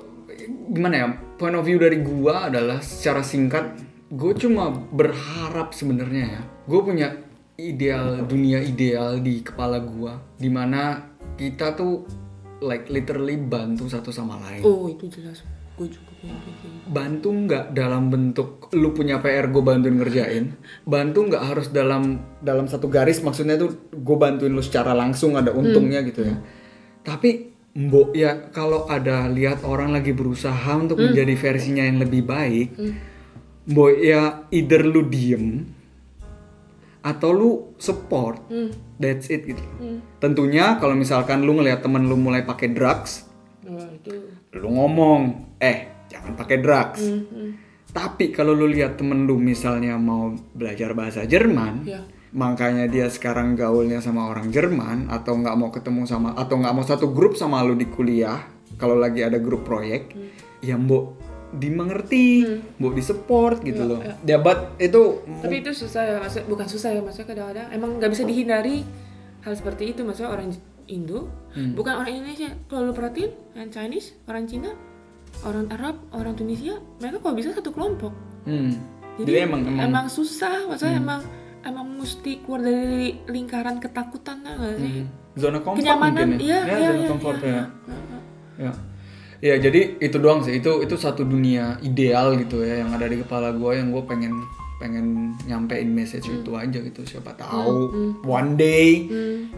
gimana 0.69 0.93
ya? 0.93 1.07
Point 1.35 1.55
of 1.55 1.63
view 1.63 1.75
dari 1.75 1.97
gua 1.97 2.45
adalah 2.45 2.79
secara 2.79 3.21
singkat 3.21 3.79
gue 4.07 4.33
cuma 4.35 4.69
berharap 4.91 5.71
sebenarnya 5.71 6.25
ya. 6.29 6.41
Gue 6.65 6.83
punya 6.83 7.15
ideal 7.69 8.25
dunia 8.25 8.57
ideal 8.63 9.21
di 9.21 9.45
kepala 9.45 9.77
gua 9.77 10.17
di 10.39 10.49
mana 10.49 11.13
kita 11.37 11.77
tuh 11.77 12.05
like 12.61 12.89
literally 12.89 13.37
bantu 13.37 13.89
satu 13.89 14.13
sama 14.13 14.37
lain. 14.41 14.61
Oh 14.65 14.89
itu 14.89 15.09
jelas. 15.09 15.41
Gue 15.77 15.89
juga 15.89 16.13
bantu 16.85 17.33
nggak 17.33 17.73
dalam 17.73 18.13
bentuk 18.13 18.69
lu 18.77 18.93
punya 18.93 19.17
PR 19.17 19.49
gue 19.49 19.63
bantuin 19.65 19.97
ngerjain? 19.97 20.53
Bantu 20.85 21.25
nggak 21.25 21.43
harus 21.43 21.67
dalam 21.73 22.21
dalam 22.37 22.69
satu 22.69 22.85
garis 22.85 23.25
maksudnya 23.25 23.57
tuh 23.57 23.89
gue 23.89 24.17
bantuin 24.19 24.53
lu 24.53 24.61
secara 24.61 24.93
langsung 24.93 25.33
ada 25.33 25.49
untungnya 25.49 26.05
gitu 26.05 26.21
ya? 26.21 26.37
Tapi 27.01 27.49
mbok 27.71 28.11
ya 28.13 28.51
kalau 28.51 28.83
ada 28.85 29.31
lihat 29.31 29.63
orang 29.63 29.95
lagi 29.95 30.11
berusaha 30.11 30.75
untuk 30.75 30.99
menjadi 30.99 31.33
versinya 31.39 31.87
yang 31.87 32.03
lebih 32.03 32.27
baik 32.27 32.75
mbok 33.71 33.91
ya 33.95 34.43
either 34.51 34.83
lu 34.83 35.07
diem 35.07 35.71
atau 37.01 37.29
lu 37.29 37.49
support 37.75 38.45
that's 38.95 39.27
it 39.27 39.43
gitu 39.43 39.61
tentunya 40.17 40.77
kalau 40.77 40.93
misalkan 40.93 41.41
lu 41.41 41.53
ngelihat 41.53 41.81
temen 41.81 42.05
lu 42.05 42.13
mulai 42.13 42.41
pakai 42.41 42.69
drugs 42.69 43.25
itu. 43.91 44.13
lu 44.53 44.67
ngomong 44.69 45.21
eh 45.57 46.05
jangan 46.07 46.33
pakai 46.35 46.57
drugs 46.59 47.01
Hmm, 47.01 47.57
tapi 47.91 48.29
kalau 48.29 48.51
lu 48.51 48.65
lihat 48.65 48.95
temen 48.95 49.25
lu 49.25 49.35
misalnya 49.35 49.95
mau 49.95 50.29
belajar 50.51 50.91
bahasa 50.91 51.23
Jerman 51.23 51.83
Ya. 51.83 52.01
makanya 52.31 52.85
dia 52.85 53.07
sekarang 53.07 53.53
gaulnya 53.53 53.99
sama 53.99 54.27
orang 54.27 54.47
Jerman 54.47 55.07
atau 55.07 55.35
nggak 55.35 55.55
mau 55.55 55.69
ketemu 55.69 56.05
sama 56.05 56.31
atau 56.33 56.55
nggak 56.55 56.71
mau 56.71 56.83
satu 56.83 57.09
grup 57.09 57.33
sama 57.33 57.59
lu 57.61 57.73
di 57.73 57.85
kuliah 57.85 58.39
kalau 58.75 58.95
lagi 58.95 59.21
ada 59.21 59.37
grup 59.37 59.63
proyek 59.63 60.13
Hmm. 60.13 60.29
ya 60.61 60.75
mbok 60.75 61.17
dimengerti 61.51 62.47
mbok 62.79 62.93
disupport 62.95 63.59
gitu 63.63 63.83
loh 63.83 63.99
ya 64.23 64.39
but 64.39 64.75
itu 64.79 65.19
Tapi 65.43 65.55
itu 65.59 65.71
susah 65.75 66.01
ya, 66.07 66.15
maksud, 66.23 66.47
bukan 66.47 66.67
susah 66.67 66.89
ya, 66.95 67.01
maksudnya 67.03 67.27
kadang-kadang 67.27 67.67
emang 67.75 67.99
nggak 67.99 68.11
bisa 68.11 68.23
dihindari 68.23 68.87
hal 69.41 69.53
seperti 69.57 69.91
itu, 69.91 70.05
maksudnya 70.05 70.31
orang 70.31 70.53
Indo, 70.85 71.29
Hmm. 71.51 71.75
bukan 71.75 72.03
orang 72.03 72.13
Indonesia. 72.19 72.51
Kalau 72.67 72.91
lu 72.91 72.93
perhatiin, 72.95 73.31
yang 73.55 73.71
Chinese, 73.71 74.15
orang 74.27 74.43
Cina, 74.47 74.71
orang 75.43 75.67
Arab, 75.71 75.95
orang 76.15 76.35
Tunisia, 76.35 76.79
mereka 76.99 77.19
kalau 77.23 77.35
bisa 77.35 77.51
satu 77.51 77.71
kelompok. 77.71 78.13
hmm. 78.45 78.71
Jadi, 79.19 79.27
Jadi 79.27 79.39
emang 79.43 79.61
emang, 79.67 79.81
emang 79.87 80.05
susah, 80.07 80.71
maksudnya 80.71 80.95
emang 80.95 81.21
emang 81.61 81.85
mesti 81.99 82.41
keluar 82.41 82.63
dari 82.63 83.19
lingkaran 83.27 83.77
ketakutan 83.77 84.41
ya 84.41 84.55
nggak 84.55 84.73
sih? 84.79 84.91
hmm, 85.03 85.05
zona 85.35 85.59
comfort 85.61 85.79
Kenyamanan, 85.83 86.15
mungkin 86.15 86.29
iya, 86.41 86.59
ya, 86.63 86.65
ya 86.65 86.75
iya, 86.79 86.87
zona 86.87 86.97
iya, 86.97 87.09
comfort 87.11 87.39
iya. 87.43 87.51
ya 87.51 87.61
ya 87.61 87.97
ya 88.61 88.71
jadi 89.41 89.97
itu 89.97 90.17
doang 90.17 90.41
sih. 90.41 90.53
Itu 90.55 90.79
itu 90.79 90.93
satu 90.95 91.21
dunia 91.23 91.81
ideal 91.81 92.37
gitu 92.37 92.61
ya 92.61 92.79
yang 92.79 92.93
ada 92.93 93.05
di 93.05 93.17
kepala 93.17 93.49
gue 93.51 93.71
yang 93.73 93.89
gue 93.89 94.03
pengen 94.03 94.33
pengen 94.77 95.37
nyampein 95.45 95.85
message 95.87 96.25
Hmm. 96.25 96.41
itu 96.41 96.51
aja 96.55 96.79
gitu. 96.79 97.01
Siapa 97.03 97.33
tahu 97.33 97.93
one 98.23 98.53
day 98.53 99.05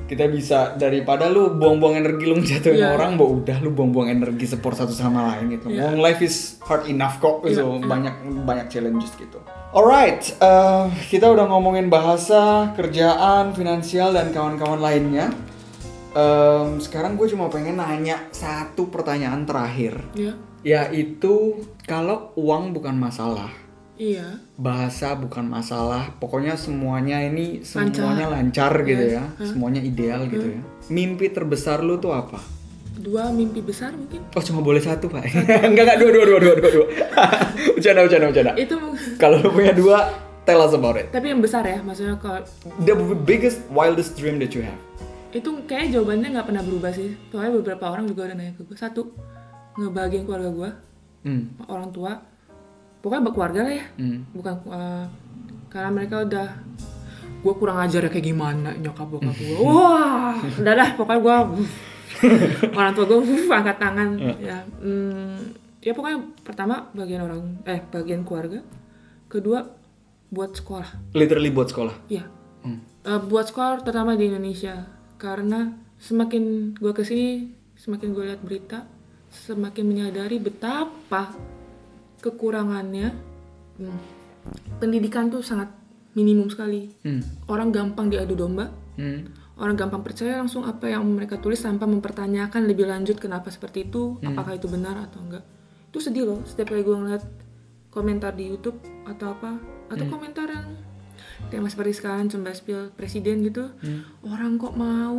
kita 0.06 0.28
bisa 0.28 0.76
daripada 0.76 1.28
lu 1.28 1.52
buang-buang 1.54 1.96
energi 1.96 2.24
lu 2.26 2.36
ngejatuhin 2.38 2.76
Iya. 2.78 2.92
orang 2.92 3.16
bo 3.16 3.32
udah 3.34 3.60
lu 3.60 3.72
buang-buang 3.72 4.08
energi 4.10 4.44
support 4.46 4.76
satu 4.76 4.92
sama 4.92 5.32
lain 5.32 5.56
gitu. 5.56 5.72
Wong 5.72 6.00
life 6.00 6.20
is 6.20 6.60
hard 6.62 6.88
enough 6.88 7.20
kok 7.20 7.40
Iya, 7.44 7.56
so 7.58 7.80
banyak 7.80 8.12
banyak 8.44 8.68
challenges 8.68 9.16
gitu. 9.16 9.40
Alright 9.72 10.36
eh, 10.38 10.84
kita 11.08 11.26
udah 11.26 11.48
ngomongin 11.50 11.88
bahasa 11.88 12.72
kerjaan 12.74 13.52
finansial 13.52 14.12
dan 14.12 14.30
kawan-kawan 14.30 14.78
lainnya 14.78 15.32
Em, 16.14 16.78
sekarang 16.78 17.18
gue 17.18 17.26
cuma 17.26 17.50
pengen 17.50 17.82
nanya 17.82 18.30
satu 18.30 18.88
pertanyaan 18.88 19.50
terakhir. 19.50 19.98
Ya, 20.14 20.34
yaitu 20.64 21.66
kalau 21.84 22.32
uang 22.40 22.72
bukan 22.72 22.96
masalah 22.96 23.52
Iya. 23.94 24.42
bahasa 24.58 25.14
bukan 25.14 25.46
masalah 25.46 26.18
pokoknya 26.18 26.58
semuanya 26.58 27.22
ini 27.22 27.62
semuanya 27.62 28.26
lancar, 28.26 28.74
gitu 28.82 29.06
ya 29.06 29.22
semuanya 29.38 29.86
ideal 29.86 30.26
gitu 30.32 30.50
ya. 30.50 30.62
Mimpi 30.90 31.30
terbesar 31.30 31.86
lu 31.86 32.02
tuh 32.02 32.10
apa? 32.10 32.42
Dua 32.94 33.30
mimpi 33.30 33.62
besar 33.62 33.94
mungkin. 33.94 34.26
oh 34.34 34.42
cuma 34.42 34.66
boleh 34.66 34.82
satu 34.82 35.10
pak. 35.14 35.30
Enggak 35.70 35.84
enggak 35.86 35.98
dua 36.02 36.10
dua 36.10 36.26
dua 36.26 36.40
dua 36.42 36.54
dua 36.58 36.70
dua. 36.74 36.88
Bercanda 37.78 38.02
bercanda 38.02 38.26
bercanda. 38.34 38.52
Itu 38.58 38.78
kalau 39.22 39.38
lu 39.46 39.50
punya 39.54 39.74
dua 39.78 39.98
tell 40.46 40.62
us 40.62 40.74
about 40.74 40.98
it. 40.98 41.14
Tapi 41.14 41.30
yang 41.30 41.42
besar 41.44 41.62
ya, 41.62 41.78
maksudnya 41.86 42.18
kalau 42.18 42.42
the 42.82 42.96
biggest 43.24 43.62
wildest 43.70 44.18
dream 44.18 44.42
that 44.42 44.58
you 44.58 44.66
have 44.66 44.80
itu 45.34 45.50
kayak 45.66 45.90
jawabannya 45.90 46.30
nggak 46.38 46.48
pernah 46.48 46.64
berubah 46.64 46.92
sih. 46.94 47.18
Soalnya 47.34 47.58
beberapa 47.58 47.90
orang 47.90 48.06
juga 48.06 48.30
udah 48.30 48.36
nanya 48.38 48.54
ke 48.54 48.62
gue. 48.64 48.78
Satu, 48.78 49.10
ngebahagiain 49.82 50.26
keluarga 50.30 50.50
gue, 50.54 50.70
hmm. 51.26 51.44
orang 51.66 51.90
tua. 51.90 52.22
Pokoknya 53.02 53.34
keluarga 53.34 53.60
lah 53.66 53.74
ya. 53.74 53.86
Hmm. 53.98 54.20
Bukan 54.32 54.54
eh, 54.70 55.06
karena 55.74 55.90
mereka 55.90 56.22
udah 56.22 56.48
gue 57.44 57.54
kurang 57.60 57.78
ajar 57.84 58.08
ya 58.08 58.10
kayak 58.14 58.24
gimana 58.30 58.72
nyokap 58.78 59.10
bokap 59.10 59.36
gue. 59.36 59.58
Wah, 59.60 60.38
udah 60.40 60.74
dah 60.78 60.90
pokoknya 60.96 61.20
gue 61.20 61.36
orang 62.80 62.94
tua 62.96 63.06
gue 63.10 63.20
angkat 63.50 63.78
tangan 63.82 64.10
ya. 64.40 64.64
Hmm, 64.80 65.52
ya 65.84 65.92
pokoknya 65.92 66.20
pertama 66.46 66.88
bagian 66.96 67.26
orang 67.26 67.42
eh 67.68 67.82
bagian 67.92 68.24
keluarga. 68.24 68.64
Kedua 69.28 69.66
buat 70.34 70.54
sekolah. 70.58 71.14
literally 71.14 71.54
buat 71.54 71.70
sekolah 71.70 71.94
Iya. 72.10 72.26
Hmm. 72.66 72.80
Eh, 73.06 73.22
buat 73.28 73.46
sekolah 73.50 73.86
terutama 73.86 74.18
di 74.18 74.32
Indonesia 74.32 75.03
karena 75.24 75.72
semakin 76.04 76.76
gue 76.76 76.92
ke 76.92 77.08
sini 77.08 77.48
semakin 77.80 78.12
gue 78.12 78.28
lihat 78.28 78.44
berita 78.44 78.84
semakin 79.32 79.88
menyadari 79.88 80.36
betapa 80.36 81.32
kekurangannya 82.20 83.16
hmm, 83.80 84.00
pendidikan 84.84 85.32
tuh 85.32 85.40
sangat 85.40 85.72
minimum 86.14 86.52
sekali. 86.52 86.92
Hmm. 87.08 87.24
orang 87.48 87.72
gampang 87.72 88.12
diadu 88.12 88.36
domba. 88.36 88.68
Hmm. 89.00 89.26
orang 89.54 89.78
gampang 89.78 90.02
percaya 90.06 90.38
langsung 90.38 90.66
apa 90.66 90.90
yang 90.90 91.06
mereka 91.06 91.38
tulis 91.38 91.62
tanpa 91.62 91.86
mempertanyakan 91.90 92.66
lebih 92.66 92.90
lanjut 92.90 93.18
kenapa 93.22 93.50
seperti 93.50 93.86
itu 93.90 94.18
apakah 94.26 94.58
itu 94.60 94.68
benar 94.68 95.00
atau 95.08 95.24
enggak. 95.24 95.46
Itu 95.90 96.04
sedih 96.04 96.26
loh 96.28 96.40
setiap 96.44 96.76
kali 96.76 96.84
gue 96.84 96.94
ngeliat 96.94 97.24
komentar 97.94 98.36
di 98.36 98.50
YouTube 98.50 98.82
atau 99.08 99.34
apa 99.34 99.56
atau 99.94 100.06
komentar 100.10 100.50
yang 100.50 100.68
tema 101.54 101.70
seperti 101.70 101.94
sekarang 101.94 102.26
cembas 102.28 102.60
pil 102.60 102.90
presiden 102.92 103.46
gitu. 103.46 103.70
Orang 104.24 104.58
kok 104.58 104.74
mau 104.74 105.14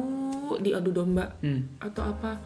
diadu 0.56 0.90
domba 0.90 1.38
Hmm. 1.38 1.78
atau 1.78 2.02
apa. 2.04 2.42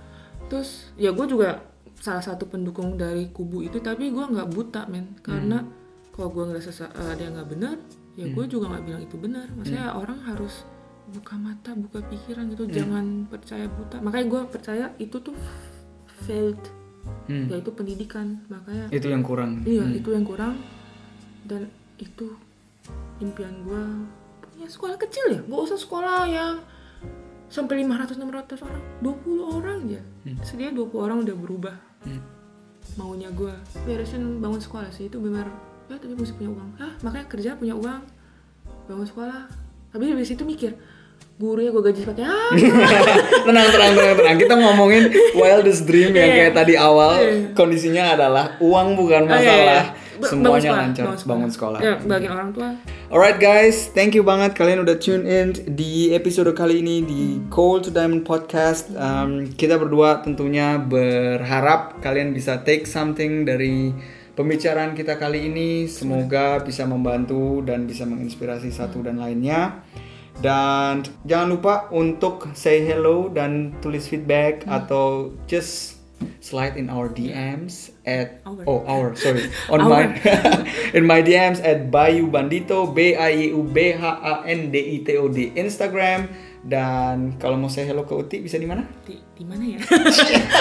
Terus 0.46 0.92
ya 0.94 1.10
gue 1.10 1.24
juga 1.24 1.64
salah 1.96 2.20
satu 2.20 2.46
pendukung 2.46 2.94
dari 2.94 3.26
kubu 3.28 3.60
itu 3.60 3.80
tapi 3.80 4.08
gue 4.08 4.20
nggak 4.22 4.48
buta 4.48 4.84
men. 4.86 5.16
Karena 5.18 5.64
kalau 6.10 6.28
gue 6.28 6.44
ngerasa 6.46 6.70
sa- 6.70 6.92
eh, 6.92 7.08
ada 7.08 7.22
yang 7.22 7.34
nggak 7.34 7.50
benar 7.50 7.76
ya 8.14 8.26
gue 8.26 8.44
juga 8.44 8.68
nggak 8.68 8.84
bilang 8.84 9.02
itu 9.02 9.16
benar. 9.16 9.46
Maksudnya 9.50 9.94
orang 9.94 10.18
harus 10.22 10.68
buka 11.08 11.34
mata 11.34 11.72
buka 11.72 12.04
pikiran 12.04 12.52
gitu. 12.52 12.68
Jangan 12.68 13.24
percaya 13.26 13.64
buta. 13.66 13.96
Makanya 13.98 14.26
gue 14.28 14.40
percaya 14.46 14.84
itu 14.98 15.16
tuh 15.18 15.32
failed. 16.22 16.60
Hmm. 17.24 17.48
yaitu 17.48 17.72
pendidikan. 17.72 18.44
Makanya 18.46 18.92
itu 18.92 19.08
yang 19.08 19.24
kurang. 19.24 19.64
Iya 19.64 19.80
itu 19.90 20.12
yang 20.12 20.22
kurang. 20.22 20.60
Dan 21.42 21.64
itu 21.96 22.36
impian 23.18 23.54
gue 23.62 23.82
punya 24.40 24.66
sekolah 24.66 24.96
kecil 24.96 25.24
ya? 25.30 25.40
Gak 25.42 25.62
usah 25.64 25.78
sekolah 25.78 26.18
yang 26.24 26.54
sampai 27.48 27.80
500 27.80 28.16
600 28.16 28.60
orang. 28.60 28.82
20 29.00 29.56
orang 29.56 29.76
aja. 29.84 30.00
Sedia 30.42 30.70
20 30.70 30.92
orang 30.96 31.18
udah 31.22 31.36
berubah 31.36 31.76
Hmm. 31.98 32.22
maunya 32.94 33.26
gue 33.28 33.50
beresin 33.82 34.38
bangun 34.38 34.62
sekolah 34.62 34.86
sih 34.88 35.10
itu 35.10 35.18
benar 35.18 35.50
ya 35.86 35.98
tapi 35.98 36.14
mesti 36.14 36.30
punya 36.32 36.50
uang. 36.50 36.70
Ah 36.78 36.94
makanya 37.00 37.26
kerja 37.26 37.50
punya 37.54 37.74
uang. 37.74 38.02
Bangun 38.86 39.02
sekolah. 39.04 39.50
Habis 39.90 40.06
dari 40.08 40.24
situ 40.24 40.42
mikir 40.42 40.72
gurunya 41.38 41.70
gue 41.70 41.78
gaji 41.80 42.02
pakai 42.02 42.22
ah! 42.22 42.50
Tenang 43.46 43.66
tenang 43.68 43.92
tenang 43.94 44.14
tenang. 44.14 44.36
Kita 44.36 44.54
ngomongin 44.54 45.04
wildest 45.34 45.86
dream 45.86 46.10
yang 46.12 46.30
kayak 46.30 46.54
tadi 46.54 46.74
awal. 46.74 47.18
Kondisinya 47.54 48.14
adalah 48.14 48.58
uang 48.58 48.94
bukan 48.94 49.26
Oh, 49.26 49.38
iya, 49.38 49.54
iya. 49.54 49.80
Masalah 50.18 50.26
Ba- 50.26 50.28
semuanya 50.28 50.70
bangun 50.70 50.92
sekolah, 50.92 51.08
lancar 51.14 51.26
bangun 51.26 51.50
sekolah 51.50 51.78
ya 51.80 51.94
bagian 52.02 52.32
orang 52.34 52.50
tua 52.52 52.68
Alright 53.08 53.40
guys, 53.40 53.88
thank 53.96 54.12
you 54.12 54.20
banget 54.20 54.52
kalian 54.52 54.84
udah 54.84 55.00
tune 55.00 55.24
in 55.24 55.56
di 55.64 56.12
episode 56.12 56.52
kali 56.52 56.84
ini 56.84 57.00
di 57.00 57.40
Cold 57.48 57.88
to 57.88 57.90
Diamond 57.90 58.28
Podcast. 58.28 58.92
Um, 58.92 59.48
kita 59.48 59.80
berdua 59.80 60.20
tentunya 60.20 60.76
berharap 60.76 62.04
kalian 62.04 62.36
bisa 62.36 62.60
take 62.68 62.84
something 62.84 63.48
dari 63.48 63.96
pembicaraan 64.36 64.92
kita 64.92 65.16
kali 65.16 65.48
ini. 65.48 65.88
Semoga 65.88 66.60
bisa 66.60 66.84
membantu 66.84 67.64
dan 67.64 67.88
bisa 67.88 68.04
menginspirasi 68.04 68.68
satu 68.68 69.00
dan 69.00 69.16
lainnya. 69.16 69.80
Dan 70.38 71.02
jangan 71.26 71.48
lupa 71.48 71.74
untuk 71.90 72.52
say 72.54 72.84
hello 72.84 73.32
dan 73.32 73.74
tulis 73.80 74.04
feedback 74.06 74.68
atau 74.68 75.34
just 75.50 75.97
slide 76.38 76.78
in 76.78 76.88
our 76.88 77.10
DMs 77.10 77.90
at 78.06 78.40
Our. 78.46 78.62
oh 78.66 78.80
our 78.86 79.12
sorry 79.18 79.50
on 79.72 79.82
Our. 79.82 79.90
my 79.90 80.04
in 80.96 81.04
my 81.04 81.20
DMs 81.22 81.58
at 81.62 81.90
Bayu 81.90 82.30
Bandito 82.30 82.86
B 82.90 83.14
A 83.14 83.28
Y 83.30 83.50
U 83.54 83.62
B 83.66 83.94
H 83.94 84.02
A 84.02 84.46
N 84.46 84.70
D 84.70 84.78
I 84.78 84.96
T 85.02 85.08
O 85.18 85.26
di 85.30 85.50
Instagram 85.54 86.30
dan 86.66 87.38
kalau 87.38 87.54
mau 87.54 87.70
say 87.70 87.86
hello 87.86 88.02
ke 88.02 88.14
Uti 88.18 88.42
bisa 88.42 88.58
di 88.58 88.66
mana? 88.66 88.82
di, 89.06 89.14
di 89.38 89.44
mana 89.46 89.62
ya 89.62 89.78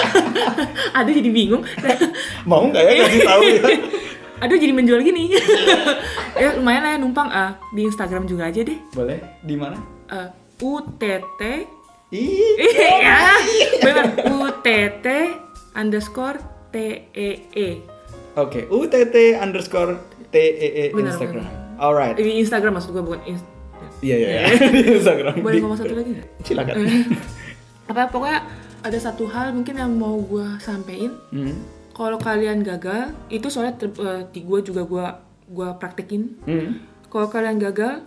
aduh 1.02 1.12
jadi 1.12 1.30
bingung 1.34 1.66
Mau 2.46 2.70
nggak 2.70 2.82
ya 2.86 2.92
kasih 3.02 3.20
tahu 3.26 3.40
ya? 3.42 3.62
aduh 4.38 4.56
jadi 4.56 4.72
menjual 4.72 5.02
gini 5.02 5.34
ya 6.38 6.54
lumayan 6.54 6.82
lah 6.86 6.90
ya 6.94 6.98
numpang 7.02 7.28
ah 7.28 7.58
di 7.74 7.82
Instagram 7.82 8.30
juga 8.30 8.46
aja 8.46 8.62
deh 8.62 8.78
Boleh 8.94 9.18
di 9.42 9.58
mana? 9.58 9.78
Eh, 10.08 10.28
UTT 10.62 11.42
Ih, 12.08 12.56
ya 13.04 13.36
benar 13.84 14.16
UTT 14.32 15.06
underscore 15.78 16.42
T 16.68 16.76
E 17.08 17.28
E 17.48 17.68
Oke, 18.34 18.66
UTT 18.66 19.14
underscore 19.36 19.98
T 20.28 20.36
E 20.36 20.68
E 20.68 20.84
Benar, 20.90 21.14
Instagram. 21.14 21.42
benar. 21.42 21.78
Alright. 21.78 22.14
di 22.14 22.36
Instagram 22.36 22.72
maksud 22.74 22.90
gue 22.90 23.00
bukan 23.00 23.22
Inst 23.24 23.46
Iya 23.98 24.14
iya. 24.16 24.28
iya. 24.28 24.42
Di 24.68 24.80
Instagram. 24.98 25.34
boleh 25.38 25.54
Di- 25.54 25.62
ngomong 25.62 25.78
satu 25.78 25.94
lagi 25.94 26.10
nggak 26.12 26.26
Silakan. 26.42 26.74
apa 27.90 28.02
pokoknya 28.06 28.40
ada 28.78 28.94
satu 28.96 29.24
hal 29.26 29.50
mungkin 29.50 29.74
yang 29.74 29.90
mau 29.92 30.18
gue 30.20 30.44
sampein 30.58 31.14
Hmm. 31.30 31.56
kalau 31.90 32.14
kalian 32.16 32.60
gagal 32.60 33.10
itu 33.28 33.48
soalnya 33.48 33.74
ter- 33.76 33.96
eh, 33.96 34.22
di 34.28 34.42
gue 34.42 34.60
juga 34.60 34.82
gue 34.84 35.06
gua 35.48 35.74
praktekin 35.74 36.36
Hmm. 36.40 36.78
kalau 37.06 37.26
kalian 37.26 37.56
gagal 37.56 38.04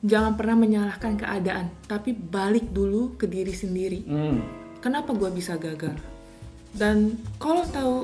jangan 0.00 0.34
pernah 0.34 0.54
menyalahkan 0.54 1.16
keadaan 1.16 1.72
tapi 1.82 2.12
balik 2.12 2.68
dulu 2.68 3.16
ke 3.16 3.24
diri 3.24 3.50
sendiri 3.50 4.04
Hmm. 4.04 4.44
kenapa 4.78 5.10
gue 5.10 5.30
bisa 5.32 5.56
gagal 5.56 5.96
dan 6.76 6.96
kalau 7.36 7.64
tahu 7.66 7.94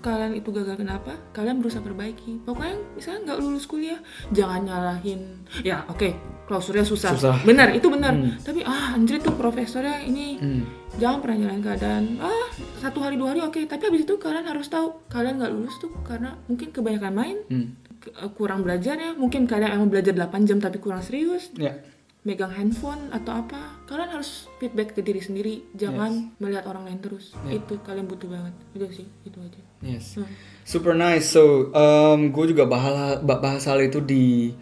kalian 0.00 0.32
itu 0.32 0.48
gagal 0.48 0.74
kenapa 0.74 1.12
kalian 1.30 1.60
berusaha 1.60 1.78
perbaiki 1.78 2.40
pokoknya 2.40 2.72
misalnya 2.94 3.20
nggak 3.22 3.38
lulus 3.38 3.66
kuliah 3.66 4.00
jangan 4.30 4.64
nyalahin 4.64 5.20
ya 5.60 5.84
oke 5.86 6.16
klausurnya 6.46 6.82
susah. 6.82 7.12
Susah. 7.12 7.36
benar 7.44 7.70
itu 7.70 7.86
benar 7.86 8.10
Hmm. 8.10 8.32
tapi 8.40 8.64
ah 8.64 8.96
anjir 8.96 9.20
tuh 9.20 9.34
profesornya 9.34 10.00
ini 10.00 10.34
Hmm. 10.34 10.62
jangan 10.96 11.20
pernah 11.20 11.36
nyalahin 11.38 11.62
keadaan 11.62 12.04
ah 12.18 12.48
satu 12.78 12.98
hari 12.98 13.14
dua 13.14 13.30
hari 13.30 13.40
oke 13.40 13.60
tapi 13.62 13.82
habis 13.84 14.02
itu 14.02 14.16
kalian 14.16 14.42
harus 14.42 14.66
tahu 14.66 15.04
kalian 15.06 15.36
nggak 15.36 15.52
lulus 15.52 15.76
tuh 15.76 15.92
karena 16.00 16.32
mungkin 16.46 16.68
kebanyakan 16.70 17.12
main 17.12 17.36
Hmm. 17.46 17.66
ke- 17.94 18.10
kurang 18.32 18.64
belajarnya 18.64 19.14
mungkin 19.14 19.44
kalian 19.44 19.76
emang 19.76 19.88
belajar 19.88 20.16
8 20.16 20.42
jam 20.42 20.56
tapi 20.56 20.78
kurang 20.78 21.04
serius 21.04 21.52
Ya. 21.54 21.76
Megang 22.20 22.52
handphone 22.52 23.08
atau 23.10 23.40
apa 23.40 23.80
kalian 23.88 24.12
harus 24.12 24.44
feedback 24.60 24.92
ke 24.92 25.00
diri 25.00 25.24
sendiri 25.24 25.54
jangan 25.72 26.36
melihat 26.36 26.68
orang 26.68 26.84
lain 26.84 27.00
terus 27.00 27.32
itu 27.48 27.80
kalian 27.80 28.04
butuh 28.04 28.28
banget 28.28 28.54
itu 28.76 28.86
sih 29.02 29.06
itu 29.24 29.40
aja 29.40 29.70
Yes. 29.80 30.20
Hmm. 30.20 30.28
Super 30.60 30.92
nice. 30.92 31.32
So, 31.32 31.72
um, 31.72 32.28
gue 32.30 32.52
juga 32.52 32.68
bahas 32.68 33.20
bahas 33.24 33.64
hal 33.64 33.80
itu 33.80 34.04
di 34.04 34.52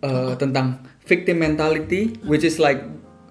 uh, 0.00 0.32
tentang 0.40 0.80
victim 1.04 1.44
mentality, 1.44 2.16
which 2.24 2.42
is 2.42 2.56
like 2.56 2.80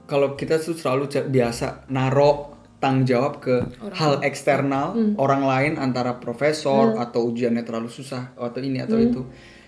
kalau 0.06 0.38
kita 0.38 0.62
tuh 0.62 0.78
selalu 0.78 1.10
biasa 1.10 1.90
naro 1.90 2.54
tanggung 2.82 3.06
jawab 3.06 3.42
ke 3.42 3.62
hal 3.94 4.26
eksternal 4.26 4.98
orang 5.22 5.46
lain 5.46 5.74
antara 5.78 6.18
profesor 6.18 6.98
atau 6.98 7.30
ujiannya 7.30 7.62
terlalu 7.62 7.90
susah 7.94 8.34
atau 8.34 8.62
ini 8.62 8.82
atau 8.82 8.98
itu. 8.98 9.22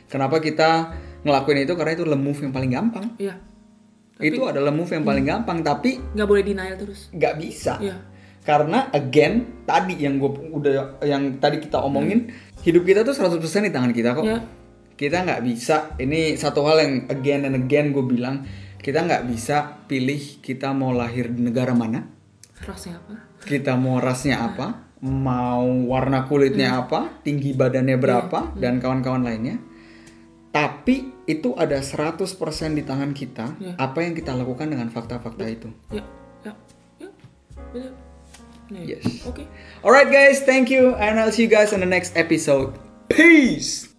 Kenapa 0.09 0.38
kita 0.41 0.93
ngelakuin 1.26 1.66
itu? 1.66 1.74
Karena 1.74 1.93
itu 1.97 2.05
the 2.05 2.18
move 2.18 2.38
yang 2.41 2.53
paling 2.53 2.70
gampang. 2.74 3.18
Iya 4.24 4.32
itu 4.32 4.42
adalah 4.48 4.72
move 4.72 4.90
yang 4.90 5.04
paling 5.04 5.26
gampang, 5.28 5.60
tapi 5.60 6.00
nggak 6.00 6.28
boleh 6.28 6.44
denial 6.48 6.76
terus. 6.80 7.12
Nggak 7.12 7.34
bisa. 7.38 7.76
Iya. 7.84 8.00
Karena 8.44 8.92
again 8.92 9.64
tadi 9.68 10.00
yang 10.00 10.20
gue 10.20 10.32
udah 10.32 11.04
yang 11.04 11.40
tadi 11.40 11.60
kita 11.64 11.80
omongin 11.80 12.32
hidup 12.64 12.84
kita 12.84 13.04
tuh 13.04 13.16
100% 13.16 13.40
di 13.40 13.72
tangan 13.72 13.92
kita 13.92 14.16
kok. 14.16 14.26
Iya. 14.28 14.40
kita 14.94 15.26
nggak 15.26 15.42
bisa 15.42 15.98
ini 15.98 16.38
satu 16.38 16.70
hal 16.70 16.78
yang 16.86 16.94
again 17.10 17.50
and 17.50 17.58
again 17.58 17.90
gue 17.90 18.06
bilang 18.06 18.46
kita 18.78 19.02
nggak 19.02 19.26
bisa 19.26 19.82
pilih 19.90 20.22
kita 20.44 20.70
mau 20.76 20.94
lahir 20.94 21.32
di 21.32 21.42
negara 21.42 21.74
mana. 21.74 22.04
Rasnya 22.64 23.00
apa? 23.00 23.16
Kita 23.44 23.74
mau 23.80 23.98
rasnya 24.00 24.44
apa 24.44 24.94
mau 25.04 25.68
warna 25.92 26.24
kulitnya 26.24 26.80
apa 26.80 27.20
tinggi 27.28 27.52
badannya 27.52 28.00
berapa 28.00 28.56
dan 28.56 28.80
kawan-kawan 28.80 29.24
lainnya. 29.24 29.60
Tapi 30.52 31.12
itu 31.24 31.56
ada 31.56 31.80
100% 31.80 32.20
di 32.76 32.84
tangan 32.84 33.12
kita. 33.16 33.56
Ya. 33.60 33.74
Apa 33.80 34.04
yang 34.04 34.14
kita 34.18 34.36
lakukan 34.36 34.68
dengan 34.68 34.92
fakta-fakta 34.92 35.46
itu. 35.48 35.70
Ya, 35.94 36.04
ya, 36.44 36.54
ya, 37.00 37.10
benar. 37.72 37.94
Yes. 38.74 39.06
Oke. 39.28 39.46
Alright 39.86 40.10
guys, 40.10 40.42
thank 40.44 40.74
you 40.74 40.98
and 40.98 41.20
I'll 41.20 41.32
see 41.32 41.46
you 41.46 41.52
guys 41.52 41.72
on 41.72 41.80
the 41.80 41.90
next 41.90 42.18
episode. 42.18 42.74
Peace. 43.12 43.93